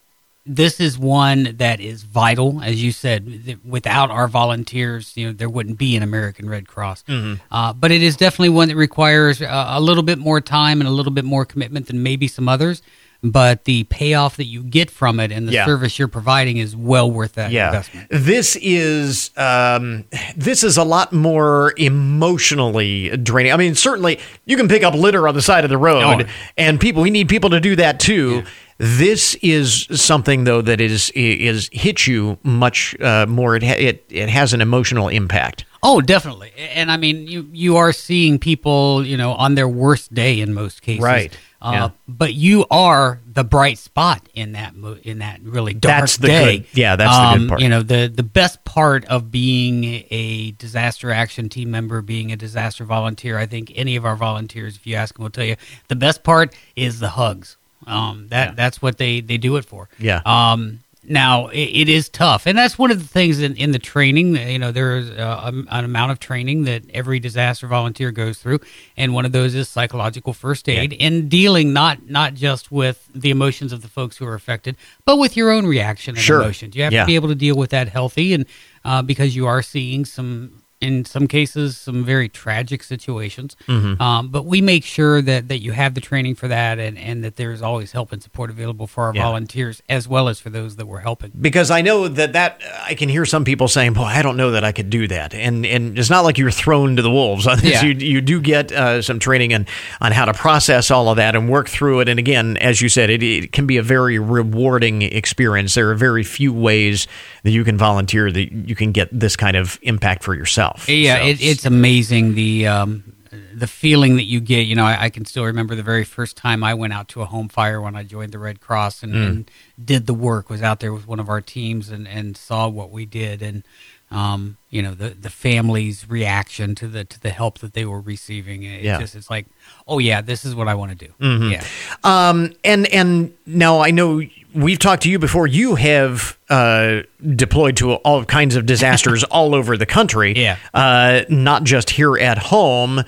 this 0.45 0.79
is 0.79 0.99
one 0.99 1.55
that 1.57 1.79
is 1.79 2.03
vital, 2.03 2.61
as 2.61 2.83
you 2.83 2.91
said. 2.91 3.59
Without 3.63 4.11
our 4.11 4.27
volunteers, 4.27 5.15
you 5.15 5.27
know, 5.27 5.33
there 5.33 5.49
wouldn't 5.49 5.77
be 5.77 5.95
an 5.95 6.03
American 6.03 6.49
Red 6.49 6.67
Cross. 6.67 7.03
Mm-hmm. 7.03 7.41
Uh, 7.49 7.71
but 7.73 7.91
it 7.91 8.03
is 8.03 8.17
definitely 8.17 8.49
one 8.49 8.67
that 8.67 8.75
requires 8.75 9.41
a, 9.41 9.65
a 9.69 9.79
little 9.79 10.03
bit 10.03 10.19
more 10.19 10.41
time 10.41 10.81
and 10.81 10.87
a 10.87 10.91
little 10.91 11.13
bit 11.13 11.25
more 11.25 11.45
commitment 11.45 11.87
than 11.87 12.03
maybe 12.03 12.27
some 12.27 12.49
others 12.49 12.81
but 13.23 13.63
the 13.63 13.85
payoff 13.85 14.35
that 14.35 14.45
you 14.45 14.61
get 14.61 14.91
from 14.91 15.19
it 15.19 15.31
and 15.31 15.47
the 15.47 15.53
yeah. 15.53 15.65
service 15.65 15.97
you're 15.97 16.09
providing 16.09 16.57
is 16.57 16.75
well 16.75 17.09
worth 17.09 17.33
that 17.33 17.51
yeah. 17.51 17.67
investment. 17.67 18.07
This 18.11 18.57
is 18.57 19.31
um, 19.37 20.03
this 20.35 20.61
is 20.63 20.77
a 20.77 20.83
lot 20.83 21.13
more 21.13 21.73
emotionally 21.77 23.15
draining. 23.17 23.53
I 23.53 23.57
mean, 23.57 23.75
certainly 23.75 24.19
you 24.45 24.57
can 24.57 24.67
pick 24.67 24.83
up 24.83 24.93
litter 24.93 25.27
on 25.27 25.35
the 25.35 25.41
side 25.41 25.63
of 25.63 25.69
the 25.69 25.77
road, 25.77 26.23
oh. 26.23 26.29
and 26.57 26.79
people 26.79 27.01
we 27.01 27.09
need 27.09 27.29
people 27.29 27.51
to 27.51 27.61
do 27.61 27.77
that 27.77 28.01
too. 28.01 28.43
Yeah. 28.43 28.45
This 28.77 29.35
is 29.35 29.87
something 29.91 30.43
though 30.45 30.61
that 30.61 30.81
is 30.81 31.11
is 31.15 31.69
hits 31.71 32.07
you 32.07 32.37
much 32.43 32.99
uh, 32.99 33.25
more. 33.27 33.55
It, 33.55 33.63
it 33.63 34.05
it 34.09 34.29
has 34.29 34.53
an 34.53 34.61
emotional 34.61 35.09
impact. 35.09 35.65
Oh, 35.85 35.99
definitely. 35.99 36.51
And 36.57 36.89
I 36.89 36.97
mean, 36.97 37.27
you 37.27 37.47
you 37.51 37.77
are 37.77 37.91
seeing 37.91 38.39
people, 38.39 39.05
you 39.05 39.17
know, 39.17 39.33
on 39.33 39.55
their 39.55 39.67
worst 39.67 40.13
day 40.13 40.39
in 40.39 40.53
most 40.53 40.81
cases, 40.81 41.03
right? 41.03 41.37
Uh, 41.61 41.71
yeah. 41.71 41.89
But 42.07 42.33
you 42.33 42.65
are 42.71 43.21
the 43.25 43.43
bright 43.43 43.77
spot 43.77 44.27
in 44.33 44.53
that 44.53 44.75
mo- 44.75 44.97
in 45.03 45.19
that 45.19 45.41
really 45.43 45.73
dark 45.73 46.01
that's 46.01 46.17
the 46.17 46.27
day. 46.27 46.57
Good, 46.59 46.67
yeah, 46.73 46.95
that's 46.95 47.15
um, 47.15 47.23
the 47.23 47.37
good 47.37 47.43
um, 47.43 47.49
part. 47.49 47.61
You 47.61 47.69
know, 47.69 47.83
the 47.83 48.11
the 48.13 48.23
best 48.23 48.63
part 48.65 49.05
of 49.05 49.29
being 49.29 50.05
a 50.09 50.51
disaster 50.51 51.11
action 51.11 51.47
team 51.47 51.69
member, 51.69 52.01
being 52.01 52.31
a 52.31 52.35
disaster 52.35 52.85
volunteer. 52.85 53.37
I 53.37 53.45
think 53.45 53.71
any 53.75 53.95
of 53.95 54.05
our 54.05 54.15
volunteers, 54.15 54.75
if 54.75 54.87
you 54.87 54.95
ask 54.95 55.15
them, 55.15 55.23
will 55.23 55.29
tell 55.29 55.45
you 55.45 55.57
the 55.89 55.95
best 55.95 56.23
part 56.23 56.55
is 56.75 56.99
the 56.99 57.09
hugs 57.09 57.57
um, 57.87 58.27
that 58.29 58.49
yeah. 58.49 58.55
that's 58.55 58.81
what 58.81 58.97
they 58.97 59.21
they 59.21 59.37
do 59.37 59.55
it 59.57 59.65
for. 59.65 59.89
Yeah. 59.99 60.21
Um, 60.25 60.79
now 61.05 61.47
it, 61.47 61.57
it 61.57 61.89
is 61.89 62.09
tough, 62.09 62.45
and 62.45 62.57
that's 62.57 62.77
one 62.77 62.91
of 62.91 62.99
the 62.99 63.07
things 63.07 63.39
in, 63.39 63.55
in 63.57 63.71
the 63.71 63.79
training. 63.79 64.35
You 64.35 64.59
know, 64.59 64.71
there 64.71 64.97
is 64.97 65.09
uh, 65.11 65.51
an 65.69 65.85
amount 65.85 66.11
of 66.11 66.19
training 66.19 66.63
that 66.63 66.83
every 66.91 67.19
disaster 67.19 67.67
volunteer 67.67 68.11
goes 68.11 68.39
through, 68.39 68.59
and 68.95 69.13
one 69.13 69.25
of 69.25 69.31
those 69.31 69.53
is 69.53 69.67
psychological 69.67 70.33
first 70.33 70.67
aid 70.69 70.93
yeah. 70.93 71.07
and 71.07 71.29
dealing 71.29 71.73
not 71.73 72.09
not 72.09 72.33
just 72.33 72.71
with 72.71 73.09
the 73.13 73.31
emotions 73.31 73.73
of 73.73 73.81
the 73.81 73.87
folks 73.87 74.17
who 74.17 74.25
are 74.25 74.35
affected, 74.35 74.77
but 75.05 75.17
with 75.17 75.35
your 75.35 75.51
own 75.51 75.65
reaction 75.65 76.15
and 76.15 76.23
sure. 76.23 76.41
emotions. 76.41 76.75
You 76.75 76.83
have 76.83 76.93
yeah. 76.93 77.01
to 77.01 77.07
be 77.07 77.15
able 77.15 77.29
to 77.29 77.35
deal 77.35 77.55
with 77.55 77.71
that 77.71 77.89
healthy, 77.89 78.33
and 78.33 78.45
uh, 78.85 79.01
because 79.01 79.35
you 79.35 79.45
are 79.45 79.61
seeing 79.61 80.05
some 80.05 80.62
in 80.83 81.05
some 81.05 81.27
cases 81.27 81.77
some 81.77 82.03
very 82.03 82.29
tragic 82.29 82.83
situations. 82.83 83.55
Mm-hmm. 83.67 84.01
Um, 84.01 84.29
but 84.29 84.45
we 84.45 84.61
make 84.61 84.83
sure 84.83 85.21
that, 85.21 85.47
that 85.47 85.59
you 85.59 85.71
have 85.71 85.93
the 85.93 86.01
training 86.01 86.35
for 86.35 86.47
that 86.47 86.79
and, 86.79 86.97
and 86.97 87.23
that 87.23 87.35
there's 87.37 87.61
always 87.61 87.91
help 87.91 88.11
and 88.11 88.21
support 88.21 88.49
available 88.49 88.87
for 88.87 89.05
our 89.05 89.15
yeah. 89.15 89.23
volunteers 89.23 89.81
as 89.89 90.07
well 90.07 90.27
as 90.27 90.39
for 90.39 90.49
those 90.49 90.75
that 90.75 90.85
we're 90.85 90.99
helping. 90.99 91.31
Because 91.39 91.71
I 91.71 91.81
know 91.81 92.07
that 92.07 92.33
that 92.33 92.61
I 92.85 92.95
can 92.95 93.09
hear 93.09 93.25
some 93.25 93.45
people 93.45 93.67
saying, 93.67 93.93
"Well, 93.93 94.03
I 94.03 94.21
don't 94.21 94.37
know 94.37 94.51
that 94.51 94.63
I 94.63 94.71
could 94.71 94.89
do 94.89 95.07
that," 95.07 95.33
and 95.33 95.65
and 95.65 95.97
it's 95.97 96.09
not 96.09 96.21
like 96.21 96.37
you're 96.37 96.51
thrown 96.51 96.95
to 96.95 97.01
the 97.01 97.11
wolves 97.11 97.47
on 97.53 97.59
this. 97.59 97.81
Yeah. 97.81 97.83
You 97.83 97.93
you 97.93 98.21
do 98.21 98.41
get 98.41 98.71
uh, 98.71 99.01
some 99.01 99.19
training 99.19 99.53
on 99.53 99.65
on 100.01 100.11
how 100.11 100.25
to 100.25 100.33
process 100.33 100.91
all 100.91 101.09
of 101.09 101.17
that 101.17 101.35
and 101.35 101.49
work 101.49 101.69
through 101.69 102.01
it. 102.01 102.09
And 102.09 102.19
again, 102.19 102.57
as 102.57 102.81
you 102.81 102.89
said, 102.89 103.09
it, 103.09 103.23
it 103.23 103.51
can 103.51 103.65
be 103.65 103.77
a 103.77 103.83
very 103.83 104.19
rewarding 104.19 105.01
experience. 105.01 105.75
There 105.75 105.89
are 105.89 105.95
very 105.95 106.23
few 106.23 106.53
ways 106.53 107.07
that 107.43 107.51
you 107.51 107.63
can 107.63 107.77
volunteer 107.77 108.31
that 108.31 108.51
you 108.51 108.75
can 108.75 108.91
get 108.91 109.07
this 109.17 109.35
kind 109.35 109.55
of 109.55 109.77
impact 109.81 110.23
for 110.23 110.33
yourself. 110.33 110.89
Yeah, 110.89 111.19
so, 111.19 111.27
it, 111.27 111.41
it's 111.41 111.65
amazing 111.65 112.35
the 112.35 112.67
um, 112.67 113.13
the 113.53 113.67
feeling 113.67 114.15
that 114.15 114.23
you 114.23 114.39
get. 114.39 114.61
You 114.61 114.75
know, 114.75 114.85
I, 114.85 115.03
I, 115.03 115.09
can 115.09 115.25
still 115.25 115.45
remember 115.45 115.75
the 115.75 115.83
very 115.83 116.05
first 116.05 116.37
time 116.37 116.63
I 116.63 116.73
went 116.73 116.93
out 116.93 117.09
to 117.09 117.21
a 117.21 117.25
home 117.25 117.49
fire 117.49 117.81
when 117.81 117.95
I 117.95 118.03
joined 118.03 118.31
the 118.31 118.39
Red 118.39 118.61
Cross 118.61 119.03
and, 119.03 119.13
mm. 119.13 119.27
and 119.27 119.51
did 119.83 120.07
the 120.07 120.13
work. 120.13 120.49
Was 120.49 120.61
out 120.61 120.79
there 120.79 120.93
with 120.93 121.07
one 121.07 121.19
of 121.19 121.29
our 121.29 121.41
teams 121.41 121.89
and 121.89 122.07
and 122.07 122.35
saw 122.35 122.67
what 122.67 122.91
we 122.91 123.05
did 123.05 123.41
and. 123.41 123.63
Um, 124.11 124.57
you 124.69 124.83
know 124.83 124.93
the 124.93 125.09
the 125.09 125.31
family's 125.31 126.07
reaction 126.07 126.75
to 126.75 126.87
the 126.87 127.03
to 127.03 127.19
the 127.19 127.31
help 127.31 127.57
that 127.59 127.73
they 127.73 127.83
were 127.83 127.99
receiving. 127.99 128.61
It 128.61 128.83
yeah. 128.83 128.99
just 128.99 129.15
it's 129.15 129.27
like, 129.27 129.47
oh 129.87 129.97
yeah, 129.97 130.21
this 130.21 130.45
is 130.45 130.53
what 130.53 130.67
I 130.67 130.75
want 130.75 130.91
to 130.91 131.07
do. 131.07 131.13
Mm-hmm. 131.19 131.51
Yeah. 131.51 131.65
Um, 132.03 132.53
and 132.63 132.85
and 132.93 133.33
now 133.47 133.79
I 133.79 133.89
know 133.89 134.21
we've 134.53 134.79
talked 134.79 135.03
to 135.03 135.09
you 135.09 135.19
before. 135.19 135.47
You 135.47 135.75
have 135.75 136.37
uh, 136.49 137.01
deployed 137.35 137.77
to 137.77 137.93
all 137.95 138.23
kinds 138.25 138.55
of 138.55 138.65
disasters 138.65 139.23
all 139.31 139.55
over 139.55 139.77
the 139.77 139.85
country. 139.85 140.33
Yeah. 140.35 140.57
Uh, 140.73 141.23
not 141.29 141.63
just 141.63 141.91
here 141.91 142.17
at 142.17 142.37
home. 142.37 143.03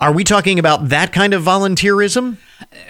Are 0.00 0.12
we 0.12 0.24
talking 0.24 0.58
about 0.58 0.90
that 0.90 1.12
kind 1.12 1.34
of 1.34 1.42
volunteerism? 1.42 2.36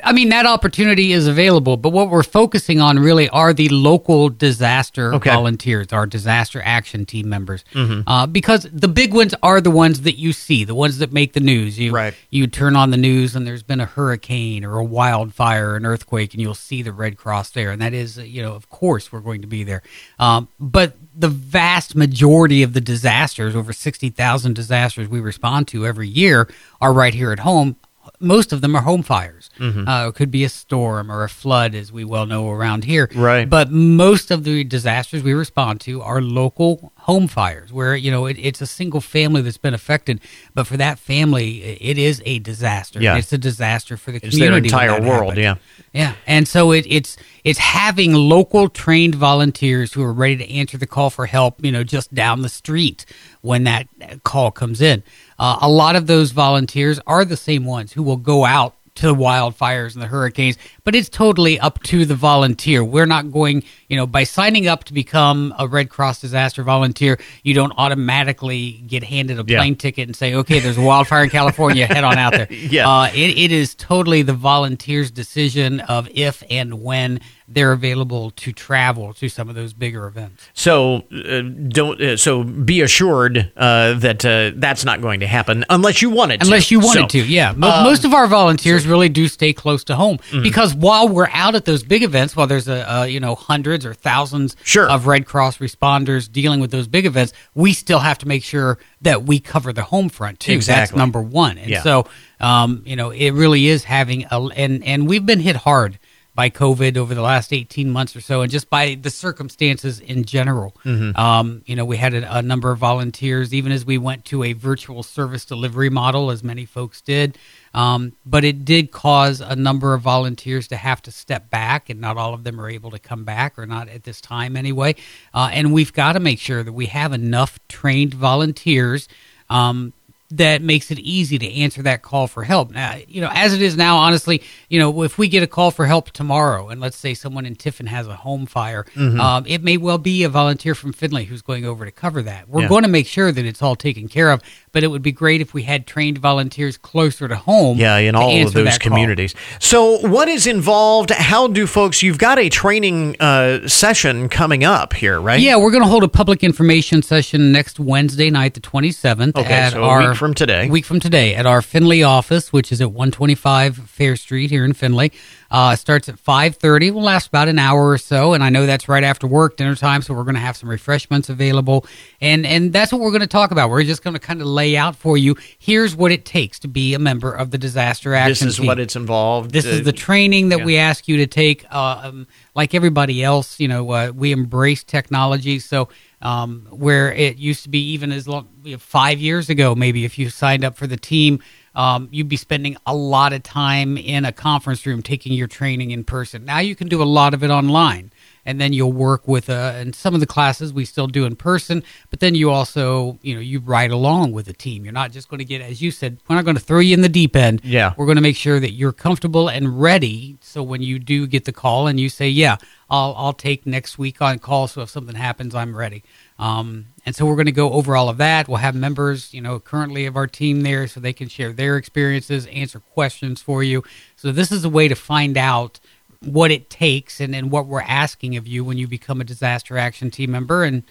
I 0.03 0.13
mean, 0.13 0.31
that 0.31 0.47
opportunity 0.47 1.13
is 1.13 1.27
available, 1.27 1.77
but 1.77 1.91
what 1.91 2.09
we're 2.09 2.23
focusing 2.23 2.81
on 2.81 2.99
really 2.99 3.29
are 3.29 3.53
the 3.53 3.69
local 3.69 4.31
disaster 4.31 5.13
okay. 5.15 5.31
volunteers, 5.31 5.93
our 5.93 6.07
disaster 6.07 6.63
action 6.65 7.05
team 7.05 7.29
members, 7.29 7.65
mm-hmm. 7.75 8.09
uh, 8.09 8.27
because 8.27 8.67
the 8.73 8.89
big 8.89 9.13
ones 9.13 9.35
are 9.43 9.61
the 9.61 9.71
ones 9.71 10.03
that 10.03 10.19
you 10.19 10.33
see, 10.33 10.65
the 10.65 10.75
ones 10.75 10.99
that 10.99 11.13
make 11.13 11.35
the 11.35 11.41
news. 11.41 11.79
You 11.79 11.93
right. 11.93 12.15
you 12.31 12.47
turn 12.47 12.77
on 12.77 12.91
the 12.91 12.97
news 12.97 13.37
and 13.37 13.47
there's 13.47 13.63
been 13.63 13.81
a 13.81 13.87
hurricane 13.87 14.65
or 14.65 14.79
a 14.79 14.85
wildfire, 14.85 15.73
or 15.73 15.77
an 15.77 15.85
earthquake, 15.85 16.33
and 16.33 16.41
you'll 16.41 16.55
see 16.55 16.81
the 16.83 16.93
Red 16.93 17.19
Cross 17.19 17.51
there, 17.51 17.71
and 17.71 17.83
that 17.83 17.93
is, 17.93 18.17
you 18.17 18.41
know, 18.41 18.55
of 18.55 18.71
course, 18.71 19.13
we're 19.13 19.21
going 19.21 19.43
to 19.43 19.49
be 19.49 19.65
there. 19.65 19.83
Um, 20.19 20.49
but 20.59 20.95
the 21.15 21.29
vast 21.29 21.95
majority 21.95 22.63
of 22.63 22.73
the 22.73 22.81
disasters, 22.81 23.55
over 23.55 23.75
sixty 23.75 24.09
thousand 24.09 24.55
disasters 24.55 25.09
we 25.09 25.21
respond 25.21 25.69
to 25.69 25.87
every 25.87 26.09
year, 26.09 26.49
are 26.81 26.93
right 26.93 27.13
here 27.13 27.33
at 27.33 27.41
home 27.41 27.77
most 28.21 28.53
of 28.53 28.61
them 28.61 28.75
are 28.75 28.83
home 28.83 29.03
fires. 29.03 29.51
Mm-hmm. 29.59 29.89
Uh, 29.89 30.09
it 30.09 30.15
could 30.15 30.31
be 30.31 30.45
a 30.45 30.49
storm 30.49 31.11
or 31.11 31.25
a 31.25 31.29
flood, 31.29 31.75
as 31.75 31.93
we 31.93 32.05
well 32.05 32.27
know 32.27 32.51
around 32.51 32.85
here. 32.85 33.09
Right. 33.15 33.49
But 33.49 33.71
most 33.71 34.31
of 34.31 34.45
the 34.45 34.65
disasters 34.65 35.23
we 35.23 35.35
respond 35.35 35.81
to 35.83 36.03
are 36.03 36.21
local 36.21 36.93
home 37.09 37.27
fires 37.27 37.73
where 37.73 37.97
you 37.97 38.11
know 38.11 38.27
it, 38.27 38.37
it's 38.39 38.61
a 38.61 38.67
single 38.67 39.01
family 39.01 39.41
that's 39.41 39.57
been 39.57 39.73
affected 39.73 40.21
but 40.55 40.67
for 40.67 40.77
that 40.77 40.99
family 40.99 41.63
it 41.63 41.97
is 41.97 42.23
a 42.27 42.39
disaster 42.41 43.01
yeah. 43.01 43.17
it's 43.17 43.33
a 43.33 43.39
disaster 43.39 43.97
for 43.97 44.13
the 44.13 44.19
it's 44.19 44.37
community 44.37 44.69
their 44.69 44.83
entire 44.91 45.01
world 45.01 45.39
happened. 45.39 45.61
yeah 45.95 46.11
yeah 46.11 46.15
and 46.27 46.47
so 46.47 46.71
it, 46.71 46.85
it's 46.87 47.17
it's 47.45 47.59
having 47.59 48.13
local 48.13 48.69
trained 48.69 49.15
volunteers 49.15 49.95
who 49.95 50.03
are 50.03 50.13
ready 50.13 50.37
to 50.37 50.53
answer 50.53 50.77
the 50.77 50.87
call 50.87 51.09
for 51.09 51.25
help 51.25 51.65
you 51.65 51.73
know 51.73 51.83
just 51.83 52.13
down 52.13 52.43
the 52.43 52.49
street 52.51 53.07
when 53.41 53.65
that 53.65 53.89
call 54.25 54.51
comes 54.51 54.81
in 54.81 55.03
uh, 55.39 55.59
a 55.61 55.69
lot 55.69 55.97
of 55.97 56.07
those 56.07 56.33
volunteers 56.33 57.01
are 57.07 57.25
the 57.25 57.37
same 57.37 57.65
ones 57.65 57.93
who 57.93 58.03
will 58.03 58.17
go 58.17 58.45
out 58.45 58.75
to 58.99 59.07
the 59.07 59.15
wildfires 59.15 59.95
and 59.95 60.03
the 60.03 60.09
hurricanes, 60.09 60.59
but 60.83 60.93
it's 60.93 61.09
totally 61.09 61.59
up 61.61 61.81
to 61.85 62.05
the 62.05 62.17
volunteer. 62.17 62.83
We're 62.83 63.07
not 63.07 63.31
going, 63.31 63.63
you 63.89 63.97
know, 63.97 64.09
by 64.09 64.25
signing 64.25 64.67
up 64.67 64.85
to 64.85 64.93
become 64.93 65.55
a 65.57 65.69
Red 65.69 65.89
Cross 65.89 66.21
disaster 66.21 66.65
volunteer, 66.65 67.19
you 67.45 67.55
don't 67.55 67.73
automatically 67.77 68.83
get 68.89 69.05
handed 69.05 69.39
a 69.39 69.45
plane 69.45 69.75
yeah. 69.75 69.79
ticket 69.79 70.09
and 70.09 70.17
say, 70.17 70.35
okay, 70.35 70.59
there's 70.59 70.79
a 70.79 70.83
wildfire 70.83 71.23
in 71.23 71.31
California, 71.31 71.87
head 71.87 72.05
on 72.05 72.19
out 72.19 72.33
there. 72.33 72.49
Yeah. 72.69 72.89
Uh, 72.89 73.07
it, 73.15 73.39
it 73.39 73.53
is 73.53 73.75
totally 73.77 74.23
the 74.23 74.35
volunteer's 74.35 75.11
decision 75.11 75.81
of 75.81 76.09
if 76.13 76.43
and 76.51 76.83
when 76.83 77.21
they're 77.49 77.73
available 77.73 78.31
to 78.33 78.53
travel 78.53 79.15
to 79.15 79.29
some 79.29 79.49
of 79.49 79.55
those 79.55 79.73
bigger 79.73 80.07
events. 80.07 80.47
So 80.53 81.05
uh, 81.13 81.41
don't. 81.41 82.01
Uh, 82.01 82.17
so 82.17 82.45
be 82.45 82.83
assured 82.83 83.51
uh, 83.57 83.95
that 83.95 84.25
uh, 84.25 84.53
that's 84.57 84.85
not 84.85 85.01
going 85.01 85.21
to 85.21 85.27
happen 85.27 85.65
unless 85.71 86.03
you 86.03 86.11
want 86.11 86.33
it. 86.33 86.43
Unless 86.43 86.69
to. 86.69 86.75
you 86.75 86.81
wanted 86.81 87.11
so, 87.11 87.21
to, 87.21 87.27
yeah. 87.27 87.51
Um, 87.51 87.61
most 87.61 88.05
of 88.05 88.13
our 88.13 88.27
volunteers 88.27 88.87
really 88.87 89.09
do 89.09 89.29
stay 89.29 89.53
close 89.53 89.85
to 89.85 89.97
home 89.97 90.19
mm-hmm. 90.19 90.43
because 90.43 90.75
while 90.75 91.09
we're 91.09 91.31
out 91.33 91.55
at 91.55 91.65
those 91.65 91.83
big 91.83 92.03
events, 92.03 92.37
while 92.37 92.47
there's 92.47 92.69
a, 92.69 92.85
a 92.89 93.09
you 93.09 93.21
know 93.21 93.35
hundreds 93.35 93.87
or 93.87 93.95
thousands 93.95 94.55
sure. 94.63 94.89
of 94.89 95.07
Red 95.07 95.27
Cross 95.27 95.59
responders 95.59 96.31
dealing 96.31 96.61
with 96.61 96.71
those 96.71 96.87
big 96.87 97.07
events, 97.07 97.33
we 97.55 97.73
still 97.73 98.01
have 98.01 98.19
to 98.19 98.29
make 98.29 98.45
sure 98.45 98.79
that 99.03 99.25
we 99.25 99.41
cover 99.41 99.73
the 99.73 99.83
home 99.83 100.09
front 100.09 100.41
too. 100.41 100.53
Exactly. 100.53 100.81
That's 100.81 100.97
number 100.97 101.23
one. 101.23 101.57
And 101.59 101.71
yeah. 101.71 101.83
so, 101.83 102.07
um, 102.41 102.83
you 102.85 102.97
know, 102.97 103.11
it 103.11 103.31
really 103.31 103.69
is 103.69 103.85
having 103.85 104.27
a 104.31 104.39
and 104.57 104.85
and 104.85 105.09
we've 105.09 105.25
been 105.25 105.41
hit 105.41 105.57
hard 105.57 105.99
by 106.39 106.49
COVID 106.49 106.97
over 106.97 107.17
the 107.17 107.21
last 107.21 107.53
18 107.53 107.91
months 107.91 108.15
or 108.15 108.21
so, 108.21 108.43
and 108.43 108.53
just 108.53 108.71
by 108.71 108.95
the 108.95 109.11
circumstances 109.11 109.99
in 109.99 110.23
general. 110.23 110.73
Mm-hmm. 110.85 111.19
Um, 111.19 111.63
you 111.67 111.75
know, 111.75 111.85
we 111.85 111.97
had 111.97 112.15
a, 112.15 112.39
a, 112.39 112.43
number 112.43 112.71
of 112.71 112.79
volunteers, 112.79 113.53
even 113.53 113.73
as 113.73 113.85
we 113.85 113.99
went 113.99 114.25
to 114.27 114.45
a 114.45 114.53
virtual 114.53 115.03
service 115.03 115.45
delivery 115.45 115.91
model, 115.91 116.31
as 116.31 116.45
many 116.45 116.65
folks 116.65 117.01
did. 117.01 117.37
Um, 117.75 118.13
but 118.25 118.45
it 118.45 118.65
did 118.65 118.93
cause 118.93 119.41
a 119.41 119.57
number 119.57 119.95
of 119.95 120.03
volunteers 120.03 120.69
to 120.69 120.77
have 120.77 121.03
to 121.03 121.11
step 121.11 121.51
back, 121.51 121.91
and 121.91 122.01
not 122.01 122.17
all 122.17 122.35
of 122.35 122.45
them 122.45 122.61
are 122.61 122.71
able 122.71 122.93
to 122.93 123.01
come 123.01 123.25
back, 123.25 123.59
or 123.59 123.67
not 123.67 123.89
at 123.89 124.05
this 124.05 124.21
time 124.21 124.57
anyway. 124.57 124.95
Uh, 125.35 125.51
and 125.53 125.73
we've 125.73 125.93
got 125.93 126.13
to 126.13 126.21
make 126.21 126.39
sure 126.39 126.63
that 126.63 126.73
we 126.73 126.87
have 126.87 127.13
enough 127.13 127.59
trained 127.67 128.15
volunteers 128.15 129.09
um, 129.51 129.93
that 130.31 130.61
makes 130.61 130.91
it 130.91 130.99
easy 130.99 131.39
to 131.39 131.51
answer 131.55 131.83
that 131.83 132.03
call 132.03 132.27
for 132.27 132.45
help. 132.45 132.71
Now, 132.71 132.97
you 133.09 133.23
know, 133.23 133.31
as 133.33 133.55
it 133.55 133.63
is 133.63 133.77
now, 133.77 133.97
honestly, 133.97 134.43
you 134.69 134.79
know, 134.79 135.03
if 135.03 135.17
we 135.17 135.27
get 135.27 135.43
a 135.43 135.47
call 135.47 135.71
for 135.71 135.87
help 135.87 136.11
tomorrow, 136.11 136.69
and 136.69 136.81
let's 136.81 136.99
say 136.99 137.15
someone 137.15 137.47
in 137.47 137.57
Tiffin 137.57 137.87
has 137.87 138.07
a 138.07 138.15
home 138.15 138.45
fire, 138.45 138.85
mm-hmm. 138.95 139.19
um, 139.19 139.45
it 139.47 139.63
may 139.63 139.79
well 139.79 139.97
be 139.97 140.25
a 140.25 140.29
volunteer 140.29 140.75
from 140.75 140.93
Findlay 140.93 141.25
who's 141.25 141.41
going 141.41 141.65
over 141.65 141.87
to 141.87 141.91
cover 141.91 142.21
that. 142.23 142.49
We're 142.49 142.63
yeah. 142.63 142.69
going 142.69 142.83
to 142.83 142.91
make 142.91 143.07
sure 143.07 143.33
that 143.33 143.45
it's 143.45 143.63
all 143.63 143.75
taken 143.75 144.07
care 144.07 144.31
of, 144.31 144.43
but 144.73 144.85
it 144.85 144.89
would 144.89 145.01
be 145.01 145.13
great 145.13 145.41
if 145.41 145.55
we 145.55 145.63
had 145.63 145.87
trained 145.87 146.19
volunteers 146.19 146.77
closer 146.77 147.27
to 147.27 147.37
home. 147.37 147.79
Yeah, 147.79 147.97
in 147.97 148.15
all 148.15 148.31
of 148.43 148.53
those 148.53 148.77
communities. 148.77 149.33
Call. 149.33 149.43
So, 149.61 150.09
what 150.09 150.29
is 150.29 150.47
involved? 150.47 151.11
How 151.11 151.47
do 151.49 151.67
folks? 151.67 152.03
You've 152.03 152.19
got 152.19 152.39
a 152.39 152.51
training 152.51 153.17
uh, 153.19 153.67
session 153.67 154.29
coming 154.29 154.63
up 154.63 154.93
here, 154.93 155.19
right? 155.19 155.41
Yeah, 155.41 155.57
we're 155.57 155.71
going 155.71 155.83
to 155.83 155.89
hold 155.89 156.05
a 156.05 156.09
public 156.09 156.45
information 156.45 157.03
session 157.03 157.51
next 157.51 157.81
Wednesday 157.81 158.29
night, 158.29 158.53
the 158.53 158.61
twenty 158.61 158.93
seventh. 158.93 159.39
Okay, 159.39 159.53
at 159.53 159.73
so 159.73 159.85
our, 159.85 160.18
from 160.19 160.35
today. 160.35 160.67
A 160.67 160.71
Week 160.71 160.85
from 160.85 160.99
today 160.99 161.35
at 161.37 161.47
our 161.47 161.63
Findlay 161.63 162.03
office, 162.03 162.53
which 162.53 162.73
is 162.73 162.81
at 162.81 162.91
125 162.91 163.77
Fair 163.77 164.17
Street 164.17 164.51
here 164.51 164.65
in 164.65 164.73
Findlay. 164.73 165.13
Uh, 165.51 165.75
starts 165.75 166.09
at 166.09 166.17
5.30. 166.17 166.93
Will 166.93 167.03
last 167.03 167.29
about 167.29 167.49
an 167.49 167.59
hour 167.59 167.89
or 167.89 167.97
so. 167.97 168.35
And 168.35 168.45
I 168.45 168.51
know 168.51 168.67
that's 168.67 168.87
right 168.87 169.03
after 169.03 169.27
work, 169.27 169.57
dinner 169.57 169.75
time. 169.75 170.03
So 170.03 170.13
we're 170.13 170.25
going 170.25 170.35
to 170.35 170.41
have 170.41 170.57
some 170.57 170.69
refreshments 170.69 171.31
available. 171.31 171.87
And, 172.21 172.45
and 172.45 172.71
that's 172.73 172.93
what 172.93 173.01
we're 173.01 173.11
going 173.11 173.23
to 173.23 173.27
talk 173.27 173.51
about. 173.51 173.71
We're 173.71 173.85
just 173.85 174.03
going 174.03 174.13
to 174.15 174.21
kind 174.21 174.43
of 174.43 174.47
lay 174.47 174.77
out 174.77 174.95
for 174.95 175.17
you. 175.17 175.37
Here's 175.59 175.97
what 175.97 176.13
it 176.13 176.27
takes 176.27 176.59
to 176.61 176.69
be 176.69 176.93
a 176.93 176.99
member 176.99 177.33
of 177.33 177.51
the 177.51 177.57
disaster 177.57 178.15
action 178.15 178.47
This 178.47 178.55
is 178.55 178.57
team. 178.59 178.67
what 178.67 178.79
it's 178.79 178.95
involved. 178.95 179.53
This 179.53 179.65
uh, 179.65 179.71
is 179.71 179.85
the 179.85 179.93
training 179.93 180.51
that 180.51 180.59
yeah. 180.59 180.65
we 180.67 180.77
ask 180.77 181.09
you 181.09 181.17
to 181.19 181.27
take. 181.27 181.65
Uh, 181.71 182.01
um, 182.05 182.27
like 182.55 182.75
everybody 182.75 183.23
else, 183.23 183.61
you 183.61 183.69
know, 183.69 183.91
uh, 183.93 184.13
we 184.13 184.33
embrace 184.33 184.83
technology. 184.83 185.61
So 185.61 185.89
um, 186.21 186.67
where 186.71 187.13
it 187.13 187.39
used 187.39 187.63
to 187.63 187.69
be 187.69 187.93
even 187.93 188.11
as 188.11 188.27
long 188.27 188.49
you 188.65 188.73
know, 188.73 188.79
five 188.79 189.21
years 189.21 189.49
ago, 189.49 189.77
maybe 189.77 190.05
if 190.05 190.19
you 190.19 190.29
signed 190.29 190.65
up 190.65 190.77
for 190.77 190.89
the 190.89 190.97
team, 190.97 191.41
um, 191.75 192.09
you'd 192.11 192.29
be 192.29 192.37
spending 192.37 192.77
a 192.87 192.95
lot 192.95 193.33
of 193.33 193.43
time 193.43 193.97
in 193.97 194.25
a 194.25 194.33
conference 194.33 194.85
room 194.87 195.03
taking 195.03 195.33
your 195.33 195.47
training 195.47 195.91
in 195.91 196.05
person. 196.05 196.45
Now 196.45 196.59
you 196.59 196.75
can 196.75 196.89
do 196.89 197.03
a 197.03 197.05
lot 197.05 197.35
of 197.35 197.43
it 197.45 197.51
online 197.51 198.11
and 198.49 198.59
then 198.59 198.73
you'll 198.73 198.93
work 198.93 199.29
with 199.29 199.51
uh 199.51 199.73
and 199.77 199.95
some 199.95 200.15
of 200.15 200.21
the 200.21 200.27
classes 200.27 200.73
we 200.73 200.85
still 200.85 201.07
do 201.07 201.27
in 201.27 201.37
person 201.37 201.83
but 202.09 202.21
then 202.21 202.35
you 202.35 202.51
also 202.51 203.19
you 203.21 203.35
know 203.35 203.41
you 203.41 203.61
ride 203.61 203.91
along 203.91 204.33
with 204.33 204.47
the 204.47 204.53
team 204.55 204.85
you're 204.85 204.93
not 204.93 205.13
just 205.13 205.29
going 205.29 205.39
to 205.39 205.45
get 205.45 205.61
as 205.61 205.83
you 205.83 205.91
said 205.91 206.19
we're 206.29 206.37
not 206.37 206.47
going 206.47 206.57
to 206.57 206.63
throw 206.63 206.79
you 206.79 206.95
in 206.95 207.03
the 207.03 207.09
deep 207.11 207.37
end 207.37 207.61
yeah 207.63 207.93
we're 207.99 208.07
going 208.07 208.17
to 208.17 208.23
make 208.23 208.37
sure 208.37 208.59
that 208.59 208.73
you're 208.73 208.93
comfortable 208.93 209.49
and 209.49 209.81
ready 209.81 210.39
so 210.41 210.63
when 210.63 210.81
you 210.81 210.99
do 210.99 211.27
get 211.27 211.45
the 211.45 211.53
call 211.53 211.87
and 211.87 212.01
you 212.01 212.09
say 212.09 212.29
yeah 212.29 212.57
i'll 212.89 213.15
i'll 213.19 213.35
take 213.35 213.67
next 213.67 213.99
week 213.99 214.23
on 214.23 214.39
call 214.39 214.67
so 214.67 214.81
if 214.81 214.89
something 214.89 215.15
happens 215.15 215.55
i'm 215.55 215.77
ready 215.77 216.03
um, 216.39 216.87
and 217.05 217.17
so 217.17 217.27
we're 217.27 217.35
going 217.35 217.47
to 217.47 217.53
go 217.53 217.73
over 217.73 217.97
all 217.97 218.09
of 218.09 218.19
that. 218.19 218.49
We'll 218.49 218.59
have 218.59 218.75
members, 218.75 219.35
you 219.35 219.41
know, 219.41 219.59
currently 219.59 220.07
of 220.07 220.17
our 220.17 220.27
team 220.27 220.63
there 220.63 220.87
so 220.87 221.01
they 221.01 221.13
can 221.13 221.29
share 221.29 221.53
their 221.53 221.77
experiences, 221.77 222.47
answer 222.47 222.79
questions 222.79 223.43
for 223.43 223.63
you. 223.63 223.83
So 224.15 224.31
this 224.31 224.53
is 224.53 224.65
a 224.65 224.69
way 224.69 224.87
to 224.89 224.95
find 224.95 225.37
out 225.37 225.81
what 226.21 226.51
it 226.51 226.69
takes 226.71 227.21
and, 227.21 227.35
and 227.35 227.51
what 227.51 227.67
we're 227.67 227.83
asking 227.83 228.37
of 228.37 228.47
you 228.47 228.65
when 228.65 228.79
you 228.79 228.89
become 228.89 229.21
a 229.21 229.25
disaster 229.25 229.79
action 229.79 230.11
team 230.11 230.31
member. 230.31 230.65
And 230.65 230.83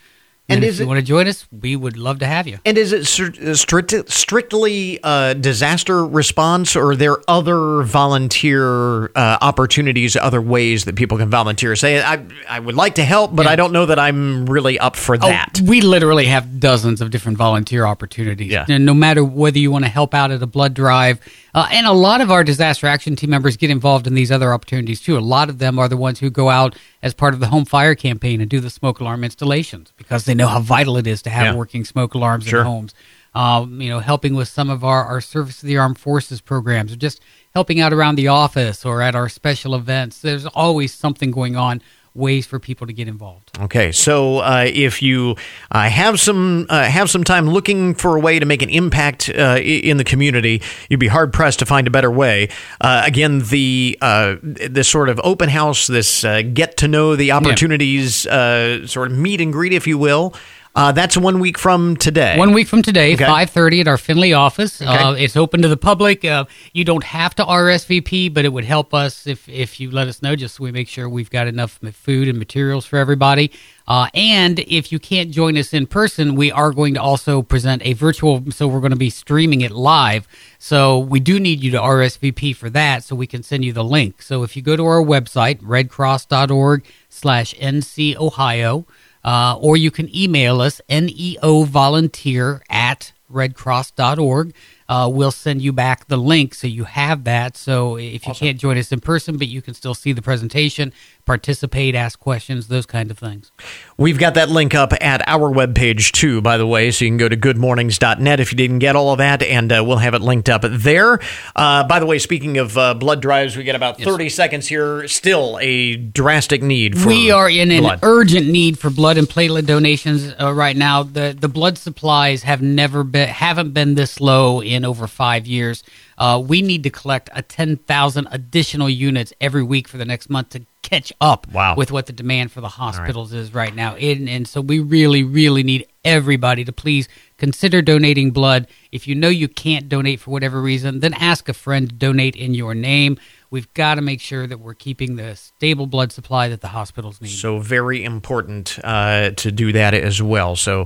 and, 0.49 0.63
and 0.63 0.63
if 0.63 0.79
you 0.79 0.85
it, 0.85 0.87
want 0.87 0.97
to 0.97 1.05
join 1.05 1.27
us, 1.27 1.45
we 1.51 1.75
would 1.75 1.97
love 1.97 2.19
to 2.19 2.25
have 2.25 2.47
you. 2.47 2.57
And 2.65 2.77
is 2.77 2.93
it 2.93 3.05
strict, 3.05 4.09
strictly 4.09 4.97
uh, 5.03 5.33
disaster 5.33 6.05
response, 6.05 6.73
or 6.75 6.91
are 6.91 6.95
there 6.95 7.17
other 7.27 7.81
volunteer 7.83 9.07
uh, 9.07 9.37
opportunities, 9.41 10.15
other 10.15 10.41
ways 10.41 10.85
that 10.85 10.95
people 10.95 11.17
can 11.17 11.29
volunteer? 11.29 11.75
Say, 11.75 12.01
I, 12.01 12.25
I 12.47 12.59
would 12.59 12.75
like 12.75 12.95
to 12.95 13.03
help, 13.03 13.35
but 13.35 13.45
yeah. 13.45 13.51
I 13.51 13.55
don't 13.57 13.73
know 13.73 13.85
that 13.87 13.99
I'm 13.99 14.45
really 14.45 14.79
up 14.79 14.95
for 14.95 15.15
oh, 15.15 15.19
that. 15.19 15.59
Oh, 15.59 15.65
we 15.65 15.81
literally 15.81 16.27
have 16.27 16.61
dozens 16.61 17.01
of 17.01 17.09
different 17.09 17.37
volunteer 17.37 17.85
opportunities. 17.85 18.51
Yeah. 18.51 18.65
And 18.69 18.85
no 18.85 18.93
matter 18.93 19.25
whether 19.25 19.59
you 19.59 19.69
want 19.69 19.83
to 19.83 19.91
help 19.91 20.13
out 20.13 20.31
at 20.31 20.41
a 20.41 20.47
blood 20.47 20.73
drive, 20.73 21.19
uh, 21.53 21.67
and 21.71 21.87
a 21.87 21.91
lot 21.91 22.21
of 22.21 22.31
our 22.31 22.43
disaster 22.43 22.87
action 22.87 23.15
team 23.15 23.31
members 23.31 23.57
get 23.57 23.69
involved 23.69 24.07
in 24.07 24.13
these 24.13 24.31
other 24.31 24.53
opportunities 24.53 25.01
too. 25.01 25.17
A 25.17 25.19
lot 25.19 25.49
of 25.49 25.57
them 25.57 25.79
are 25.79 25.89
the 25.89 25.97
ones 25.97 26.19
who 26.19 26.29
go 26.29 26.49
out 26.49 26.75
as 27.07 27.15
part 27.15 27.33
of 27.33 27.39
the 27.39 27.47
home 27.47 27.65
fire 27.65 27.95
campaign 27.95 28.39
and 28.41 28.49
do 28.49 28.59
the 28.59 28.69
smoke 28.69 28.99
alarm 28.99 29.23
installations 29.23 29.91
because 29.97 30.25
they 30.25 30.35
know 30.35 30.47
how 30.47 30.59
vital 30.59 30.97
it 30.97 31.07
is 31.07 31.23
to 31.23 31.31
have 31.31 31.45
yeah. 31.47 31.55
working 31.55 31.83
smoke 31.83 32.13
alarms 32.13 32.45
sure. 32.45 32.59
in 32.59 32.65
homes. 32.65 32.93
um, 33.33 33.81
you 33.81 33.89
know, 33.89 33.99
helping 33.99 34.33
with 34.33 34.47
some 34.47 34.69
of 34.69 34.83
our, 34.83 35.03
our 35.05 35.21
service 35.21 35.59
to 35.59 35.65
the 35.65 35.77
armed 35.77 35.99
forces 35.99 36.41
programs, 36.41 36.91
or 36.91 36.95
just 36.95 37.21
helping 37.53 37.79
out 37.79 37.93
around 37.93 38.15
the 38.15 38.27
office 38.27 38.85
or 38.85 39.01
at 39.01 39.15
our 39.15 39.29
special 39.29 39.75
events. 39.75 40.21
There's 40.21 40.45
always 40.47 40.93
something 40.93 41.31
going 41.31 41.55
on 41.55 41.81
ways 42.17 42.45
for 42.45 42.59
people 42.59 42.87
to 42.87 42.93
get 42.93 43.07
involved. 43.07 43.51
Okay, 43.59 43.91
so 43.91 44.39
uh, 44.39 44.65
if 44.67 45.01
you 45.01 45.35
uh, 45.71 45.89
have 45.89 46.19
some 46.19 46.65
uh, 46.69 46.83
have 46.83 47.09
some 47.09 47.23
time 47.23 47.49
looking 47.49 47.93
for 47.93 48.17
a 48.17 48.19
way 48.19 48.39
to 48.39 48.45
make 48.45 48.61
an 48.61 48.69
impact 48.69 49.29
uh, 49.29 49.59
in 49.61 49.97
the 49.97 50.03
community, 50.03 50.61
you'd 50.89 50.99
be 50.99 51.07
hard 51.07 51.31
pressed 51.31 51.59
to 51.59 51.65
find 51.65 51.87
a 51.87 51.91
better 51.91 52.11
way. 52.11 52.49
Uh, 52.81 53.03
again, 53.05 53.39
the 53.49 53.97
uh, 54.01 54.35
this 54.41 54.89
sort 54.89 55.09
of 55.09 55.21
open 55.23 55.49
house, 55.49 55.87
this 55.87 56.23
get 56.53 56.77
to 56.77 56.87
know 56.87 57.15
the 57.15 57.31
opportunities, 57.31 58.25
yeah. 58.25 58.85
sort 58.85 59.11
of 59.11 59.17
meet 59.17 59.39
and 59.39 59.53
greet, 59.53 59.73
if 59.73 59.87
you 59.87 59.97
will. 59.97 60.33
Uh, 60.77 60.91
that's 60.91 61.17
one 61.17 61.39
week 61.39 61.57
from 61.57 61.97
today. 61.97 62.37
One 62.37 62.53
week 62.53 62.67
from 62.67 62.83
today, 62.83 63.15
okay. 63.15 63.25
five 63.25 63.49
thirty 63.49 63.81
at 63.81 63.87
our 63.87 63.97
Findlay 63.97 64.33
office. 64.33 64.79
Okay. 64.79 64.91
Uh, 64.91 65.13
it's 65.13 65.35
open 65.35 65.63
to 65.63 65.67
the 65.67 65.75
public. 65.75 66.23
Uh, 66.23 66.45
you 66.71 66.85
don't 66.85 67.03
have 67.03 67.33
to 67.33 67.43
RSVP, 67.43 68.31
but 68.31 68.45
it 68.45 68.49
would 68.49 68.63
help 68.63 68.93
us 68.93 69.25
if 69.25 69.49
if 69.49 69.79
you 69.79 69.89
let 69.89 70.07
us 70.07 70.21
know, 70.21 70.35
just 70.35 70.57
so 70.57 70.63
we 70.63 70.71
make 70.71 70.87
sure 70.87 71.09
we've 71.09 71.31
got 71.31 71.47
enough 71.47 71.79
food 71.93 72.27
and 72.27 72.37
materials 72.37 72.85
for 72.85 72.97
everybody. 72.97 73.51
Uh, 73.87 74.09
and 74.13 74.59
if 74.59 74.91
you 74.91 74.99
can't 74.99 75.31
join 75.31 75.57
us 75.57 75.73
in 75.73 75.87
person, 75.87 76.35
we 76.35 76.51
are 76.51 76.71
going 76.71 76.93
to 76.93 77.01
also 77.01 77.41
present 77.41 77.81
a 77.83 77.93
virtual. 77.93 78.43
So 78.51 78.67
we're 78.67 78.81
going 78.81 78.91
to 78.91 78.97
be 78.97 79.09
streaming 79.09 79.61
it 79.61 79.71
live. 79.71 80.27
So 80.59 80.99
we 80.99 81.19
do 81.19 81.39
need 81.39 81.63
you 81.63 81.71
to 81.71 81.79
RSVP 81.79 82.55
for 82.55 82.69
that, 82.69 83.03
so 83.03 83.15
we 83.15 83.25
can 83.25 83.41
send 83.41 83.65
you 83.65 83.73
the 83.73 83.83
link. 83.83 84.21
So 84.21 84.43
if 84.43 84.55
you 84.55 84.61
go 84.61 84.75
to 84.75 84.85
our 84.85 85.01
website, 85.01 85.59
redcross.org/slash/nc 85.63 88.15
Ohio. 88.17 88.85
Uh, 89.27 89.57
or 89.59 89.75
you 89.75 89.91
can 89.91 90.07
email 90.15 90.61
us, 90.61 90.79
neovolunteer 90.87 92.61
at 92.69 93.11
redcross.org. 93.29 94.53
Uh, 94.89 95.09
we'll 95.11 95.31
send 95.31 95.61
you 95.61 95.73
back 95.73 96.07
the 96.07 96.17
link 96.17 96.53
so 96.53 96.67
you 96.67 96.85
have 96.85 97.23
that. 97.25 97.57
So 97.57 97.97
if 97.97 98.25
you 98.25 98.31
awesome. 98.31 98.45
can't 98.45 98.57
join 98.57 98.77
us 98.77 98.91
in 98.91 99.01
person, 99.01 99.37
but 99.37 99.47
you 99.47 99.61
can 99.61 99.73
still 99.73 99.93
see 99.93 100.13
the 100.13 100.21
presentation, 100.21 100.93
participate, 101.25 101.93
ask 101.93 102.19
questions, 102.19 102.67
those 102.67 102.85
kind 102.85 103.11
of 103.11 103.17
things. 103.17 103.51
We've 103.97 104.17
got 104.17 104.35
that 104.35 104.49
link 104.49 104.73
up 104.73 104.93
at 105.01 105.27
our 105.27 105.51
webpage 105.51 106.11
too, 106.11 106.41
by 106.41 106.57
the 106.57 106.65
way, 106.65 106.91
so 106.91 107.05
you 107.05 107.11
can 107.11 107.17
go 107.17 107.27
to 107.27 107.35
goodmornings.net 107.37 108.39
if 108.39 108.51
you 108.51 108.57
didn't 108.57 108.79
get 108.79 108.95
all 108.95 109.11
of 109.11 109.17
that, 109.17 109.43
and 109.43 109.71
uh, 109.71 109.83
we'll 109.85 109.97
have 109.97 110.13
it 110.13 110.21
linked 110.21 110.49
up 110.49 110.63
there. 110.63 111.19
Uh, 111.55 111.83
by 111.85 111.99
the 111.99 112.05
way, 112.05 112.17
speaking 112.17 112.57
of 112.57 112.77
uh, 112.77 112.93
blood 112.93 113.21
drives, 113.21 113.57
we 113.57 113.63
get 113.63 113.75
about 113.75 113.99
30 113.99 114.25
yes. 114.25 114.35
seconds 114.35 114.67
here. 114.67 115.07
Still 115.07 115.57
a 115.61 115.95
drastic 115.97 116.61
need 116.61 116.97
for 116.97 117.09
We 117.09 117.31
are 117.31 117.49
in 117.49 117.69
blood. 117.69 117.93
an 117.95 117.99
urgent 118.03 118.47
need 118.47 118.79
for 118.79 118.89
blood 118.89 119.17
and 119.17 119.27
platelet 119.27 119.65
donations 119.65 120.33
uh, 120.39 120.53
right 120.53 120.75
now. 120.75 121.03
The 121.03 121.35
the 121.37 121.47
blood 121.47 121.77
supplies 121.77 122.43
have 122.43 122.61
never 122.61 123.03
been 123.03 123.27
haven't 123.27 123.73
been 123.73 123.95
this 123.95 124.21
low 124.21 124.61
in 124.61 124.76
over 124.85 125.07
5 125.07 125.47
years. 125.47 125.83
Uh, 126.17 126.41
we 126.45 126.61
need 126.61 126.83
to 126.83 126.89
collect 126.89 127.29
a 127.33 127.41
10,000 127.41 128.27
additional 128.31 128.89
units 128.89 129.33
every 129.39 129.63
week 129.63 129.87
for 129.87 129.97
the 129.97 130.05
next 130.05 130.29
month 130.29 130.49
to 130.49 130.65
catch 130.81 131.11
up 131.19 131.47
wow. 131.51 131.75
with 131.75 131.91
what 131.91 132.05
the 132.05 132.13
demand 132.13 132.51
for 132.51 132.61
the 132.61 132.69
hospitals 132.69 133.33
right. 133.33 133.39
is 133.39 133.53
right 133.53 133.75
now. 133.75 133.95
And, 133.95 134.29
and 134.29 134.47
so 134.47 134.61
we 134.61 134.79
really, 134.79 135.23
really 135.23 135.63
need 135.63 135.85
everybody 136.05 136.63
to 136.63 136.71
please 136.71 137.09
consider 137.37 137.81
donating 137.81 138.31
blood. 138.31 138.67
If 138.91 139.07
you 139.07 139.13
know 139.13 139.27
you 139.27 139.47
can't 139.47 139.89
donate 139.89 140.21
for 140.21 140.31
whatever 140.31 140.61
reason, 140.61 141.01
then 141.01 141.13
ask 141.13 141.49
a 141.49 141.53
friend 141.53 141.89
to 141.89 141.95
donate 141.95 142.35
in 142.35 142.53
your 142.53 142.73
name. 142.73 143.17
We've 143.49 143.73
got 143.73 143.95
to 143.95 144.01
make 144.01 144.19
sure 144.19 144.45
that 144.45 144.59
we're 144.59 144.73
keeping 144.73 145.15
the 145.15 145.35
stable 145.35 145.87
blood 145.87 146.11
supply 146.11 146.49
that 146.49 146.61
the 146.61 146.67
hospitals 146.67 147.21
need. 147.21 147.29
So, 147.29 147.59
very 147.59 148.03
important 148.03 148.77
uh, 148.83 149.31
to 149.31 149.51
do 149.51 149.71
that 149.71 149.93
as 149.93 150.21
well. 150.21 150.55
So, 150.55 150.85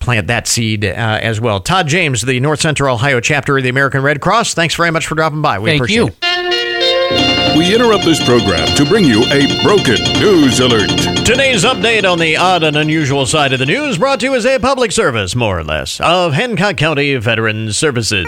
plant 0.00 0.26
that 0.26 0.48
seed 0.48 0.84
uh, 0.84 0.88
as 0.88 1.40
well. 1.40 1.60
Todd 1.60 1.86
James, 1.86 2.22
the 2.22 2.40
North 2.40 2.60
Central 2.60 2.94
Ohio 2.94 3.20
chapter 3.20 3.56
of 3.56 3.62
the 3.62 3.68
American 3.68 4.02
Red 4.02 4.20
Cross, 4.20 4.54
thanks 4.54 4.74
very 4.74 4.90
much 4.90 5.06
for 5.06 5.14
dropping 5.14 5.42
by. 5.42 5.58
We 5.58 5.70
Thank 5.70 5.82
appreciate 5.82 6.06
you. 6.06 6.16
it. 6.22 7.56
We 7.56 7.74
interrupt 7.74 8.04
this 8.04 8.24
program 8.24 8.66
to 8.76 8.84
bring 8.84 9.04
you 9.04 9.22
a 9.24 9.62
broken 9.62 10.02
news 10.20 10.60
alert. 10.60 10.88
Today's 11.26 11.64
update 11.64 12.10
on 12.10 12.18
the 12.18 12.36
odd 12.36 12.62
and 12.62 12.76
unusual 12.76 13.26
side 13.26 13.52
of 13.52 13.58
the 13.58 13.66
news 13.66 13.98
brought 13.98 14.20
to 14.20 14.26
you 14.26 14.34
as 14.34 14.46
a 14.46 14.58
public 14.58 14.92
service, 14.92 15.34
more 15.34 15.58
or 15.58 15.64
less, 15.64 16.00
of 16.00 16.32
Hancock 16.32 16.76
County 16.76 17.14
Veterans 17.16 17.76
Services. 17.76 18.26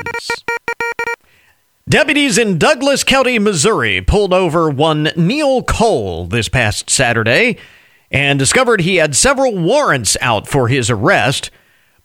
Deputies 1.88 2.38
in 2.38 2.58
Douglas 2.58 3.02
County, 3.02 3.40
Missouri 3.40 4.00
pulled 4.00 4.32
over 4.32 4.70
one 4.70 5.10
Neil 5.16 5.64
Cole 5.64 6.26
this 6.26 6.48
past 6.48 6.88
Saturday 6.88 7.58
and 8.08 8.38
discovered 8.38 8.82
he 8.82 8.96
had 8.96 9.16
several 9.16 9.58
warrants 9.58 10.16
out 10.20 10.46
for 10.46 10.68
his 10.68 10.90
arrest. 10.90 11.50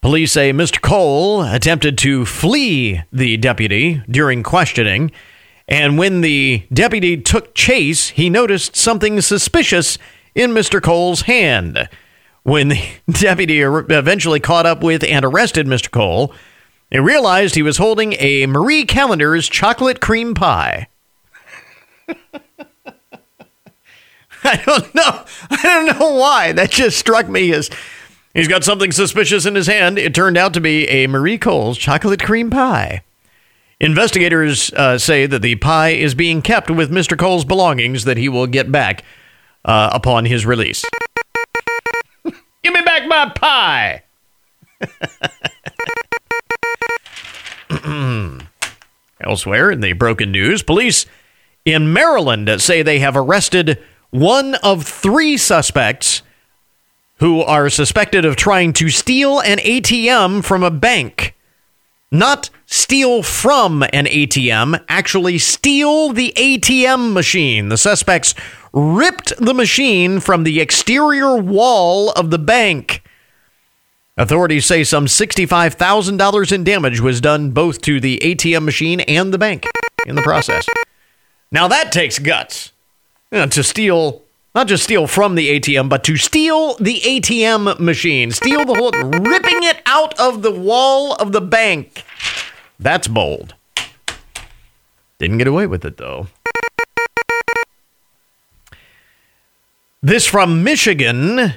Police 0.02 0.32
say 0.32 0.52
Mr. 0.52 0.82
Cole 0.82 1.44
attempted 1.44 1.96
to 2.00 2.26
flee 2.26 3.04
the 3.14 3.38
deputy 3.38 4.02
during 4.10 4.42
questioning, 4.42 5.12
and 5.68 5.98
when 5.98 6.22
the 6.22 6.66
deputy 6.74 7.16
took 7.16 7.54
chase, 7.54 8.10
he 8.10 8.32
noticed 8.32 8.76
something 8.76 9.22
suspicious 9.22 10.00
in 10.34 10.52
Mr. 10.52 10.82
Cole's 10.82 11.22
hand. 11.22 11.88
When 12.42 12.70
the 12.70 12.82
deputy 13.12 13.62
eventually 13.62 14.40
caught 14.40 14.66
up 14.66 14.82
with 14.82 15.04
and 15.04 15.24
arrested 15.24 15.68
Mr. 15.68 15.92
Cole, 15.92 16.34
he 16.90 17.00
realized 17.00 17.56
he 17.56 17.62
was 17.62 17.78
holding 17.78 18.14
a 18.14 18.46
Marie 18.46 18.86
Callender's 18.86 19.50
chocolate 19.50 20.00
cream 20.00 20.34
pie. 20.34 20.88
I 24.44 24.62
don't 24.66 24.96
know. 24.96 25.26
I 25.50 25.62
don't 25.64 26.00
know 26.00 26.16
why. 26.16 26.52
That 26.54 26.72
just 26.72 26.98
struck 26.98 27.28
me 27.28 27.54
as 27.54 27.70
He's 28.38 28.48
got 28.48 28.64
something 28.64 28.92
suspicious 28.92 29.48
in 29.48 29.56
his 29.56 29.66
hand. 29.66 29.98
It 29.98 30.14
turned 30.14 30.38
out 30.38 30.54
to 30.54 30.62
be 30.62 30.88
a 30.90 31.08
Marie 31.08 31.40
Cole's 31.40 31.76
chocolate 31.76 32.22
cream 32.22 32.52
pie. 32.52 33.02
Investigators 33.80 34.72
uh, 34.74 35.00
say 35.00 35.26
that 35.26 35.42
the 35.42 35.56
pie 35.56 35.90
is 35.90 36.14
being 36.14 36.44
kept 36.44 36.70
with 36.70 36.92
Mr. 36.92 37.18
Cole's 37.18 37.46
belongings 37.46 38.04
that 38.04 38.18
he 38.18 38.30
will 38.30 38.46
get 38.46 38.72
back 38.72 39.04
uh, 39.66 39.90
upon 39.92 40.26
his 40.26 40.46
release. 40.46 40.86
Give 42.24 42.74
me 42.74 42.82
back 42.82 43.08
my 43.08 43.32
pie! 43.36 44.04
Hmm. 47.88 48.40
Elsewhere 49.22 49.72
in 49.72 49.80
the 49.80 49.94
broken 49.94 50.30
news, 50.30 50.62
police 50.62 51.06
in 51.64 51.94
Maryland 51.94 52.62
say 52.62 52.82
they 52.82 53.00
have 53.00 53.16
arrested 53.16 53.82
one 54.10 54.56
of 54.56 54.86
three 54.86 55.38
suspects 55.38 56.22
who 57.20 57.42
are 57.42 57.70
suspected 57.70 58.26
of 58.26 58.36
trying 58.36 58.74
to 58.74 58.90
steal 58.90 59.40
an 59.40 59.60
ATM 59.60 60.44
from 60.44 60.64
a 60.64 60.70
bank. 60.70 61.34
Not 62.12 62.50
steal 62.66 63.24
from 63.24 63.84
an 63.84 64.06
ATM, 64.06 64.84
actually 64.90 65.38
steal 65.38 66.12
the 66.12 66.34
ATM 66.36 67.14
machine. 67.14 67.70
The 67.70 67.78
suspects 67.78 68.36
ripped 68.74 69.32
the 69.38 69.54
machine 69.54 70.20
from 70.20 70.44
the 70.44 70.60
exterior 70.60 71.38
wall 71.38 72.12
of 72.12 72.32
the 72.32 72.40
bank. 72.40 73.02
Authorities 74.20 74.66
say 74.66 74.84
some 74.84 75.06
$65,000 75.06 76.52
in 76.52 76.64
damage 76.64 77.00
was 77.00 77.22
done 77.22 77.52
both 77.52 77.82
to 77.82 78.00
the 78.00 78.20
ATM 78.24 78.64
machine 78.66 79.02
and 79.02 79.32
the 79.32 79.38
bank 79.38 79.66
in 80.08 80.16
the 80.16 80.24
process. 80.24 80.66
Now 81.52 81.68
that 81.68 81.92
takes 81.92 82.18
guts 82.18 82.72
you 83.32 83.38
know, 83.40 83.48
to 83.48 83.64
steal 83.64 84.24
not 84.56 84.68
just 84.68 84.84
steal 84.84 85.06
from 85.06 85.36
the 85.36 85.60
ATM, 85.60 85.88
but 85.88 86.04
to 86.06 86.18
steal 86.18 86.74
the 86.78 87.00
ATM 87.02 87.80
machine, 87.80 88.32
steal 88.32 88.66
the 88.66 88.74
whole, 88.74 88.90
ripping 88.90 89.62
it 89.62 89.84
out 89.86 90.20
of 90.20 90.42
the 90.42 90.52
wall 90.52 91.14
of 91.14 91.32
the 91.32 91.42
bank. 91.42 92.04
That's 92.80 93.08
bold. 93.08 93.54
Didn't 95.20 95.38
get 95.38 95.46
away 95.46 95.68
with 95.68 95.86
it, 95.86 95.98
though. 95.98 96.26
This 100.02 100.26
from 100.26 100.64
Michigan. 100.64 101.54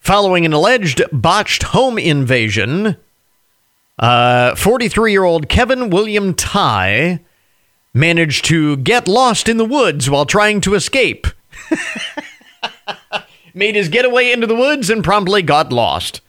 Following 0.00 0.46
an 0.46 0.52
alleged 0.54 1.02
botched 1.12 1.62
home 1.62 1.98
invasion, 1.98 2.96
43 3.98 4.00
uh, 4.00 5.04
year 5.06 5.24
old 5.24 5.48
Kevin 5.48 5.90
William 5.90 6.32
Ty 6.34 7.20
managed 7.92 8.46
to 8.46 8.78
get 8.78 9.06
lost 9.06 9.46
in 9.48 9.58
the 9.58 9.64
woods 9.64 10.08
while 10.08 10.24
trying 10.24 10.62
to 10.62 10.74
escape. 10.74 11.26
made 13.54 13.74
his 13.74 13.88
getaway 13.88 14.32
into 14.32 14.46
the 14.46 14.56
woods 14.56 14.88
and 14.88 15.04
promptly 15.04 15.42
got 15.42 15.72
lost. 15.72 16.22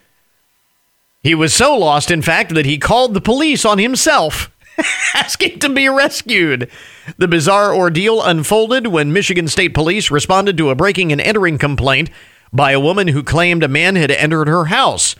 He 1.22 1.34
was 1.34 1.54
so 1.54 1.76
lost, 1.76 2.10
in 2.10 2.20
fact, 2.20 2.54
that 2.54 2.66
he 2.66 2.78
called 2.78 3.14
the 3.14 3.20
police 3.20 3.64
on 3.64 3.78
himself, 3.78 4.50
asking 5.14 5.60
to 5.60 5.68
be 5.68 5.88
rescued. 5.88 6.68
The 7.16 7.28
bizarre 7.28 7.74
ordeal 7.74 8.22
unfolded 8.22 8.88
when 8.88 9.12
Michigan 9.12 9.48
State 9.48 9.72
Police 9.72 10.10
responded 10.10 10.58
to 10.58 10.70
a 10.70 10.74
breaking 10.74 11.12
and 11.12 11.20
entering 11.20 11.58
complaint 11.58 12.10
by 12.52 12.72
a 12.72 12.80
woman 12.80 13.08
who 13.08 13.22
claimed 13.22 13.62
a 13.62 13.68
man 13.68 13.96
had 13.96 14.10
entered 14.10 14.48
her 14.48 14.66
house, 14.66 15.16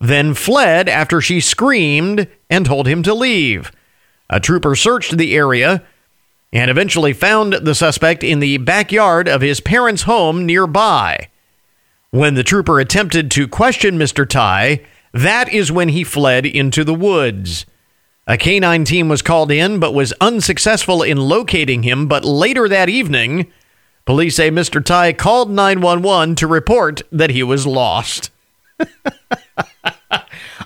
then 0.00 0.34
fled 0.34 0.88
after 0.88 1.20
she 1.20 1.40
screamed 1.40 2.28
and 2.50 2.66
told 2.66 2.86
him 2.86 3.02
to 3.02 3.14
leave. 3.14 3.72
A 4.28 4.40
trooper 4.40 4.74
searched 4.74 5.16
the 5.16 5.34
area 5.34 5.82
and 6.52 6.70
eventually 6.70 7.12
found 7.12 7.54
the 7.54 7.74
suspect 7.74 8.22
in 8.22 8.38
the 8.38 8.58
backyard 8.58 9.28
of 9.28 9.40
his 9.40 9.60
parents' 9.60 10.02
home 10.02 10.46
nearby. 10.46 11.28
When 12.10 12.34
the 12.34 12.44
trooper 12.44 12.78
attempted 12.78 13.30
to 13.32 13.48
question 13.48 13.98
Mr. 13.98 14.28
Ty, 14.28 14.82
That 15.12 15.52
is 15.52 15.72
when 15.72 15.88
he 15.88 16.04
fled 16.04 16.46
into 16.46 16.84
the 16.84 16.94
woods. 16.94 17.66
A 18.26 18.38
canine 18.38 18.84
team 18.84 19.08
was 19.08 19.20
called 19.20 19.50
in 19.50 19.80
but 19.80 19.94
was 19.94 20.14
unsuccessful 20.20 21.02
in 21.02 21.18
locating 21.18 21.82
him. 21.82 22.06
But 22.06 22.24
later 22.24 22.68
that 22.68 22.88
evening, 22.88 23.50
police 24.04 24.36
say 24.36 24.50
Mr. 24.50 24.84
Ty 24.84 25.12
called 25.12 25.50
911 25.50 26.36
to 26.36 26.46
report 26.46 27.02
that 27.10 27.30
he 27.30 27.42
was 27.42 27.66
lost. 27.66 28.30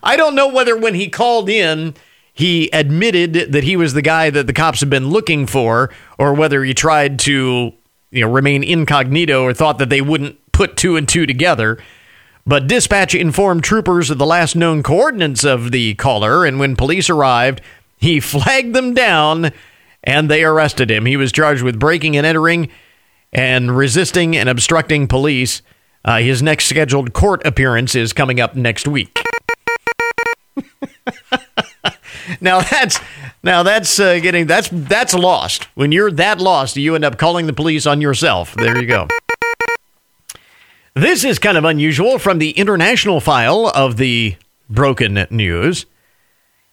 I 0.03 0.17
don't 0.17 0.35
know 0.35 0.49
whether 0.49 0.77
when 0.77 0.95
he 0.95 1.09
called 1.09 1.49
in, 1.49 1.95
he 2.33 2.71
admitted 2.73 3.53
that 3.53 3.65
he 3.65 3.77
was 3.77 3.95
the 3.95 4.03
guy 4.03 4.31
that 4.31 4.47
the 4.47 4.53
cops 4.53 4.81
had 4.81 4.91
been 4.91 5.09
looking 5.09 5.47
for, 5.47 5.91
or 6.19 6.35
whether 6.35 6.63
he 6.63 6.73
tried 6.73 7.19
to 7.21 7.73
you 8.11 8.21
know, 8.21 8.31
remain 8.31 8.63
incognito 8.63 9.43
or 9.43 9.53
thought 9.53 9.79
that 9.79 9.91
they 9.91 10.01
wouldn't 10.01 10.39
put 10.53 10.77
two 10.77 10.97
and 10.97 11.09
two 11.09 11.27
together. 11.27 11.79
But 12.47 12.67
dispatch 12.67 13.15
informed 13.15 13.65
troopers 13.65 14.09
of 14.09 14.19
the 14.19 14.25
last 14.25 14.57
known 14.57 14.83
coordinates 14.83 15.45
of 15.45 15.71
the 15.71 15.95
caller, 15.97 16.47
and 16.47 16.59
when 16.59 16.77
police 16.77 17.11
arrived, 17.11 17.61
he 17.99 18.21
flagged 18.21 18.75
them 18.75 18.95
down 18.95 19.53
and 20.03 20.31
they 20.31 20.45
arrested 20.45 20.91
him. 20.91 21.05
He 21.05 21.17
was 21.17 21.33
charged 21.33 21.63
with 21.63 21.79
breaking 21.79 22.17
and 22.17 22.25
entering 22.25 22.71
and 23.33 23.77
resisting 23.77 24.37
and 24.37 24.49
obstructing 24.49 25.07
police. 25.07 25.63
Uh, 26.05 26.19
his 26.19 26.43
next 26.43 26.67
scheduled 26.67 27.13
court 27.13 27.45
appearance 27.47 27.95
is 27.95 28.13
coming 28.13 28.41
up 28.41 28.55
next 28.55 28.89
week. 28.89 29.23
now 32.41 32.61
that's 32.61 33.01
now 33.43 33.63
that's 33.63 33.99
uh, 34.01 34.19
getting 34.21 34.47
that's 34.47 34.69
that's 34.73 35.15
lost. 35.15 35.65
When 35.75 35.93
you're 35.93 36.11
that 36.13 36.41
lost, 36.41 36.77
you 36.77 36.95
end 36.95 37.05
up 37.05 37.19
calling 37.19 37.47
the 37.47 37.53
police 37.53 37.87
on 37.87 38.01
yourself. 38.01 38.55
There 38.55 38.79
you 38.81 38.87
go. 38.87 39.09
This 40.95 41.25
is 41.25 41.39
kind 41.39 41.57
of 41.57 41.65
unusual 41.65 42.19
from 42.19 42.39
the 42.39 42.51
international 42.51 43.21
file 43.21 43.71
of 43.75 43.99
the 43.99 44.37
broken 44.69 45.27
news. 45.31 45.87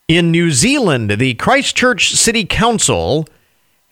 In 0.07 0.31
New 0.31 0.51
Zealand, 0.51 1.11
the 1.11 1.33
Christchurch 1.35 2.11
City 2.11 2.45
Council 2.45 3.27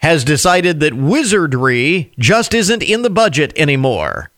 has 0.04 0.26
decided 0.26 0.82
that 0.82 0.93
wizardry 0.93 2.12
just 2.20 2.54
isn't 2.54 2.84
in 2.84 3.04
the 3.04 3.10
budget 3.10 3.54
anymore. 3.56 4.30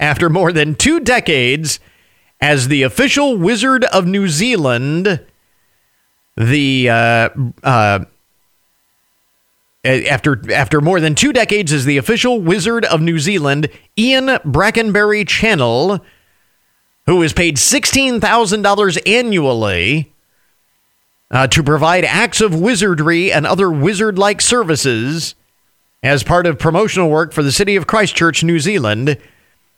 After 0.00 0.30
more 0.30 0.52
than 0.52 0.74
two 0.74 1.00
decades 1.00 1.80
as 2.40 2.68
the 2.68 2.82
official 2.82 3.36
wizard 3.36 3.84
of 3.84 4.06
New 4.06 4.26
Zealand, 4.26 5.22
the 6.34 6.88
uh, 6.88 7.28
uh, 7.62 8.04
after 9.84 10.50
after 10.50 10.80
more 10.80 10.98
than 10.98 11.14
two 11.14 11.34
decades 11.34 11.74
as 11.74 11.84
the 11.84 11.98
official 11.98 12.40
wizard 12.40 12.86
of 12.86 13.02
New 13.02 13.18
Zealand, 13.18 13.68
Ian 13.98 14.28
Brackenbury 14.46 15.26
Channell, 15.26 16.00
who 17.04 17.20
is 17.20 17.34
paid 17.34 17.58
sixteen 17.58 18.18
thousand 18.18 18.62
dollars 18.62 18.96
annually 19.04 20.10
uh, 21.30 21.46
to 21.48 21.62
provide 21.62 22.04
acts 22.04 22.40
of 22.40 22.58
wizardry 22.58 23.32
and 23.32 23.46
other 23.46 23.70
wizard-like 23.70 24.40
services 24.40 25.34
as 26.02 26.22
part 26.22 26.46
of 26.46 26.58
promotional 26.58 27.10
work 27.10 27.32
for 27.32 27.42
the 27.42 27.52
city 27.52 27.76
of 27.76 27.86
Christchurch, 27.86 28.42
New 28.42 28.58
Zealand. 28.58 29.18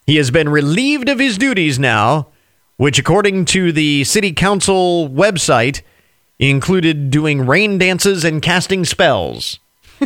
He 0.07 0.17
has 0.17 0.31
been 0.31 0.49
relieved 0.49 1.09
of 1.09 1.19
his 1.19 1.37
duties 1.37 1.79
now, 1.79 2.29
which, 2.77 2.99
according 2.99 3.45
to 3.47 3.73
the 3.73 4.05
city 4.05 4.33
council 4.33 5.09
website, 5.09 5.83
included 6.39 7.11
doing 7.11 7.47
rain 7.47 7.79
dances 7.79 8.25
and 8.25 8.41
casting 8.41 8.85
spells. 8.85 9.59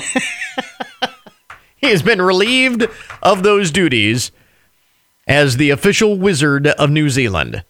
he 1.76 1.90
has 1.90 2.02
been 2.02 2.20
relieved 2.20 2.86
of 3.22 3.42
those 3.42 3.70
duties 3.70 4.32
as 5.26 5.56
the 5.56 5.70
official 5.70 6.18
wizard 6.18 6.66
of 6.66 6.90
New 6.90 7.08
Zealand. 7.08 7.64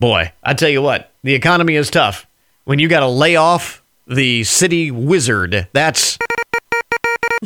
Boy, 0.00 0.32
I 0.42 0.54
tell 0.54 0.68
you 0.68 0.82
what, 0.82 1.12
the 1.22 1.34
economy 1.34 1.74
is 1.74 1.90
tough. 1.90 2.27
When 2.68 2.78
you 2.78 2.86
got 2.86 3.00
to 3.00 3.08
lay 3.08 3.34
off 3.34 3.82
the 4.06 4.44
city 4.44 4.90
wizard, 4.90 5.68
that's, 5.72 6.18